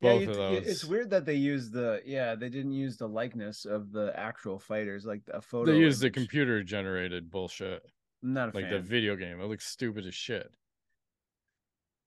Yeah, 0.00 0.12
Both 0.12 0.22
you- 0.22 0.30
of 0.30 0.36
those. 0.36 0.66
It's 0.66 0.84
weird 0.84 1.10
that 1.10 1.24
they 1.26 1.34
use 1.34 1.70
the 1.70 2.00
yeah 2.04 2.34
they 2.36 2.48
didn't 2.48 2.72
use 2.72 2.96
the 2.96 3.08
likeness 3.08 3.64
of 3.64 3.90
the 3.90 4.12
actual 4.16 4.58
fighters 4.58 5.04
like 5.04 5.22
a 5.32 5.40
photo. 5.40 5.72
They 5.72 5.78
use 5.78 5.98
the 5.98 6.10
computer 6.10 6.62
generated 6.62 7.30
bullshit. 7.30 7.82
I'm 8.22 8.32
not 8.32 8.52
a 8.52 8.56
like 8.56 8.66
fan. 8.66 8.72
the 8.74 8.80
video 8.80 9.16
game. 9.16 9.40
It 9.40 9.46
looks 9.46 9.66
stupid 9.66 10.06
as 10.06 10.14
shit. 10.14 10.50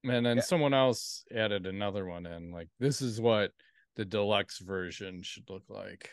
And 0.04 0.26
then 0.26 0.38
Yeah. 0.38 0.42
someone 0.44 0.74
else 0.74 1.26
added 1.36 1.66
another 1.68 2.06
one 2.06 2.26
in. 2.26 2.52
Like 2.52 2.70
this 2.80 3.02
is 3.02 3.20
what 3.20 3.52
the 3.98 4.06
deluxe 4.06 4.60
version 4.60 5.22
should 5.22 5.50
look 5.50 5.64
like. 5.70 6.10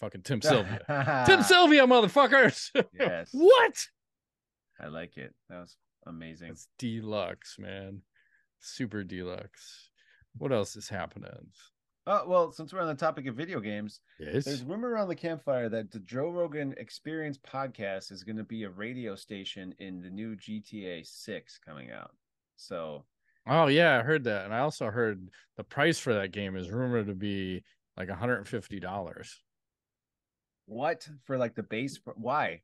Fucking 0.00 0.22
Tim 0.22 0.42
Sylvia. 0.42 1.24
Tim 1.26 1.42
Sylvia, 1.42 1.86
motherfuckers. 1.86 2.70
Yes. 2.98 3.30
what? 3.32 3.86
I 4.80 4.88
like 4.88 5.16
it. 5.16 5.34
That 5.48 5.60
was 5.60 5.76
amazing. 6.06 6.50
It's 6.50 6.68
deluxe, 6.78 7.56
man. 7.58 8.02
Super 8.60 9.04
deluxe. 9.04 9.90
What 10.38 10.52
else 10.52 10.76
is 10.76 10.88
happening? 10.88 11.30
Oh 12.06 12.24
well, 12.28 12.52
since 12.52 12.72
we're 12.72 12.80
on 12.80 12.86
the 12.88 12.94
topic 12.94 13.26
of 13.26 13.34
video 13.34 13.58
games, 13.60 14.00
Yes. 14.20 14.44
there's 14.44 14.62
rumor 14.62 14.90
around 14.90 15.08
the 15.08 15.14
campfire 15.16 15.68
that 15.68 15.90
the 15.90 15.98
Joe 16.00 16.30
Rogan 16.30 16.74
Experience 16.76 17.38
podcast 17.38 18.12
is 18.12 18.22
going 18.22 18.36
to 18.36 18.44
be 18.44 18.62
a 18.62 18.70
radio 18.70 19.16
station 19.16 19.74
in 19.78 20.00
the 20.00 20.10
new 20.10 20.36
GTA 20.36 21.04
6 21.06 21.58
coming 21.64 21.90
out. 21.90 22.14
So 22.56 23.04
Oh 23.48 23.66
yeah, 23.66 23.98
I 23.98 24.02
heard 24.02 24.24
that, 24.24 24.44
and 24.44 24.54
I 24.54 24.58
also 24.60 24.90
heard 24.90 25.28
the 25.56 25.64
price 25.64 25.98
for 25.98 26.14
that 26.14 26.32
game 26.32 26.56
is 26.56 26.70
rumored 26.70 27.06
to 27.06 27.14
be 27.14 27.62
like 27.96 28.08
$150 28.08 29.28
what 30.66 31.08
for 31.24 31.38
like 31.38 31.54
the 31.54 31.62
base? 31.62 31.98
Why? 32.16 32.62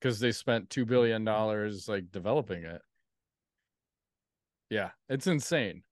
because 0.00 0.20
they 0.20 0.30
spent 0.32 0.70
two 0.70 0.84
billion 0.86 1.24
dollars 1.24 1.88
like 1.88 2.10
developing 2.12 2.62
it. 2.64 2.80
Yeah, 4.70 4.90
it's 5.08 5.26
insane. 5.26 5.82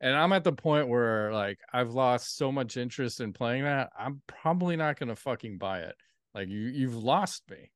And 0.00 0.16
I'm 0.16 0.32
at 0.32 0.44
the 0.44 0.52
point 0.52 0.88
where 0.88 1.32
like 1.32 1.58
I've 1.72 1.92
lost 1.92 2.36
so 2.36 2.50
much 2.50 2.76
interest 2.76 3.20
in 3.20 3.32
playing 3.32 3.64
that. 3.64 3.90
I'm 3.98 4.20
probably 4.26 4.76
not 4.76 4.98
gonna 4.98 5.16
fucking 5.16 5.58
buy 5.58 5.80
it. 5.80 5.94
Like 6.34 6.48
you, 6.48 6.60
you've 6.60 6.96
lost 6.96 7.44
me. 7.50 7.70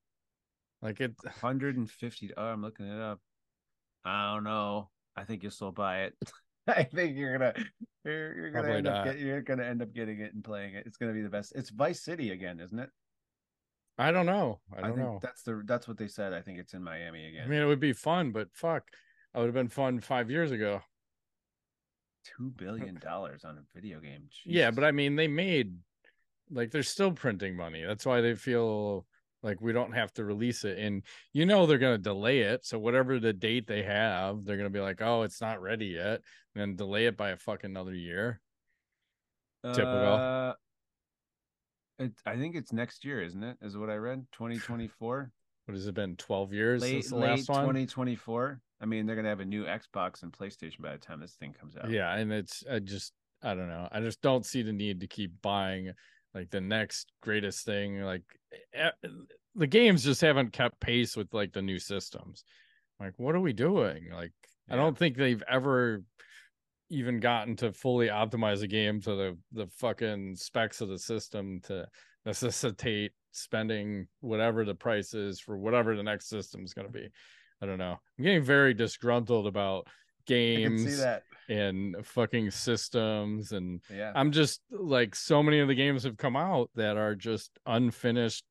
Like 0.83 1.01
it. 1.01 1.15
150. 1.23 2.31
Oh, 2.37 2.43
I'm 2.43 2.63
looking 2.63 2.87
it 2.87 3.01
up. 3.01 3.21
I 4.05 4.35
don't 4.35 4.45
know. 4.45 4.91
I 5.17 5.25
think 5.25 5.43
you'll 5.43 5.53
still 5.53 5.73
buy 5.73 6.05
it. 6.05 6.15
I 6.67 6.83
think 6.83 7.17
you're 7.17 7.39
gonna 7.39 7.55
you're, 8.05 8.35
you're 8.35 8.51
gonna 8.51 8.75
end 8.75 8.89
up 8.89 9.05
get, 9.05 9.19
you're 9.19 9.43
gonna 9.43 9.65
end 9.65 9.83
up 9.83 9.93
getting 9.93 10.21
it 10.21 10.35
and 10.35 10.43
playing 10.43 10.75
it. 10.75 10.85
It's 10.87 10.97
gonna 10.97 11.13
be 11.13 11.23
the 11.23 11.29
best. 11.29 11.53
It's 11.55 11.71
Vice 11.71 12.03
City 12.03 12.31
again, 12.31 12.59
isn't 12.61 12.79
it? 12.79 12.91
I 13.99 14.11
don't 14.11 14.27
know. 14.27 14.61
I 14.77 14.81
don't 14.81 14.97
think 14.97 14.99
know. 14.99 15.19
that's 15.23 15.43
the 15.43 15.63
that's 15.65 15.87
what 15.89 15.97
they 15.97 16.09
said. 16.09 16.33
I 16.33 16.43
think 16.43 16.59
it's 16.59 16.75
in 16.75 16.83
Miami 16.83 17.27
again. 17.27 17.45
I 17.45 17.49
mean, 17.49 17.63
it 17.63 17.67
would 17.67 17.81
be 17.81 17.93
fun, 17.93 18.33
but 18.33 18.49
fuck, 18.53 18.85
I 19.37 19.41
would 19.41 19.47
have 19.47 19.55
been 19.55 19.69
fun 19.69 20.01
five 20.01 20.31
years 20.31 20.51
ago. 20.51 20.81
Two 22.25 22.51
billion 22.57 22.99
dollars 22.99 23.45
on 23.45 23.59
a 23.59 23.63
video 23.75 24.01
game. 24.01 24.31
Yeah, 24.47 24.71
but 24.71 24.83
I 24.83 24.93
mean, 24.93 25.15
they 25.15 25.29
made 25.29 25.75
like 26.51 26.71
they're 26.71 26.83
still 26.83 27.13
printing 27.13 27.55
money. 27.55 27.85
That's 27.85 28.07
why 28.07 28.23
they 28.23 28.35
feel 28.35 29.05
like 29.43 29.61
we 29.61 29.75
don't 29.75 29.93
have 29.93 30.11
to 30.15 30.25
release 30.25 30.65
it. 30.65 30.79
And 30.79 31.03
you 31.35 31.45
know 31.45 31.67
they're 31.67 31.77
gonna 31.77 31.99
delay 31.99 32.41
it. 32.41 32.65
So 32.65 32.79
whatever 32.79 33.21
the 33.21 33.35
date 33.35 33.67
they 33.67 33.83
have, 33.83 34.47
they're 34.47 34.57
gonna 34.57 34.71
be 34.71 34.81
like, 34.81 35.03
oh, 35.03 35.23
it's 35.23 35.43
not 35.43 35.61
ready 35.61 35.89
yet, 35.89 36.23
and 36.55 36.63
then 36.63 36.75
delay 36.75 37.05
it 37.05 37.19
by 37.19 37.31
a 37.31 37.37
fucking 37.37 37.71
another 37.71 37.95
year. 37.95 38.41
typical. 39.63 40.15
Uh, 40.15 40.55
it, 41.99 42.13
I 42.25 42.37
think 42.37 42.57
it's 42.57 42.73
next 42.73 43.05
year, 43.05 43.23
isn't 43.23 43.43
it? 43.43 43.59
Is 43.61 43.77
what 43.77 43.91
I 43.91 43.97
read. 43.97 44.27
2024. 44.33 45.31
What 45.67 45.75
has 45.75 45.87
it 45.87 45.95
been? 45.95 46.17
Twelve 46.17 46.53
years 46.53 46.83
late 46.83 47.03
since 47.03 47.11
the 47.11 47.17
late 47.17 47.31
last 47.31 47.49
one. 47.49 47.61
2024. 47.61 48.61
I 48.81 48.87
mean, 48.87 49.07
they're 49.07 49.17
gonna 49.17 49.29
have 49.29 49.41
a 49.41 49.45
new 49.45 49.65
Xbox 49.65 50.23
and 50.23 50.33
PlayStation 50.33 50.81
by 50.81 50.93
the 50.93 50.99
time 50.99 51.21
this 51.21 51.35
thing 51.35 51.53
comes 51.53 51.77
out. 51.77 51.91
Yeah, 51.91 52.15
and 52.15 52.33
it's 52.33 52.63
I 52.71 52.79
just 52.79 53.13
I 53.43 53.55
don't 53.55 53.69
know. 53.69 53.89
I 53.91 54.01
just 54.01 54.23
don't 54.23 54.47
see 54.47 54.63
the 54.63 54.73
need 54.73 55.01
to 55.01 55.07
keep 55.07 55.33
buying 55.43 55.93
like 56.35 56.51
the 56.51 56.61
next 56.61 57.13
greatest 57.23 57.65
thing. 57.65 58.01
Like 58.01 58.23
eh, 58.75 58.91
the 59.55 59.67
games 59.67 60.05
just 60.05 60.21
haven't 60.21 60.53
kept 60.53 60.81
pace 60.81 61.17
with 61.17 61.33
like 61.33 61.53
the 61.53 61.63
new 61.63 61.79
systems. 61.79 62.45
Like, 63.01 63.15
what 63.17 63.35
are 63.35 63.41
we 63.41 63.53
doing? 63.53 64.11
Like, 64.13 64.33
I 64.71 64.77
don't 64.77 64.97
think 64.97 65.17
they've 65.17 65.43
ever 65.49 66.03
even 66.89 67.19
gotten 67.21 67.57
to 67.57 67.73
fully 67.73 68.09
optimize 68.09 68.63
a 68.63 68.67
game 68.67 69.01
to 69.03 69.15
the 69.15 69.39
the 69.53 69.67
fucking 69.79 70.37
specs 70.37 70.81
of 70.81 70.89
the 70.89 70.99
system 70.99 71.61
to 71.65 71.87
necessitate 72.25 73.13
spending 73.37 74.07
whatever 74.21 74.65
the 74.65 74.75
price 74.75 75.15
is 75.15 75.41
for 75.41 75.57
whatever 75.57 75.97
the 75.97 76.03
next 76.03 76.29
system 76.29 76.65
is 76.65 76.75
going 76.75 76.87
to 76.87 76.93
be. 76.93 77.09
I 77.63 77.67
don't 77.67 77.79
know. 77.79 77.99
I'm 78.19 78.25
getting 78.25 78.43
very 78.43 78.75
disgruntled 78.75 79.47
about 79.47 79.87
games 80.27 81.01
and 81.49 81.97
fucking 82.05 82.51
systems 82.51 83.53
and 83.53 83.81
Yeah. 83.89 84.11
i'm 84.17 84.33
just 84.33 84.61
like 84.73 85.15
so 85.15 85.41
many 85.41 85.61
of 85.61 85.69
the 85.69 85.75
games 85.77 86.03
have 86.03 86.17
come 86.17 86.35
out 86.35 86.69
that 86.75 86.97
are 86.97 87.15
just 87.15 87.57
unfinished 87.65 88.43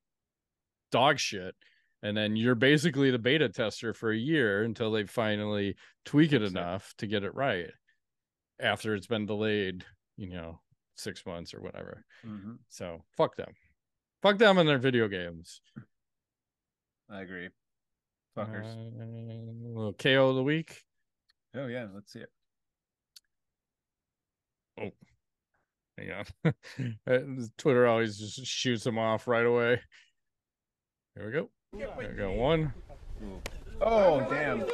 dog 0.90 1.18
shit 1.18 1.54
and 2.02 2.16
then 2.16 2.34
you're 2.34 2.54
basically 2.54 3.10
the 3.10 3.18
beta 3.18 3.50
tester 3.50 3.92
for 3.92 4.10
a 4.10 4.16
year 4.16 4.62
until 4.62 4.90
they 4.90 5.04
finally 5.04 5.76
tweak 6.06 6.32
it 6.32 6.40
enough 6.40 6.94
to 6.96 7.06
get 7.06 7.24
it 7.24 7.34
right 7.34 7.68
after 8.58 8.94
it's 8.94 9.06
been 9.06 9.26
delayed 9.26 9.84
you 10.16 10.30
know 10.30 10.58
six 10.94 11.26
months 11.26 11.52
or 11.52 11.60
whatever 11.60 12.06
Mhm. 12.24 12.56
so 12.70 13.02
fuck 13.18 13.36
them 13.36 13.52
fuck 14.26 14.38
them 14.38 14.58
and 14.58 14.68
their 14.68 14.78
video 14.78 15.08
games 15.08 15.60
I 17.08 17.20
agree. 17.20 17.50
Fuckers. 18.36 18.66
Uh, 18.66 19.78
little 19.78 19.92
ko 19.92 20.30
of 20.30 20.34
the 20.34 20.42
week 20.42 20.82
oh 21.56 21.66
yeah, 21.66 21.86
let's 21.94 22.12
see 22.12 22.20
it. 22.20 22.30
Oh. 24.80 24.90
Hang 25.98 26.10
on. 26.12 26.54
Uh, 27.08 27.18
Twitter 27.56 27.86
always 27.86 28.18
just 28.18 28.44
shoots 28.44 28.84
them 28.84 28.98
off 28.98 29.26
right 29.26 29.46
away. 29.46 29.80
Here 31.14 31.26
we 31.26 31.32
go. 31.32 31.48
There 31.72 32.10
we 32.10 32.16
go. 32.16 32.32
One. 32.32 32.74
Oh 33.80 34.20
damn! 34.28 34.64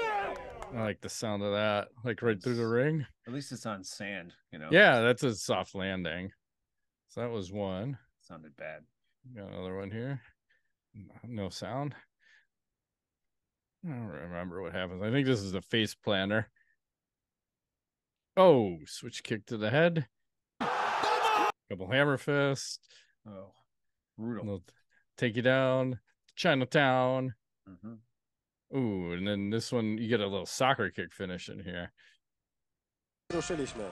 I 0.74 0.82
like 0.82 1.00
the 1.00 1.08
sound 1.08 1.42
of 1.42 1.52
that, 1.52 1.88
like 2.04 2.22
right 2.22 2.42
through 2.42 2.56
the 2.56 2.66
ring. 2.66 3.06
At 3.26 3.34
least 3.34 3.52
it's 3.52 3.66
on 3.66 3.84
sand. 3.84 4.32
You 4.50 4.58
know. 4.58 4.68
Yeah, 4.72 5.00
that's 5.00 5.22
a 5.22 5.34
soft 5.34 5.74
landing. 5.74 6.30
So 7.08 7.20
that 7.20 7.30
was 7.30 7.52
one. 7.52 7.98
Sounded 8.22 8.56
bad. 8.56 8.82
Got 9.34 9.48
another 9.48 9.76
one 9.76 9.90
here. 9.90 10.20
No 11.24 11.48
sound. 11.48 11.94
I 13.84 13.88
don't 13.88 14.06
remember 14.06 14.62
what 14.62 14.72
happens. 14.72 15.02
I 15.02 15.10
think 15.10 15.26
this 15.26 15.40
is 15.40 15.52
the 15.52 15.62
face 15.62 15.94
planter. 15.94 16.50
Oh, 18.36 18.78
switch 18.86 19.22
kick 19.22 19.46
to 19.46 19.56
the 19.56 19.70
head. 19.70 20.06
Couple 20.60 21.90
hammer 21.90 22.18
fist. 22.18 22.80
Oh, 23.26 23.52
brutal. 24.18 24.44
They'll 24.44 24.64
take 25.16 25.36
you 25.36 25.42
down. 25.42 26.00
Chinatown. 26.36 27.34
Mhm. 27.68 27.98
Ooh, 28.76 29.12
and 29.12 29.26
then 29.26 29.50
this 29.50 29.72
one 29.72 29.98
you 29.98 30.08
get 30.08 30.20
a 30.20 30.26
little 30.26 30.46
soccer 30.46 30.90
kick 30.90 31.12
finish 31.12 31.48
in 31.48 31.60
here. 31.60 31.92
Ruszyliśmy. 33.32 33.90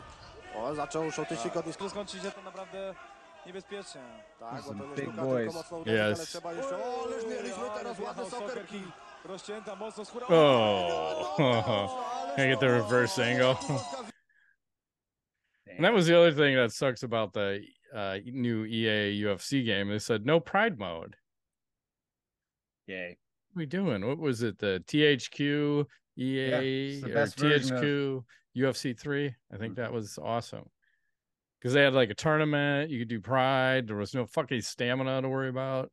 O, 0.55 0.75
zaczął 0.75 1.05
już 1.05 1.19
o 1.19 1.25
tygodni 1.25 1.75
Tu 1.75 1.89
skończy 1.89 2.19
się 2.19 2.31
to 2.31 2.43
naprawdę 2.43 2.95
niebezpiecznie. 3.47 4.01
Tak, 4.39 4.63
bo 4.63 4.69
to 4.69 4.75
nie 4.75 4.95
big 4.97 5.05
sztuka, 5.05 5.23
boys. 5.23 5.43
tylko 5.45 5.59
mocno 5.59 5.79
uderzyć, 5.79 6.01
ale 6.01 6.13
Yes. 6.13 6.29
trzeba 6.29 6.53
jeszcze... 6.53 6.77
O, 6.77 7.03
ależ 7.05 7.25
mieliśmy 7.25 7.65
teraz 7.79 7.85
ładny 8.01 8.05
Wjechał 8.05 8.25
soccer 8.31 8.49
soccer 8.49 8.67
kick. 8.67 8.85
kick. 8.85 8.93
Rozcięta 9.25 9.77
mocno 9.77 10.05
skóra. 10.05 10.27
Oh, 10.29 11.37
can 12.37 12.47
I 12.47 12.49
get 12.51 12.61
the 12.61 12.69
reverse 12.69 13.19
angle? 13.31 13.55
And 15.77 15.85
that 15.85 15.93
was 15.95 16.07
the 16.07 16.19
other 16.19 16.33
thing 16.35 16.57
that 16.57 16.73
sucks 16.73 17.03
about 17.05 17.33
the 17.33 17.61
uh, 17.95 18.19
new 18.33 18.65
EA 18.67 19.23
UFC 19.25 19.65
game. 19.65 19.89
They 19.89 19.99
said 20.01 20.27
no 20.27 20.41
pride 20.41 20.79
mode. 20.79 21.17
Yay. 22.87 23.19
What 23.53 23.57
are 23.57 23.61
we 23.61 23.67
doing? 23.67 24.07
What 24.07 24.19
was 24.19 24.43
it? 24.43 24.59
The 24.59 24.83
THQ 24.87 25.81
it's 25.81 25.89
EA 26.17 27.01
the 27.01 27.11
or 27.11 27.15
best 27.15 27.39
version 27.39 27.77
of- 27.77 27.83
THQ 27.85 28.25
UFC 28.57 28.95
three? 28.99 29.35
I 29.53 29.57
think 29.59 29.75
Mhm. 29.75 29.77
that 29.77 29.93
was 29.93 30.19
awesome 30.19 30.69
because 31.61 31.75
they 31.75 31.83
had 31.83 31.93
like 31.95 32.11
a 32.11 32.15
tournament. 32.15 32.91
You 32.91 32.99
could 33.01 33.09
do 33.09 33.21
pride. 33.21 33.87
There 33.87 33.97
was 33.97 34.15
no 34.15 34.25
fucking 34.27 34.63
stamina 34.63 35.23
to 35.23 35.29
worry 35.29 35.49
about. 35.49 35.91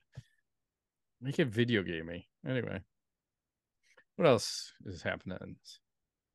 Make 1.21 1.39
it 1.39 1.47
video 1.47 1.83
gamey. 1.83 2.27
Anyway, 2.47 2.79
what 4.15 4.27
else 4.27 4.71
is 4.85 5.01
happening? 5.01 5.55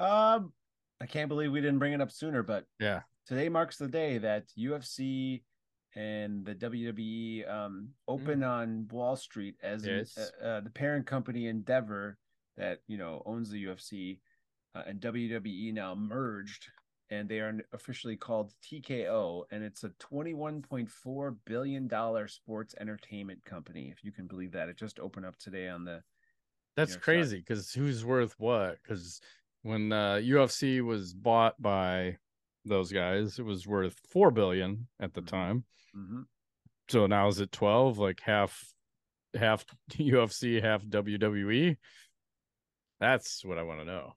Um, 0.01 0.53
I 1.01 1.07
can't 1.07 1.29
believe 1.29 1.53
we 1.53 1.61
didn't 1.61 1.79
bring 1.79 1.93
it 1.93 2.01
up 2.01 2.11
sooner, 2.11 2.43
but 2.43 2.67
Yeah. 2.79 3.03
today 3.27 3.49
marks 3.49 3.77
the 3.79 3.89
day 3.89 4.19
that 4.19 4.45
UFC 4.59 5.43
and 5.95 6.45
the 6.45 6.55
WWE 6.55 7.47
um 7.49 7.91
open 8.09 8.43
on 8.43 8.89
Wall 8.89 9.15
Street 9.15 9.57
as 9.63 9.87
Yes. 9.87 10.17
uh, 10.19 10.45
uh, 10.45 10.61
the 10.61 10.71
parent 10.71 11.07
company 11.07 11.47
Endeavor 11.49 12.19
that 12.57 12.81
you 12.89 12.97
know 12.99 13.23
owns 13.27 13.51
the 13.51 13.65
UFC 13.65 14.21
uh, 14.75 14.83
and 14.87 15.01
WWE 15.01 15.73
now 15.73 15.95
merged 15.95 16.67
and 17.13 17.29
they 17.29 17.41
are 17.41 17.61
officially 17.73 18.17
called 18.17 18.55
TKO 18.63 19.45
and 19.51 19.63
it's 19.63 19.85
a 19.85 19.91
21.4 19.91 21.37
billion 21.45 21.87
dollar 21.87 22.27
sports 22.27 22.75
entertainment 22.81 23.45
company 23.45 23.91
if 23.93 24.03
you 24.03 24.11
can 24.11 24.27
believe 24.27 24.53
that 24.53 24.71
it 24.71 24.79
just 24.79 24.99
opened 24.99 25.27
up 25.27 25.37
today 25.37 25.69
on 25.69 25.85
the 25.85 26.03
That's 26.75 26.95
know, 26.95 27.01
crazy 27.01 27.39
because 27.39 27.71
who's 27.73 28.03
worth 28.03 28.35
what? 28.39 28.79
Because 28.83 29.21
when 29.63 29.93
uh, 29.93 30.15
UFC 30.15 30.81
was 30.81 31.13
bought 31.13 31.61
by 31.61 32.17
those 32.65 32.91
guys, 32.91 33.39
it 33.39 33.45
was 33.45 33.67
worth 33.67 34.01
four 34.09 34.31
billion 34.31 34.89
at 34.99 35.13
the 35.13 35.21
Mhm. 35.21 35.27
time. 35.27 35.65
Mhm. 35.95 36.27
So 36.89 37.07
now 37.07 37.29
is 37.29 37.41
it 37.41 37.53
twelve? 37.53 37.99
Like 37.99 38.21
half, 38.21 38.73
half 39.35 39.67
UFC, 39.91 40.63
half 40.63 40.83
WWE. 40.87 41.77
That's 43.01 43.45
what 43.45 43.59
I 43.59 43.65
want 43.65 43.81
to 43.81 43.85
know. 43.85 44.15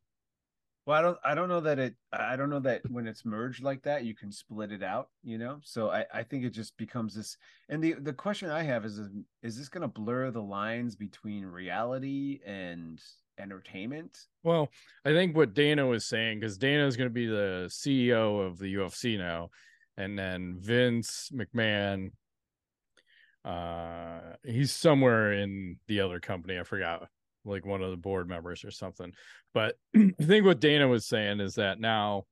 Well, 0.85 0.97
I 0.97 1.01
don't 1.01 1.17
I 1.25 1.33
don't 1.33 1.49
know 1.49 1.61
that 1.61 1.79
it 1.79 1.95
I 2.13 2.35
don't 2.35 2.51
know 2.51 2.59
that 2.59 2.81
when 2.91 3.07
it's 3.07 3.25
merged 3.25 3.63
like 3.63 3.81
that 3.83 4.05
you 4.05 4.13
can 4.13 4.31
split 4.31 4.71
it 4.71 4.83
out, 4.83 5.09
you 5.23 5.39
know? 5.39 5.59
So 5.63 5.89
I 5.89 6.05
I 6.13 6.23
think 6.23 6.43
it 6.45 6.51
just 6.51 6.77
becomes 6.77 7.15
this 7.15 7.37
and 7.69 7.83
the 7.83 7.93
the 7.93 8.13
question 8.13 8.51
I 8.51 8.61
have 8.63 8.85
is 8.85 8.99
is 9.41 9.57
this 9.57 9.69
going 9.69 9.81
to 9.81 9.87
blur 9.87 10.29
the 10.29 10.41
lines 10.43 10.95
between 10.95 11.43
reality 11.43 12.39
and 12.45 13.01
entertainment? 13.39 14.27
Well, 14.43 14.69
I 15.03 15.11
think 15.11 15.35
what 15.35 15.55
Dana 15.55 15.87
was 15.87 16.05
saying 16.05 16.41
cuz 16.41 16.57
Dana 16.57 16.85
is 16.85 16.95
going 16.95 17.09
to 17.09 17.13
be 17.13 17.25
the 17.25 17.65
CEO 17.67 18.45
of 18.45 18.59
the 18.59 18.75
UFC 18.75 19.17
now 19.17 19.49
and 19.97 20.17
then 20.19 20.57
Vince 20.59 21.31
McMahon 21.33 22.11
uh 23.43 24.35
he's 24.43 24.71
somewhere 24.71 25.33
in 25.33 25.79
the 25.87 26.01
other 26.01 26.19
company, 26.19 26.59
I 26.59 26.63
forgot 26.63 27.09
like 27.45 27.65
one 27.65 27.81
of 27.81 27.91
the 27.91 27.97
board 27.97 28.27
members 28.27 28.63
or 28.63 28.71
something. 28.71 29.13
But 29.53 29.75
I 29.95 30.11
think 30.21 30.45
what 30.45 30.59
Dana 30.59 30.87
was 30.87 31.05
saying 31.05 31.39
is 31.39 31.55
that 31.55 31.79
now 31.79 32.25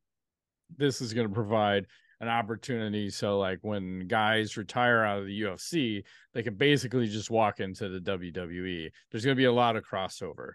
this 0.77 1.01
is 1.01 1.13
going 1.13 1.27
to 1.27 1.33
provide 1.33 1.85
an 2.19 2.29
opportunity. 2.29 3.09
So, 3.09 3.37
like 3.37 3.59
when 3.61 4.07
guys 4.07 4.57
retire 4.57 5.03
out 5.03 5.19
of 5.19 5.25
the 5.25 5.41
UFC, 5.41 6.03
they 6.33 6.43
can 6.43 6.55
basically 6.55 7.07
just 7.07 7.29
walk 7.29 7.59
into 7.59 7.89
the 7.89 7.99
WWE. 7.99 8.89
There's 9.11 9.25
going 9.25 9.35
to 9.35 9.41
be 9.41 9.45
a 9.45 9.51
lot 9.51 9.75
of 9.75 9.83
crossover. 9.83 10.53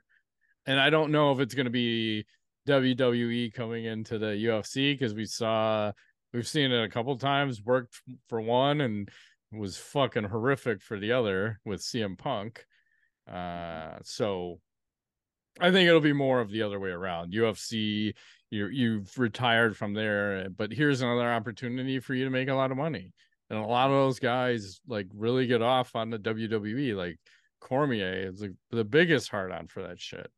And 0.66 0.80
I 0.80 0.90
don't 0.90 1.12
know 1.12 1.32
if 1.32 1.40
it's 1.40 1.54
going 1.54 1.66
to 1.66 1.70
be 1.70 2.26
WWE 2.66 3.52
coming 3.54 3.84
into 3.84 4.18
the 4.18 4.26
UFC 4.26 4.92
because 4.92 5.14
we 5.14 5.24
saw, 5.24 5.92
we've 6.32 6.46
seen 6.46 6.72
it 6.72 6.84
a 6.84 6.88
couple 6.88 7.16
times, 7.16 7.62
worked 7.62 8.00
for 8.28 8.40
one 8.40 8.80
and 8.80 9.08
was 9.52 9.78
fucking 9.78 10.24
horrific 10.24 10.82
for 10.82 10.98
the 10.98 11.12
other 11.12 11.58
with 11.64 11.80
CM 11.80 12.18
Punk. 12.18 12.66
Mm-hmm. 13.28 13.96
Uh, 13.96 13.98
so 14.02 14.60
I 15.60 15.70
think 15.70 15.88
it'll 15.88 16.00
be 16.00 16.12
more 16.12 16.40
of 16.40 16.50
the 16.50 16.62
other 16.62 16.78
way 16.78 16.90
around. 16.90 17.32
UFC, 17.32 18.14
you 18.50 18.66
you've 18.68 19.18
retired 19.18 19.76
from 19.76 19.94
there, 19.94 20.44
eh, 20.44 20.48
but 20.54 20.72
here's 20.72 21.02
another 21.02 21.30
opportunity 21.30 22.00
for 22.00 22.14
you 22.14 22.24
to 22.24 22.30
make 22.30 22.48
a 22.48 22.54
lot 22.54 22.70
of 22.70 22.76
money. 22.76 23.12
And 23.50 23.58
a 23.58 23.66
lot 23.66 23.90
of 23.90 23.96
those 23.96 24.18
guys 24.18 24.80
like 24.86 25.06
really 25.14 25.46
get 25.46 25.62
off 25.62 25.96
on 25.96 26.10
the 26.10 26.18
WWE. 26.18 26.94
Like 26.94 27.18
Cormier 27.60 28.28
is 28.28 28.42
like 28.42 28.52
the 28.70 28.84
biggest 28.84 29.30
hard 29.30 29.52
on 29.52 29.66
for 29.66 29.82
that 29.82 30.00
shit. 30.00 30.30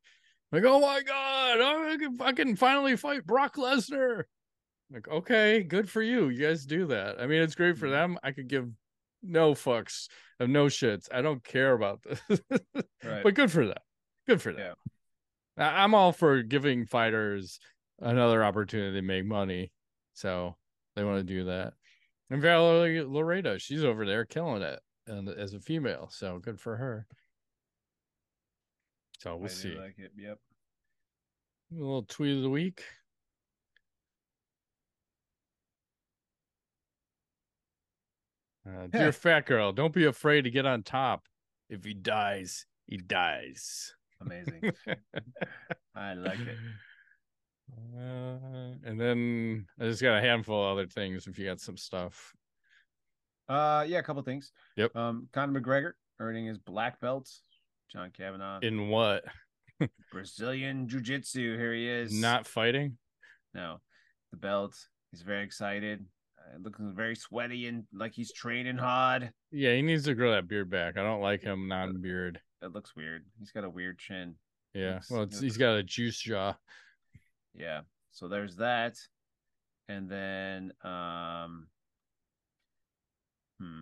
Like, 0.53 0.64
oh 0.64 0.80
my 0.80 1.03
god, 1.03 1.61
I 1.61 1.97
can, 1.97 2.16
I 2.20 2.32
can 2.32 2.57
finally 2.57 2.97
fight 2.97 3.26
Brock 3.26 3.57
Lesnar. 3.57 4.24
Like, 4.93 5.07
okay, 5.07 5.62
good 5.62 5.88
for 5.88 6.03
you. 6.03 6.28
You 6.28 6.45
guys 6.45 6.66
do 6.66 6.86
that. 6.86 7.20
I 7.20 7.26
mean, 7.26 7.43
it's 7.43 7.55
great 7.55 7.78
for 7.78 7.86
mm-hmm. 7.86 7.93
them. 8.14 8.18
I 8.24 8.32
could 8.32 8.49
give 8.49 8.68
no 9.23 9.53
fucks 9.55 10.09
of 10.39 10.49
no 10.49 10.66
shits. 10.66 11.09
I 11.12 11.23
don't 11.23 11.43
care 11.43 11.73
about 11.73 12.03
this. 12.29 12.41
right. 13.05 13.23
But 13.23 13.35
good 13.35 13.51
for 13.51 13.66
them. 13.66 13.77
Good 14.27 14.41
for 14.43 14.53
them. 14.53 14.75
Yeah. 15.59 15.68
I'm 15.83 15.95
all 15.95 16.12
for 16.12 16.43
giving 16.43 16.87
fighters 16.87 17.61
another 18.01 18.43
opportunity 18.43 18.99
to 19.01 19.07
make 19.07 19.27
money. 19.27 19.73
So 20.14 20.57
they 20.97 21.05
want 21.05 21.18
to 21.18 21.25
do 21.35 21.45
that. 21.45 21.75
And 22.31 22.41
Valerie 22.41 23.05
Loureda, 23.05 23.61
she's 23.61 23.85
over 23.85 24.07
there 24.07 24.25
killing 24.25 24.62
it 24.62 24.79
and 25.07 25.29
as 25.29 25.55
a 25.55 25.61
female. 25.61 26.09
So 26.12 26.39
good 26.39 26.61
for 26.61 26.77
her. 26.77 27.07
So 29.18 29.37
we'll 29.37 29.49
see. 29.49 29.75
Like 29.75 29.99
it. 29.99 30.12
Yep. 30.16 30.39
A 31.73 31.75
little 31.75 32.05
tweet 32.05 32.37
of 32.37 32.43
the 32.43 32.51
week. 32.51 32.83
Uh, 38.69 38.87
dear 38.89 39.13
fat 39.13 39.47
girl, 39.47 39.73
don't 39.73 39.95
be 39.95 40.05
afraid 40.05 40.43
to 40.43 40.51
get 40.51 40.67
on 40.67 40.83
top. 40.83 41.27
If 41.69 41.85
he 41.85 41.95
dies, 41.95 42.67
he 42.87 42.97
dies. 42.99 43.95
Amazing. 44.21 44.73
I 45.95 46.15
like 46.15 46.41
it. 46.41 46.57
Uh, 47.97 48.75
and 48.85 49.01
then 49.01 49.67
I 49.81 49.85
just 49.85 50.03
got 50.03 50.19
a 50.19 50.21
handful 50.21 50.63
of 50.63 50.73
other 50.73 50.87
things. 50.87 51.27
If 51.27 51.39
you 51.39 51.47
got 51.47 51.61
some 51.61 51.77
stuff, 51.77 52.35
uh, 53.51 53.85
yeah, 53.87 53.99
a 53.99 54.03
couple 54.03 54.23
things. 54.23 54.53
Yep. 54.77 54.95
Um, 54.95 55.29
Conor 55.33 55.61
McGregor 55.61 55.93
earning 56.21 56.47
his 56.47 56.59
black 56.59 57.01
belt. 57.01 57.29
John 57.91 58.13
Kavanagh 58.17 58.61
in 58.63 58.89
what? 58.89 59.25
Brazilian 60.13 60.89
Jiu 60.89 61.01
Jitsu. 61.01 61.59
Here 61.59 61.75
he 61.75 61.89
is. 61.89 62.13
Not 62.13 62.47
fighting. 62.47 62.99
No, 63.53 63.81
the 64.31 64.37
belt. 64.37 64.77
He's 65.11 65.23
very 65.23 65.43
excited. 65.43 66.05
Uh, 66.51 66.59
looking 66.62 66.94
very 66.94 67.14
sweaty 67.14 67.66
and 67.66 67.84
like 67.92 68.12
he's 68.12 68.32
training 68.32 68.78
hard. 68.78 69.32
Yeah, 69.53 69.74
he 69.74 69.82
needs 69.82 70.05
to 70.05 70.14
grow 70.14 70.32
that 70.32 70.48
beard 70.48 70.70
back. 70.70 70.96
I 70.96 71.03
don't 71.03 71.20
like 71.20 71.42
him 71.42 71.68
non-beard. 71.68 72.40
It 72.62 72.72
looks 72.72 72.94
weird. 72.96 73.24
He's 73.38 73.53
got 73.53 73.64
a 73.64 73.70
weird 73.70 73.98
chin. 73.98 74.34
Yeah, 74.74 74.94
looks, 74.94 75.11
well, 75.11 75.28
he's 75.40 75.57
got 75.57 75.76
a 75.76 75.82
juice 75.82 76.18
jaw. 76.18 76.55
Yeah, 77.55 77.80
so 78.12 78.28
there's 78.28 78.57
that, 78.57 78.96
and 79.88 80.09
then 80.09 80.72
um, 80.84 81.66
hmm, 83.61 83.80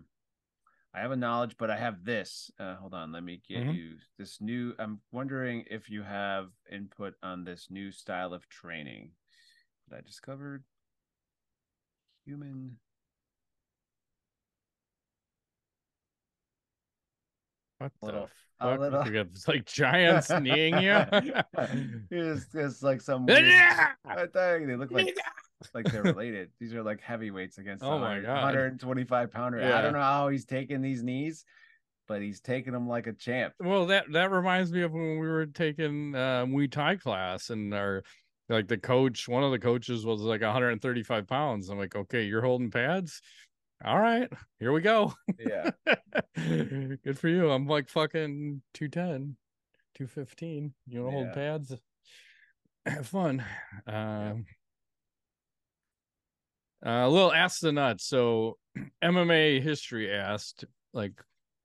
I 0.94 1.00
have 1.00 1.10
a 1.10 1.16
knowledge, 1.16 1.56
but 1.58 1.70
I 1.70 1.76
have 1.76 2.04
this. 2.04 2.50
Uh, 2.58 2.76
hold 2.76 2.94
on, 2.94 3.12
let 3.12 3.22
me 3.22 3.42
get 3.46 3.58
mm-hmm. 3.58 3.72
you 3.72 3.90
this 4.18 4.40
new. 4.40 4.74
I'm 4.78 5.00
wondering 5.12 5.64
if 5.70 5.90
you 5.90 6.02
have 6.02 6.48
input 6.72 7.14
on 7.22 7.44
this 7.44 7.66
new 7.70 7.92
style 7.92 8.32
of 8.32 8.48
training 8.48 9.10
that 9.88 9.96
I 9.96 10.00
discovered 10.00 10.64
human 12.29 12.76
What 17.79 17.93
little, 18.03 18.22
the 18.22 18.29
fuck? 18.66 18.81
Little... 18.81 19.05
You 19.07 19.12
got 19.12 19.26
like 19.47 19.64
giants 19.64 20.31
kneeing 20.31 20.79
you. 20.79 21.05
it's, 22.11 22.47
it's 22.53 22.83
like 22.83 23.01
some 23.01 23.24
weird 23.26 24.33
thing. 24.33 24.66
They 24.66 24.76
look 24.76 24.91
like 24.91 25.16
like 25.74 25.91
they're 25.91 26.03
related. 26.03 26.51
These 26.61 26.74
are 26.74 26.83
like 26.83 27.01
heavyweights 27.01 27.59
against 27.59 27.85
oh 27.85 27.99
my 27.99 28.18
god 28.18 28.43
125 28.43 29.33
pounder. 29.33 29.61
Yeah. 29.61 29.79
I 29.79 29.83
don't 29.83 29.93
know 29.93 30.01
how 30.01 30.29
he's 30.29 30.45
taking 30.45 30.83
these 30.83 31.05
knees, 31.05 31.45
but 32.09 32.20
he's 32.20 32.41
taking 32.41 32.72
them 32.72 32.89
like 32.89 33.07
a 33.07 33.12
champ. 33.12 33.55
Well, 33.61 33.87
that 33.87 34.07
that 34.12 34.33
reminds 34.33 34.72
me 34.72 34.83
of 34.83 34.93
when 34.93 35.20
we 35.20 35.29
were 35.29 35.47
taking 35.47 36.16
uh, 36.16 36.47
Muay 36.47 36.70
Thai 36.70 36.97
class 36.97 37.51
and 37.51 37.72
our 37.72 38.03
like 38.49 38.68
the 38.68 38.78
coach, 38.78 39.28
one 39.28 39.44
of 39.44 39.51
the 39.51 39.59
coaches 39.59 40.07
was 40.07 40.20
like 40.20 40.40
135 40.40 41.26
pounds. 41.26 41.68
I'm 41.68 41.78
like, 41.78 41.94
okay, 41.94 42.24
you're 42.24 42.42
holding 42.42 42.70
pads. 42.70 43.20
All 43.84 43.99
right, 43.99 44.28
here 44.59 44.72
we 44.72 44.80
go. 44.80 45.12
Yeah. 45.38 45.70
Good 46.36 47.18
for 47.18 47.28
you. 47.28 47.51
I'm 47.51 47.66
like 47.66 47.88
fucking 47.88 48.62
210, 48.74 49.36
215. 49.94 50.74
You 50.86 51.05
want 51.05 51.12
to 51.12 51.18
yeah. 51.18 51.24
hold 51.24 51.34
pads? 51.34 51.74
Have 52.86 53.07
fun. 53.07 53.44
Um, 53.86 54.46
uh, 56.84 56.90
a 56.90 57.09
little 57.09 57.32
ask 57.32 57.61
the 57.61 57.70
nuts. 57.72 58.07
So, 58.07 58.57
MMA 59.05 59.62
history 59.62 60.12
asked, 60.12 60.64
like, 60.92 61.12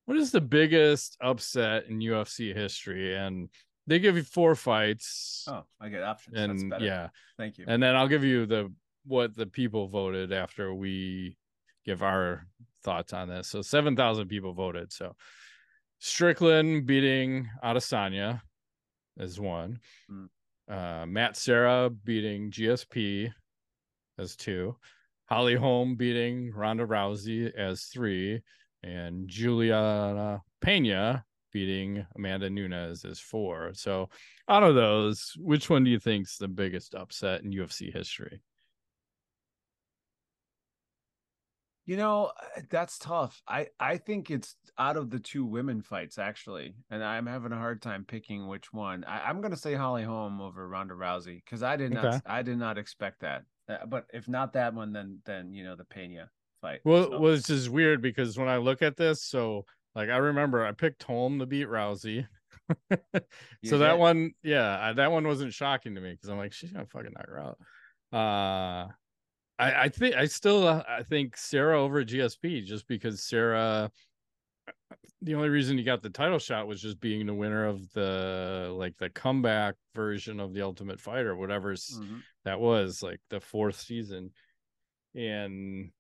what 0.06 0.18
is 0.18 0.32
the 0.32 0.42
biggest 0.42 1.18
upset 1.22 1.86
in 1.88 2.00
UFC 2.00 2.54
history? 2.54 3.16
And 3.16 3.50
they 3.88 4.00
give 4.00 4.16
you 4.16 4.24
four 4.24 4.56
fights. 4.56 5.46
Oh, 5.48 5.64
I 5.80 5.90
get 5.90 6.04
options. 6.04 6.38
And 6.38 6.74
yeah, 6.80 7.10
thank 7.38 7.58
you. 7.58 7.66
And 7.68 7.82
then 7.82 7.96
I'll 7.96 8.08
give 8.08 8.24
you 8.24 8.46
the 8.46 8.72
what 9.06 9.36
the 9.36 9.46
people 9.46 9.88
voted 9.88 10.32
after 10.32 10.74
we 10.74 11.38
give 11.86 12.02
our 12.02 12.48
thoughts 12.84 13.14
on 13.14 13.28
this. 13.28 13.48
So 13.48 13.62
seven 13.62 13.96
thousand 13.96 14.28
people 14.28 14.54
voted. 14.54 14.92
So 14.94 15.16
Strickland 16.00 16.86
beating 16.86 17.50
Adesanya 17.64 18.42
is 19.18 19.40
one. 19.40 19.80
Mm. 20.12 20.30
Uh, 20.70 21.06
Matt 21.06 21.36
Serra 21.36 21.90
beating 21.90 22.52
GSP 22.52 23.32
as 24.18 24.36
two. 24.36 24.76
Holly 25.26 25.56
Holm 25.56 25.96
beating 25.96 26.52
Ronda 26.54 26.86
Rousey 26.86 27.54
as 27.54 27.84
three, 27.86 28.42
and 28.84 29.28
Julianna 29.28 30.42
Pena 30.62 31.26
beating 31.54 32.06
Amanda 32.16 32.50
Nunes 32.50 33.06
is 33.06 33.20
four. 33.20 33.72
So 33.74 34.10
out 34.50 34.64
of 34.64 34.76
those, 34.76 35.34
which 35.38 35.70
one 35.70 35.84
do 35.84 35.92
you 35.92 36.00
think's 36.00 36.38
the 36.38 36.48
biggest 36.48 36.96
upset 36.96 37.44
in 37.44 37.52
UFC 37.52 37.94
history? 37.94 38.42
You 41.86 41.98
know, 41.98 42.32
that's 42.70 42.98
tough. 42.98 43.42
I 43.48 43.68
I 43.78 43.98
think 43.98 44.32
it's 44.32 44.56
out 44.78 44.96
of 44.96 45.10
the 45.10 45.20
two 45.20 45.46
women 45.46 45.82
fights 45.82 46.18
actually, 46.18 46.76
and 46.90 47.04
I'm 47.04 47.26
having 47.26 47.52
a 47.52 47.58
hard 47.58 47.82
time 47.82 48.06
picking 48.08 48.48
which 48.48 48.72
one. 48.72 49.04
I, 49.04 49.30
am 49.30 49.42
gonna 49.42 49.58
say 49.58 49.74
Holly 49.74 50.04
Holm 50.04 50.40
over 50.40 50.68
Ronda 50.68 50.94
Rousey 50.94 51.44
because 51.44 51.62
I 51.62 51.76
did 51.76 51.92
not 51.92 52.06
okay. 52.06 52.20
I 52.26 52.42
did 52.42 52.58
not 52.58 52.78
expect 52.78 53.20
that. 53.22 53.44
Uh, 53.68 53.86
but 53.86 54.06
if 54.14 54.30
not 54.30 54.54
that 54.54 54.74
one, 54.74 54.94
then 54.94 55.20
then 55.26 55.54
you 55.54 55.66
know 55.66 55.76
the 55.76 55.84
Pena 55.84 56.30
fight. 56.62 56.80
Well, 56.86 57.04
so. 57.04 57.20
well, 57.20 57.34
it's 57.34 57.48
just 57.48 57.70
weird 57.70 58.02
because 58.02 58.38
when 58.38 58.48
I 58.48 58.58
look 58.58 58.82
at 58.82 58.96
this, 58.96 59.22
so 59.22 59.66
like 59.96 60.10
I 60.10 60.18
remember 60.18 60.66
I 60.66 60.72
picked 60.72 61.04
Holm 61.04 61.40
to 61.40 61.46
beat 61.46 61.68
Rousey. 61.68 62.28
so 63.66 63.78
that 63.80 64.00
one, 64.00 64.32
yeah, 64.44 64.94
that 64.94 65.12
one 65.12 65.28
wasn't 65.28 65.54
shocking 65.54 65.96
to 65.96 66.02
me 66.02 66.12
because 66.12 66.30
I'm 66.30 66.38
like, 66.38 66.54
she's 66.54 66.72
gonna 66.72 66.86
fucking 66.86 67.12
knock 67.14 67.28
her 67.28 67.40
out. 67.40 67.58
Uh 68.18 68.92
I, 69.60 69.84
I 69.84 69.90
think 69.90 70.16
I 70.16 70.26
still 70.26 70.68
uh, 70.68 70.84
I 70.88 71.04
think 71.04 71.38
Serra 71.38 71.80
over 71.82 72.04
GSP 72.04 72.66
just 72.66 72.88
because 72.88 73.24
Serra. 73.24 73.92
the 75.22 75.36
only 75.36 75.50
reason 75.50 75.78
you 75.78 75.84
got 75.84 76.02
the 76.02 76.10
title 76.10 76.40
shot 76.40 76.68
was 76.68 76.82
just 76.82 77.00
being 77.00 77.26
the 77.26 77.34
winner 77.34 77.66
of 77.66 77.92
the 77.94 78.74
like 78.76 78.98
the 78.98 79.10
comeback 79.10 79.76
version 79.96 80.40
of 80.40 80.54
the 80.54 80.62
Ultimate 80.62 81.00
Fighter, 81.00 81.36
whatever's 81.36 82.00
Mhm. 82.02 82.22
that 82.46 82.60
was 82.60 83.04
like 83.04 83.20
the 83.30 83.40
fourth 83.40 83.80
season, 83.80 84.32
and 85.16 85.92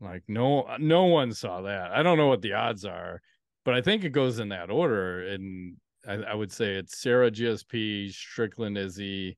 like 0.00 0.22
no 0.28 0.66
no 0.78 1.04
one 1.04 1.32
saw 1.32 1.62
that. 1.62 1.92
I 1.92 2.02
don't 2.02 2.18
know 2.18 2.28
what 2.28 2.42
the 2.42 2.54
odds 2.54 2.84
are, 2.84 3.20
but 3.66 3.74
I 3.74 3.82
think 3.82 4.04
it 4.04 4.10
goes 4.10 4.38
in 4.38 4.50
that 4.50 4.70
order, 4.70 5.26
and 5.26 5.76
I, 6.06 6.14
I 6.14 6.34
would 6.34 6.52
say 6.52 6.76
it's 6.76 7.00
Serra 7.00 7.32
GSP, 7.32 8.12
Strickland 8.12 8.78
Izzy, 8.78 9.36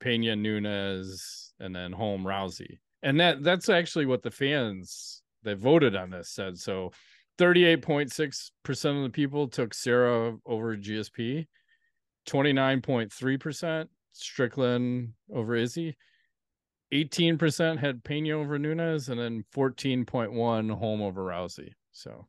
Pena 0.00 0.34
Nunes, 0.34 1.52
and 1.60 1.76
then 1.76 1.92
Holm 1.92 2.24
Rousey. 2.24 2.78
And 3.02 3.20
that 3.20 3.44
that's 3.44 3.68
actually 3.68 4.06
what 4.06 4.22
the 4.22 4.30
fans 4.30 5.22
that 5.42 5.58
voted 5.58 5.94
on 5.94 6.08
this 6.08 6.30
said. 6.30 6.56
So 6.56 6.90
38.6% 7.38 8.96
of 8.96 9.02
the 9.02 9.10
people 9.10 9.46
took 9.46 9.74
Serra 9.74 10.38
over 10.46 10.74
GSP, 10.74 11.46
29.3% 12.26 13.88
Strickland 14.12 15.12
over 15.30 15.54
Izzy, 15.54 15.98
18% 16.94 17.78
had 17.78 18.02
Pena 18.04 18.30
over 18.30 18.58
Nunes, 18.58 19.10
and 19.10 19.20
then 19.20 19.44
14.1 19.54 20.70
Holm 20.78 21.02
over 21.02 21.26
Rousey. 21.26 21.72
So. 21.92 22.26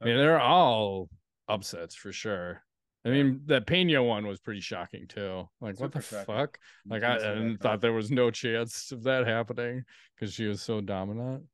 I 0.00 0.06
mean, 0.06 0.16
they're 0.16 0.40
all 0.40 1.08
upsets 1.48 1.94
for 1.94 2.12
sure. 2.12 2.62
I 3.04 3.08
mean, 3.08 3.42
that 3.46 3.66
Pena 3.66 4.02
one 4.02 4.26
was 4.26 4.40
pretty 4.40 4.60
shocking 4.60 5.06
too. 5.08 5.48
Like, 5.60 5.80
what 5.80 5.92
the 5.92 6.02
shocking. 6.02 6.26
fuck? 6.26 6.58
Like, 6.86 7.02
I, 7.02 7.16
I 7.16 7.56
thought 7.60 7.80
there 7.80 7.94
was 7.94 8.10
no 8.10 8.30
chance 8.30 8.92
of 8.92 9.04
that 9.04 9.26
happening 9.26 9.84
because 10.14 10.34
she 10.34 10.46
was 10.46 10.60
so 10.60 10.80
dominant. 10.82 11.44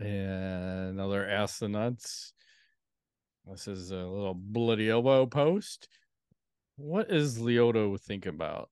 And 0.00 0.90
another 0.90 1.28
ass 1.28 1.58
the 1.58 1.68
nuts. 1.68 2.32
This 3.46 3.68
is 3.68 3.90
a 3.90 3.96
little 3.96 4.34
bloody 4.34 4.90
elbow 4.90 5.26
post. 5.26 5.88
What 6.76 7.10
is 7.10 7.38
Lyoto 7.38 8.00
thinking 8.00 8.34
about? 8.34 8.70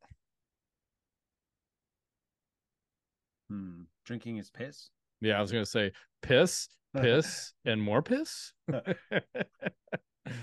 Hmm. 3.48 3.82
Drinking 4.04 4.36
his 4.36 4.50
piss. 4.50 4.90
Yeah, 5.20 5.38
I 5.38 5.40
was 5.40 5.52
gonna 5.52 5.66
say 5.66 5.92
piss, 6.22 6.68
piss, 7.00 7.52
and 7.64 7.82
more 7.82 8.02
piss. 8.02 8.52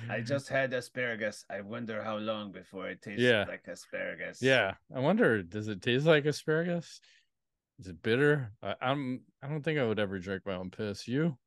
I 0.10 0.22
just 0.22 0.50
had 0.50 0.74
asparagus. 0.74 1.46
I 1.50 1.62
wonder 1.62 2.04
how 2.04 2.18
long 2.18 2.52
before 2.52 2.88
it 2.90 3.02
tastes 3.02 3.22
Yeah. 3.24 3.46
like 3.48 3.68
asparagus. 3.68 4.42
Yeah, 4.42 4.76
I 4.94 5.00
wonder, 5.00 5.44
does 5.44 5.68
it 5.68 5.82
taste 5.82 6.06
like 6.06 6.26
asparagus? 6.26 7.02
Is 7.80 7.88
it 7.88 8.02
bitter? 8.02 8.52
I, 8.64 8.76
I'm. 8.82 9.22
I 9.42 9.48
don't 9.48 9.64
think 9.64 9.80
I 9.80 9.84
would 9.86 10.00
ever 10.00 10.20
drink 10.20 10.44
my 10.46 10.56
own 10.56 10.72
piss. 10.72 11.08
You? 11.08 11.38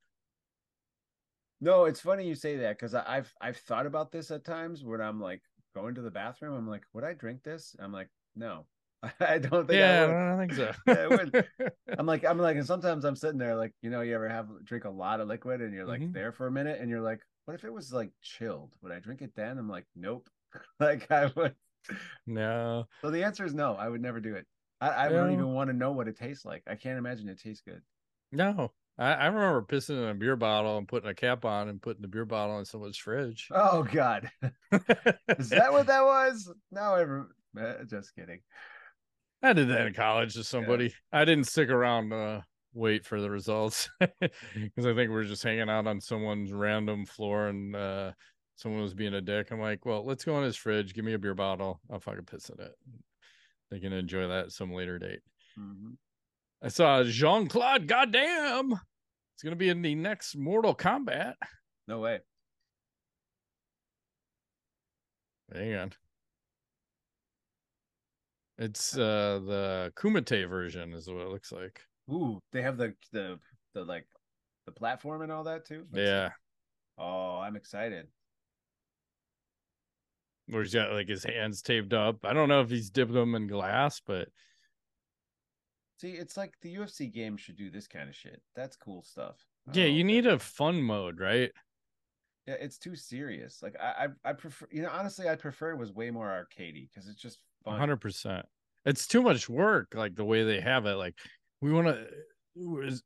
No, 1.60 1.86
it's 1.86 2.00
funny 2.00 2.26
you 2.28 2.34
say 2.34 2.56
that 2.56 2.76
because 2.76 2.94
I've 2.94 3.32
I've 3.40 3.56
thought 3.56 3.86
about 3.86 4.12
this 4.12 4.30
at 4.30 4.44
times 4.44 4.84
when 4.84 5.00
I'm 5.00 5.20
like 5.20 5.42
going 5.74 5.94
to 5.96 6.02
the 6.02 6.10
bathroom. 6.10 6.54
I'm 6.54 6.68
like, 6.68 6.84
would 6.92 7.04
I 7.04 7.14
drink 7.14 7.42
this? 7.42 7.74
I'm 7.78 7.92
like, 7.92 8.08
no, 8.36 8.66
I 9.20 9.38
don't 9.38 9.66
think 9.66 9.78
Yeah, 9.78 10.06
I 10.06 10.10
I 10.10 10.36
don't 10.36 10.38
think 10.38 10.52
so. 10.54 10.72
Yeah. 10.86 11.42
I'm 11.98 12.06
like, 12.06 12.24
I'm 12.24 12.38
like, 12.38 12.56
and 12.56 12.66
sometimes 12.66 13.04
I'm 13.04 13.16
sitting 13.16 13.38
there 13.38 13.56
like, 13.56 13.72
you 13.82 13.90
know, 13.90 14.00
you 14.00 14.14
ever 14.14 14.28
have 14.28 14.48
drink 14.64 14.84
a 14.84 14.90
lot 14.90 15.20
of 15.20 15.28
liquid 15.28 15.60
and 15.60 15.72
you're 15.72 15.86
like 15.86 16.00
Mhm. 16.02 16.12
there 16.12 16.32
for 16.32 16.46
a 16.46 16.50
minute 16.50 16.80
and 16.80 16.90
you're 16.90 17.00
like, 17.00 17.20
what 17.44 17.54
if 17.54 17.64
it 17.64 17.72
was 17.72 17.92
like 17.92 18.10
chilled? 18.22 18.72
Would 18.82 18.92
I 18.92 18.98
drink 19.00 19.22
it 19.22 19.32
then? 19.36 19.58
I'm 19.58 19.68
like, 19.68 19.86
nope. 19.96 20.28
like 20.80 21.10
I 21.10 21.26
would. 21.36 21.54
no. 22.26 22.86
So 23.02 23.10
the 23.10 23.24
answer 23.24 23.44
is 23.44 23.54
no. 23.54 23.74
I 23.74 23.88
would 23.88 24.02
never 24.02 24.20
do 24.20 24.34
it. 24.34 24.46
I, 24.80 25.06
I 25.06 25.08
don't 25.08 25.32
even 25.32 25.52
want 25.54 25.70
to 25.70 25.76
know 25.76 25.92
what 25.92 26.08
it 26.08 26.16
tastes 26.16 26.44
like. 26.44 26.62
I 26.66 26.74
can't 26.76 26.98
imagine 26.98 27.28
it 27.28 27.40
tastes 27.40 27.62
good. 27.62 27.82
No, 28.32 28.72
I, 28.98 29.12
I 29.14 29.26
remember 29.26 29.62
pissing 29.62 30.02
in 30.02 30.08
a 30.08 30.14
beer 30.14 30.36
bottle 30.36 30.76
and 30.78 30.86
putting 30.86 31.08
a 31.08 31.14
cap 31.14 31.44
on 31.44 31.68
and 31.68 31.80
putting 31.80 32.02
the 32.02 32.08
beer 32.08 32.24
bottle 32.24 32.58
in 32.58 32.64
someone's 32.64 32.96
fridge. 32.98 33.48
Oh 33.50 33.82
God, 33.82 34.30
is 35.38 35.50
that 35.50 35.72
what 35.72 35.86
that 35.86 36.04
was? 36.04 36.52
No, 36.70 36.80
I 36.80 37.02
rem- 37.02 37.32
eh, 37.58 37.84
just 37.88 38.14
kidding. 38.14 38.40
I 39.42 39.52
did 39.52 39.68
that 39.68 39.86
in 39.86 39.94
college 39.94 40.34
to 40.34 40.44
somebody. 40.44 40.92
I 41.12 41.24
didn't 41.24 41.44
stick 41.46 41.68
around 41.70 42.10
to 42.10 42.44
wait 42.74 43.04
for 43.04 43.20
the 43.20 43.30
results 43.30 43.88
because 44.00 44.86
I 44.86 44.94
think 44.94 45.10
we 45.10 45.16
are 45.16 45.24
just 45.24 45.42
hanging 45.42 45.70
out 45.70 45.86
on 45.86 46.00
someone's 46.00 46.52
random 46.52 47.06
floor 47.06 47.46
and 47.46 47.74
uh, 47.74 48.12
someone 48.56 48.82
was 48.82 48.94
being 48.94 49.14
a 49.14 49.20
dick. 49.20 49.50
I'm 49.50 49.60
like, 49.60 49.86
well, 49.86 50.04
let's 50.04 50.24
go 50.24 50.36
in 50.38 50.44
his 50.44 50.56
fridge. 50.56 50.94
Give 50.94 51.04
me 51.04 51.14
a 51.14 51.18
beer 51.18 51.34
bottle. 51.34 51.80
I'll 51.90 52.00
fucking 52.00 52.24
piss 52.24 52.50
in 52.50 52.60
it. 52.60 52.72
They 53.70 53.78
can 53.80 53.92
enjoy 53.92 54.26
that 54.28 54.46
at 54.46 54.52
some 54.52 54.72
later 54.72 54.98
date. 54.98 55.20
Mhm. 55.58 55.96
I 56.62 56.68
saw 56.68 57.04
Jean 57.04 57.46
Claude. 57.46 57.86
Goddamn, 57.86 58.72
it's 59.34 59.42
gonna 59.44 59.54
be 59.56 59.68
in 59.68 59.82
the 59.82 59.94
next 59.94 60.36
Mortal 60.36 60.74
Kombat. 60.74 61.34
No 61.86 62.00
way. 62.00 62.20
Hang 65.54 65.74
on. 65.74 65.92
It's 68.58 68.96
uh 68.96 69.40
the 69.46 69.92
Kumite 69.96 70.48
version 70.48 70.92
is 70.92 71.08
what 71.08 71.22
it 71.22 71.28
looks 71.28 71.52
like. 71.52 71.80
Ooh, 72.10 72.40
they 72.52 72.62
have 72.62 72.76
the 72.76 72.94
the 73.12 73.38
the 73.74 73.84
like 73.84 74.06
the 74.66 74.72
platform 74.72 75.22
and 75.22 75.30
all 75.30 75.44
that 75.44 75.64
too. 75.64 75.86
See. 75.94 76.00
Yeah. 76.00 76.30
Oh, 76.98 77.38
I'm 77.38 77.56
excited. 77.56 78.08
Where 80.48 80.62
he's 80.62 80.74
got 80.74 80.92
like 80.92 81.08
his 81.08 81.24
hands 81.24 81.62
taped 81.62 81.92
up. 81.92 82.24
I 82.24 82.32
don't 82.32 82.48
know 82.48 82.62
if 82.62 82.70
he's 82.70 82.90
dipped 82.90 83.12
them 83.12 83.34
in 83.34 83.46
glass, 83.46 84.00
but 84.04 84.28
See, 85.98 86.12
it's 86.12 86.36
like 86.36 86.54
the 86.62 86.76
UFC 86.76 87.12
game 87.12 87.36
should 87.36 87.56
do 87.56 87.70
this 87.70 87.88
kind 87.88 88.08
of 88.08 88.14
shit. 88.14 88.40
That's 88.54 88.76
cool 88.76 89.02
stuff. 89.02 89.36
Yeah, 89.72 89.86
you 89.86 90.04
need 90.04 90.26
a 90.26 90.38
fun 90.38 90.80
mode, 90.80 91.18
right? 91.18 91.50
Yeah, 92.46 92.54
it's 92.54 92.78
too 92.78 92.94
serious. 92.94 93.62
Like 93.62 93.76
I, 93.80 94.06
I, 94.24 94.30
I 94.30 94.32
prefer. 94.32 94.68
You 94.70 94.82
know, 94.82 94.90
honestly, 94.92 95.28
I 95.28 95.34
prefer 95.34 95.72
it 95.72 95.76
was 95.76 95.92
way 95.92 96.10
more 96.10 96.28
arcadey 96.28 96.88
because 96.88 97.08
it's 97.08 97.20
just 97.20 97.40
fun. 97.70 97.78
hundred 97.78 97.96
percent. 98.00 98.46
It's 98.84 99.06
too 99.06 99.22
much 99.22 99.48
work, 99.48 99.88
like 99.94 100.14
the 100.14 100.24
way 100.24 100.44
they 100.44 100.60
have 100.60 100.86
it. 100.86 100.94
Like 100.96 101.14
we 101.60 101.72
want 101.72 101.88
to. 101.88 102.06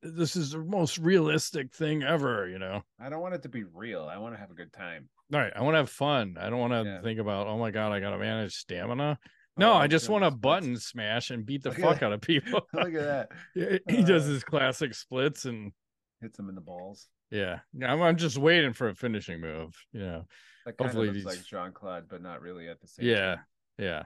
This 0.03 0.35
is 0.37 0.53
the 0.53 0.59
most 0.61 0.97
realistic 0.99 1.75
thing 1.75 2.03
ever, 2.03 2.49
you 2.49 2.59
know. 2.59 2.83
I 2.99 3.11
don't 3.11 3.21
want 3.21 3.35
it 3.35 3.43
to 3.43 3.51
be 3.51 3.65
real. 3.65 4.09
I 4.11 4.17
want 4.17 4.35
to 4.35 4.41
have 4.41 4.51
a 4.51 4.55
good 4.55 4.73
time. 4.73 5.09
All 5.35 5.41
right, 5.41 5.53
I 5.55 5.61
want 5.61 5.75
to 5.75 5.79
have 5.79 5.91
fun. 5.91 6.37
I 6.41 6.49
don't 6.49 6.59
want 6.59 6.73
to 6.73 6.85
Yeah. 6.91 7.03
think 7.03 7.19
about, 7.21 7.47
oh 7.47 7.59
my 7.59 7.71
god, 7.71 7.93
I 7.93 8.01
got 8.01 8.11
to 8.11 8.19
manage 8.19 8.55
stamina. 8.55 9.19
Oh, 9.21 9.29
no, 9.59 9.73
Oh, 9.73 9.77
I 9.77 9.87
just 9.89 10.09
want 10.09 10.25
to 10.25 10.31
button 10.31 10.79
smash 10.79 11.31
and 11.31 11.45
beat 11.45 11.63
the 11.63 11.69
Look 11.71 11.79
fuck 11.81 12.03
out 12.03 12.15
of 12.15 12.23
people. 12.23 12.63
Look 12.73 12.95
at 12.95 13.03
that. 13.03 13.29
Yeah, 13.55 13.77
he 13.95 14.03
does 14.03 14.25
his 14.25 14.43
classic 14.43 14.95
splits 14.95 15.45
and 15.45 15.73
Hits 16.23 16.39
them 16.39 16.49
in 16.49 16.55
the 16.55 16.61
balls. 16.63 17.09
yeah, 17.31 17.59
I'm, 17.87 18.01
I'm 18.01 18.17
just 18.17 18.39
waiting 18.39 18.73
for 18.73 18.89
a 18.89 18.95
finishing 18.95 19.41
move. 19.43 19.75
You 19.93 20.01
know, 20.01 20.25
That 20.65 20.79
kind 20.79 20.89
Hopefully 20.89 21.09
of 21.09 21.15
looks 21.17 21.27
these- 21.27 21.39
like 21.41 21.47
Jean 21.47 21.73
Claude, 21.73 22.05
but 22.09 22.23
not 22.23 22.41
really 22.41 22.69
at 22.69 22.81
the 22.81 22.87
same. 22.89 23.07
yeah, 23.07 23.35
time. 23.35 23.45
yeah. 23.79 24.03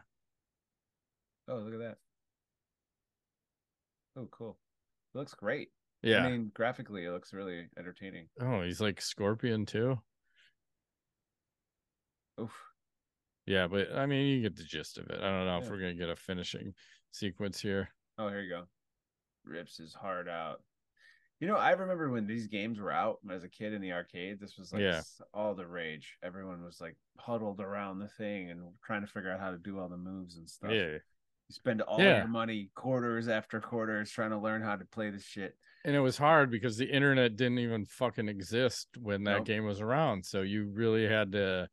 Oh, 1.48 1.56
look 1.56 1.74
at 1.74 1.80
that. 1.80 1.96
Oh, 4.16 4.28
cool. 4.30 4.58
It 5.14 5.18
looks 5.18 5.34
great. 5.34 5.68
Yeah. 6.02 6.24
I 6.24 6.30
mean, 6.30 6.50
graphically, 6.54 7.04
it 7.04 7.10
looks 7.10 7.32
really 7.32 7.66
entertaining. 7.78 8.28
oh, 8.40 8.62
he's 8.62 8.80
like 8.80 9.00
Scorpion 9.00 9.66
too. 9.66 9.98
Oof. 12.40 12.52
Yeah, 13.46 13.66
but 13.68 13.92
I 13.94 14.06
mean, 14.06 14.26
you 14.26 14.42
get 14.42 14.56
the 14.56 14.64
gist 14.64 14.98
of 14.98 15.08
it. 15.08 15.20
I 15.20 15.30
don't 15.30 15.46
know 15.46 15.58
if 15.58 15.70
we're 15.70 15.78
gonna 15.78 15.94
get 15.94 16.08
a 16.10 16.16
finishing 16.16 16.74
sequence 17.12 17.60
here. 17.60 17.88
Oh, 18.18 18.28
here 18.28 18.40
you 18.40 18.50
go. 18.50 18.64
Rips 19.44 19.76
his 19.76 19.94
heart 19.94 20.28
out. 20.28 20.62
You 21.38 21.46
know, 21.46 21.56
I 21.56 21.70
remember 21.72 22.10
when 22.10 22.26
these 22.26 22.46
games 22.46 22.78
were 22.80 22.90
out 22.90 23.18
as 23.30 23.44
a 23.44 23.48
kid 23.48 23.72
in 23.74 23.82
the 23.82 23.92
arcade. 23.92 24.40
This 24.40 24.56
was 24.58 24.72
like 24.72 24.82
Yeah. 24.82 25.02
all 25.34 25.54
the 25.54 25.66
rage. 25.66 26.16
Everyone 26.22 26.62
was 26.64 26.80
like 26.80 26.96
huddled 27.18 27.60
around 27.60 27.98
the 27.98 28.08
thing 28.08 28.50
and 28.50 28.62
trying 28.84 29.02
to 29.02 29.06
figure 29.06 29.30
out 29.30 29.40
how 29.40 29.50
to 29.50 29.58
do 29.58 29.78
all 29.78 29.88
the 29.88 29.96
moves 29.98 30.36
and 30.38 30.48
stuff. 30.48 30.70
Yeah, 30.72 30.98
You 31.48 31.52
spend 31.54 31.80
all 31.82 32.00
Yeah. 32.00 32.18
your 32.18 32.28
money, 32.28 32.70
quarters 32.74 33.28
after 33.28 33.60
quarters, 33.60 34.10
trying 34.10 34.30
to 34.30 34.38
learn 34.38 34.62
how 34.62 34.76
to 34.76 34.84
play 34.84 35.10
this 35.10 35.24
shit. 35.24 35.56
and 35.84 35.94
it 35.94 36.00
was 36.00 36.18
hard 36.18 36.50
because 36.50 36.76
the 36.76 36.90
internet 36.90 37.36
didn't 37.36 37.60
even 37.60 37.84
fucking 37.84 38.28
exist 38.28 38.88
when 38.98 39.22
that 39.22 39.36
Nope. 39.38 39.46
game 39.46 39.64
was 39.64 39.80
around. 39.80 40.24
So 40.26 40.42
you 40.42 40.64
really 40.66 41.06
had 41.06 41.30
to 41.32 41.68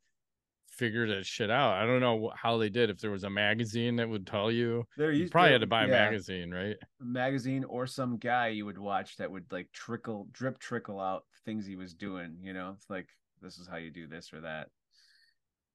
figure 0.68 1.08
that 1.08 1.26
shit 1.26 1.50
out. 1.50 1.74
I 1.74 1.88
don't 1.88 2.00
know 2.00 2.32
how 2.36 2.58
they 2.60 2.70
did. 2.70 2.92
If 2.92 3.00
there 3.00 3.10
was 3.10 3.24
a 3.24 3.30
magazine 3.32 3.96
that 3.96 4.08
would 4.08 4.28
tell 4.28 4.52
you, 4.52 4.88
There 4.98 5.12
you 5.12 5.30
probably 5.32 5.50
to- 5.50 5.54
had 5.54 5.62
to 5.62 5.68
buy 5.68 5.86
a 5.86 5.88
yeah. 5.88 5.94
magazine, 5.94 6.52
right? 6.52 6.78
magazine 7.00 7.64
or 7.64 7.88
some 7.88 8.18
guy 8.18 8.50
you 8.50 8.66
would 8.66 8.78
watch 8.78 9.18
that 9.18 9.32
would 9.32 9.52
like 9.52 9.72
trickle 9.72 10.28
drip 10.32 10.60
trickle 10.60 11.00
out 11.00 11.26
things 11.44 11.66
he 11.66 11.76
was 11.76 11.94
doing 11.96 12.38
you 12.42 12.54
know 12.54 12.72
it's 12.78 12.90
like 12.90 13.10
this 13.42 13.58
is 13.58 13.68
how 13.68 13.76
you 13.78 13.90
do 13.92 14.06
this 14.08 14.32
or 14.32 14.42
that 14.42 14.70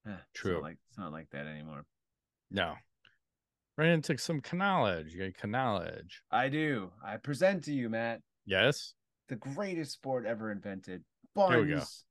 Eh, 0.07 0.11
it's 0.31 0.41
True. 0.41 0.63
like 0.63 0.79
it's 0.89 0.97
not 0.99 1.11
like 1.13 1.29
that 1.31 1.47
anymore 1.47 1.85
No. 2.53 2.75
Right 3.79 3.91
into 3.91 4.19
some 4.19 4.43
knowledge. 4.53 5.15
You 5.15 5.31
get 5.31 5.49
knowledge. 5.49 6.21
i 6.33 6.49
do 6.49 6.91
i 7.05 7.17
present 7.17 7.65
to 7.65 7.73
you 7.73 7.89
matt 7.89 8.21
Yes. 8.45 8.95
the 9.29 9.37
greatest 9.37 9.93
sport 9.93 10.27
ever 10.27 10.51
invented 10.51 11.03
go. 11.37 11.49
buns 11.77 12.05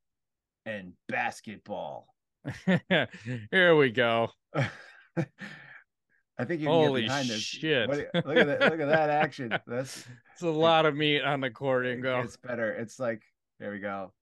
and 0.65 0.93
basketball 1.07 2.07
Here 3.51 3.76
we 3.76 3.91
go. 3.91 4.30
i 4.55 6.45
think 6.45 6.61
you 6.61 6.68
can 6.68 6.74
Holy 6.74 7.01
get 7.01 7.07
behind 7.07 7.28
this 7.30 7.41
shit. 7.41 7.88
What 7.89 7.95
do 7.95 8.01
you- 8.01 8.22
look 8.26 8.38
at 8.38 8.47
that 8.47 8.72
look 8.72 8.80
at 8.80 8.88
that 8.88 9.09
action 9.09 9.49
that's 9.68 10.05
It's 10.34 10.43
a 10.43 10.47
lot 10.49 10.86
of 10.86 10.95
meat 10.95 11.22
on 11.24 11.41
the 11.41 11.49
court, 11.49 11.86
it 11.86 11.99
Ingo. 11.99 12.22
gets 12.22 12.38
better 12.38 12.72
it's 12.74 12.99
like 12.99 13.22
There 13.59 13.72
we 13.72 13.80
go. 13.80 14.13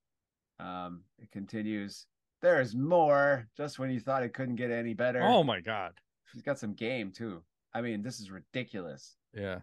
Um, 0.60 1.02
it 1.20 1.30
continues. 1.32 2.06
There's 2.42 2.74
more. 2.74 3.48
Just 3.58 3.78
when 3.78 3.92
you 3.92 4.00
thought 4.00 4.24
it 4.24 4.34
couldn't 4.34 4.56
get 4.56 4.72
any 4.72 4.94
better. 4.94 5.22
Oh 5.22 5.44
my 5.44 5.60
god. 5.60 5.92
She's 6.32 6.42
got 6.42 6.60
some 6.60 6.74
game 6.74 7.12
too. 7.12 7.42
I 7.74 7.82
mean, 7.82 8.02
this 8.02 8.20
is 8.20 8.32
ridiculous. 8.32 9.16
Yeah. 9.34 9.60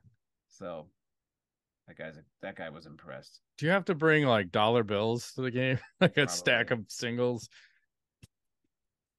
So 0.48 0.86
that 1.88 1.96
guy's 1.96 2.14
that 2.42 2.56
guy 2.56 2.68
was 2.68 2.86
impressed. 2.86 3.40
Do 3.58 3.66
you 3.66 3.72
have 3.72 3.84
to 3.86 3.94
bring 3.94 4.24
like 4.26 4.52
dollar 4.52 4.82
bills 4.84 5.32
to 5.34 5.42
the 5.42 5.50
game? 5.50 5.78
like 6.00 6.16
a 6.16 6.28
stack 6.28 6.70
of 6.70 6.84
singles. 6.88 7.48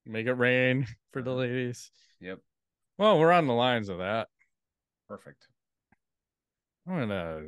Make 0.05 0.27
it 0.27 0.33
rain 0.33 0.85
for 1.11 1.21
the 1.21 1.31
Uh-huh. 1.31 1.39
ladies. 1.41 1.91
Yep. 2.19 2.39
Well, 2.97 3.19
we're 3.19 3.31
on 3.31 3.47
the 3.47 3.53
lines 3.53 3.89
of 3.89 3.97
that. 3.99 4.27
Perfect. 5.07 5.47
I'm 6.87 6.99
gonna 6.99 7.47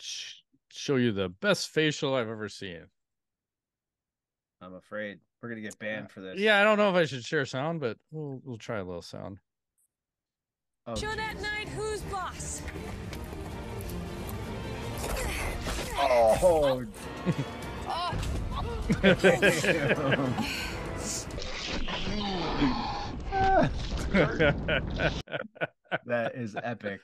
sh- 0.00 0.34
show 0.70 0.96
you 0.96 1.12
the 1.12 1.28
best 1.28 1.68
facial 1.70 2.14
I've 2.14 2.28
ever 2.28 2.48
seen. 2.48 2.86
I'm 4.60 4.74
afraid 4.74 5.18
we're 5.44 5.50
gonna 5.50 5.60
get 5.60 5.78
banned 5.78 6.10
for 6.10 6.22
this. 6.22 6.40
Yeah, 6.40 6.58
I 6.58 6.64
don't 6.64 6.78
know 6.78 6.88
if 6.88 6.96
I 6.96 7.04
should 7.04 7.22
share 7.22 7.44
sound, 7.44 7.78
but 7.78 7.98
we'll 8.10 8.40
we'll 8.44 8.56
try 8.56 8.78
a 8.78 8.84
little 8.84 9.02
sound. 9.02 9.40
Oh, 10.86 10.96
Show 10.96 11.14
that 11.14 11.36
jeez. 11.36 11.42
night 11.42 11.68
who's 11.68 12.00
boss. 12.02 12.62
Oh. 15.96 16.84
that 26.06 26.34
is 26.34 26.56
epic. 26.62 27.00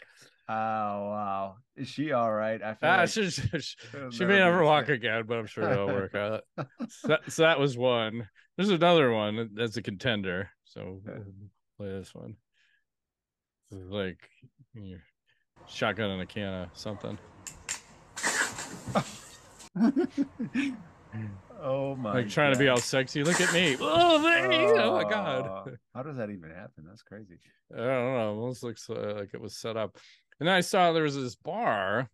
Oh 0.53 0.53
wow. 0.53 1.55
Is 1.76 1.86
she 1.86 2.11
all 2.11 2.32
right? 2.32 2.61
I 2.61 2.74
feel 2.74 2.90
ah, 2.90 2.96
like 2.96 3.09
she, 3.11 3.30
she, 3.30 3.61
she 3.61 4.24
may 4.24 4.26
never 4.26 4.26
be 4.26 4.38
never 4.38 4.59
the 4.59 4.64
walk 4.64 4.86
same. 4.86 4.96
again, 4.96 5.24
but 5.28 5.38
I'm 5.38 5.46
sure 5.46 5.70
it'll 5.70 5.86
work 5.86 6.16
out. 6.16 6.42
So 6.88 7.09
that, 7.09 7.30
so 7.30 7.42
that 7.42 7.61
was 7.61 7.78
one. 7.78 8.28
There's 8.57 8.70
another 8.70 9.12
one 9.12 9.51
that's 9.55 9.76
a 9.76 9.82
contender. 9.82 10.51
So 10.64 11.01
we'll 11.05 11.24
play 11.78 11.88
this 11.96 12.12
one. 12.12 12.34
This 13.70 13.80
is 13.80 13.90
like 13.90 14.28
you're 14.74 15.05
shotgun 15.68 16.11
in 16.11 16.20
a 16.20 16.26
can 16.26 16.53
of 16.53 16.68
something. 16.72 17.16
oh 21.62 21.94
my 21.94 22.14
like 22.14 22.28
trying 22.28 22.53
to 22.53 22.59
be 22.59 22.68
all 22.68 22.76
sexy. 22.76 23.22
Look 23.22 23.40
at 23.40 23.53
me. 23.53 23.76
Oh, 23.80 24.20
baby. 24.20 24.64
oh 24.64 24.94
my 24.94 25.09
god. 25.09 25.46
Oh, 25.46 25.72
How 25.94 26.03
does 26.03 26.16
that 26.16 26.30
even 26.30 26.51
happen? 26.51 26.84
That's 26.88 27.03
crazy. 27.03 27.38
I 27.72 27.76
don't 27.76 27.86
know. 27.86 28.32
It 28.32 28.34
almost 28.34 28.64
looks 28.64 28.90
uh, 28.90 29.14
like 29.16 29.30
it 29.32 29.40
was 29.40 29.57
set 29.57 29.76
up. 29.76 29.96
And 30.41 30.49
then 30.49 30.57
I 30.57 30.62
saw 30.62 30.93
there 30.93 31.03
was 31.03 31.16
this 31.16 31.36
bar 31.36 32.09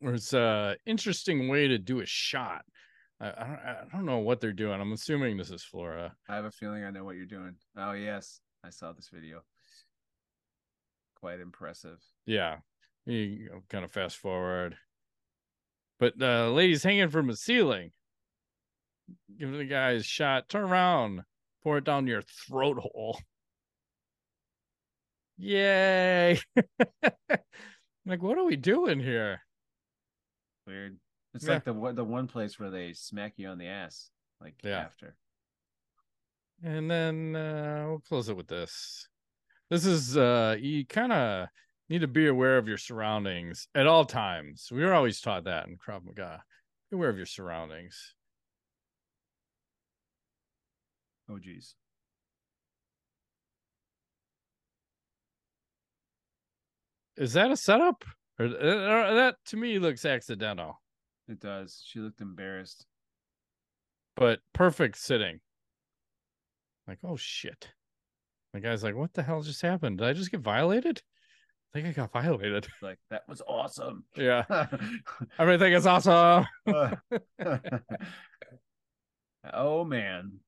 where 0.00 0.14
it's 0.14 0.32
a 0.32 0.76
interesting 0.86 1.48
way 1.48 1.68
to 1.68 1.78
do 1.78 2.00
a 2.00 2.06
shot. 2.06 2.64
I, 3.20 3.26
I, 3.26 3.44
don't, 3.46 3.60
I 3.60 3.96
don't 3.96 4.06
know 4.06 4.18
what 4.18 4.40
they're 4.40 4.52
doing. 4.52 4.80
I'm 4.80 4.92
assuming 4.92 5.36
this 5.36 5.50
is 5.50 5.62
Flora. 5.62 6.14
I 6.28 6.36
have 6.36 6.46
a 6.46 6.50
feeling 6.50 6.84
I 6.84 6.90
know 6.90 7.04
what 7.04 7.16
you're 7.16 7.26
doing. 7.26 7.54
Oh 7.76 7.92
yes, 7.92 8.40
I 8.64 8.70
saw 8.70 8.92
this 8.92 9.10
video. 9.12 9.42
Quite 11.20 11.40
impressive. 11.40 11.98
Yeah. 12.26 12.56
You 13.06 13.50
know, 13.50 13.62
kind 13.68 13.84
of 13.84 13.92
fast 13.92 14.16
forward. 14.16 14.76
But 16.00 16.18
the 16.18 16.50
lady's 16.52 16.82
hanging 16.82 17.10
from 17.10 17.26
the 17.26 17.36
ceiling. 17.36 17.92
Give 19.38 19.52
the 19.52 19.64
guy 19.64 19.92
a 19.92 20.02
shot. 20.02 20.48
Turn 20.48 20.64
around. 20.64 21.22
Pour 21.62 21.78
it 21.78 21.84
down 21.84 22.06
your 22.06 22.22
throat 22.22 22.78
hole. 22.78 23.18
Yay. 25.36 26.38
like, 28.06 28.22
what 28.22 28.38
are 28.38 28.44
we 28.44 28.56
doing 28.56 29.00
here? 29.00 29.40
Weird. 30.66 30.98
It's 31.34 31.44
Yeah. 31.44 31.54
like 31.54 31.64
the 31.64 31.72
one- 31.72 31.94
the 31.94 32.04
one 32.04 32.28
place 32.28 32.58
where 32.58 32.70
they 32.70 32.92
smack 32.92 33.34
you 33.36 33.48
on 33.48 33.58
the 33.58 33.66
ass, 33.66 34.10
like 34.40 34.54
Yeah. 34.62 34.78
after. 34.78 35.16
And 36.62 36.90
then 36.90 37.34
uh, 37.36 37.84
we'll 37.88 37.98
close 38.00 38.28
it 38.28 38.36
with 38.36 38.46
this. 38.46 39.08
This 39.70 39.84
is 39.84 40.16
uh 40.16 40.56
you 40.58 40.86
kind 40.86 41.12
of 41.12 41.48
need 41.88 42.00
to 42.02 42.08
be 42.08 42.28
aware 42.28 42.56
of 42.58 42.68
your 42.68 42.78
surroundings 42.78 43.66
at 43.74 43.86
all 43.86 44.04
times. 44.04 44.68
We 44.70 44.84
were 44.84 44.94
always 44.94 45.20
taught 45.20 45.44
that 45.44 45.66
in 45.66 45.76
Krav 45.76 46.04
Maga. 46.04 46.42
Be 46.90 46.94
aware 46.96 47.10
of 47.10 47.16
your 47.16 47.26
surroundings. 47.26 48.14
Oh 51.28 51.38
geez. 51.38 51.74
Is 57.16 57.32
that 57.34 57.50
a 57.50 57.56
setup? 57.56 58.04
Or, 58.38 58.46
uh, 58.46 59.14
that 59.14 59.36
to 59.46 59.56
me 59.56 59.78
looks 59.78 60.04
accidental, 60.04 60.80
It 61.28 61.38
does. 61.40 61.82
She 61.86 62.00
looked 62.00 62.20
embarrassed. 62.20 62.86
but 64.16 64.40
perfect 64.52 64.96
sitting. 64.98 65.40
Like, 66.88 66.98
oh 67.04 67.16
shit. 67.16 67.68
The 68.52 68.60
guy's 68.60 68.82
like, 68.84 68.94
what 68.96 69.12
the 69.14 69.22
hell 69.22 69.42
just 69.42 69.62
happened? 69.62 69.98
Did 69.98 70.06
I 70.08 70.12
just 70.12 70.30
get 70.30 70.40
violated? 70.40 71.02
I 71.74 71.78
think 71.80 71.88
I 71.88 71.92
got 71.92 72.12
violated. 72.12 72.66
Like 72.82 72.98
that 73.10 73.22
was 73.28 73.42
awesome. 73.48 74.04
Yeah. 74.16 74.44
Everything 75.38 75.72
is 75.72 75.86
awesome. 75.86 76.46
oh 79.52 79.84
man. 79.84 80.38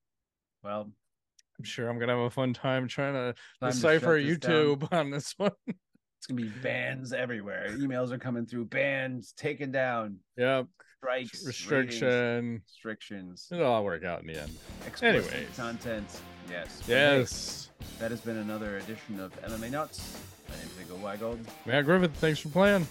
Well, 0.62 0.90
I'm 1.58 1.64
sure 1.64 1.88
I'm 1.88 1.98
gonna 1.98 2.12
have 2.16 2.26
a 2.26 2.30
fun 2.30 2.52
time 2.52 2.86
trying 2.88 3.14
to 3.14 3.34
time 3.60 3.70
decipher 3.70 4.20
down. 4.20 4.28
YouTube 4.28 4.92
on 4.92 5.10
this 5.10 5.34
one. 5.36 5.50
It's 6.18 6.26
gonna 6.26 6.40
be 6.40 6.48
bans 6.62 7.12
everywhere. 7.12 7.68
Emails 7.78 8.10
are 8.10 8.18
coming 8.18 8.46
through. 8.46 8.66
Bans 8.66 9.32
taken 9.32 9.70
down. 9.70 10.16
yeah, 10.36 10.64
Strikes. 10.98 11.34
ratings. 11.68 12.62
Restrictions. 12.64 13.48
It'll 13.52 13.66
all 13.66 13.84
work 13.84 14.04
out 14.04 14.20
in 14.22 14.26
the 14.28 14.40
end. 14.40 14.52
Explicit 14.86 15.32
Anyways. 15.32 15.56
content. 15.56 16.20
Yes. 16.50 16.82
Yes. 16.86 17.70
that 17.98 18.10
has 18.10 18.20
been 18.20 18.38
another 18.38 18.78
edition 18.78 19.20
of 19.20 19.32
MMA 19.42 19.70
Nuts. 19.70 20.18
My 20.48 20.56
name 20.56 20.66
is 20.66 20.78
Nico 20.78 20.96
Weigold. 21.04 21.38
Matt 21.66 21.84
Griffith, 21.84 22.14
thanks 22.16 22.38
for 22.40 22.48
playing. 22.48 22.86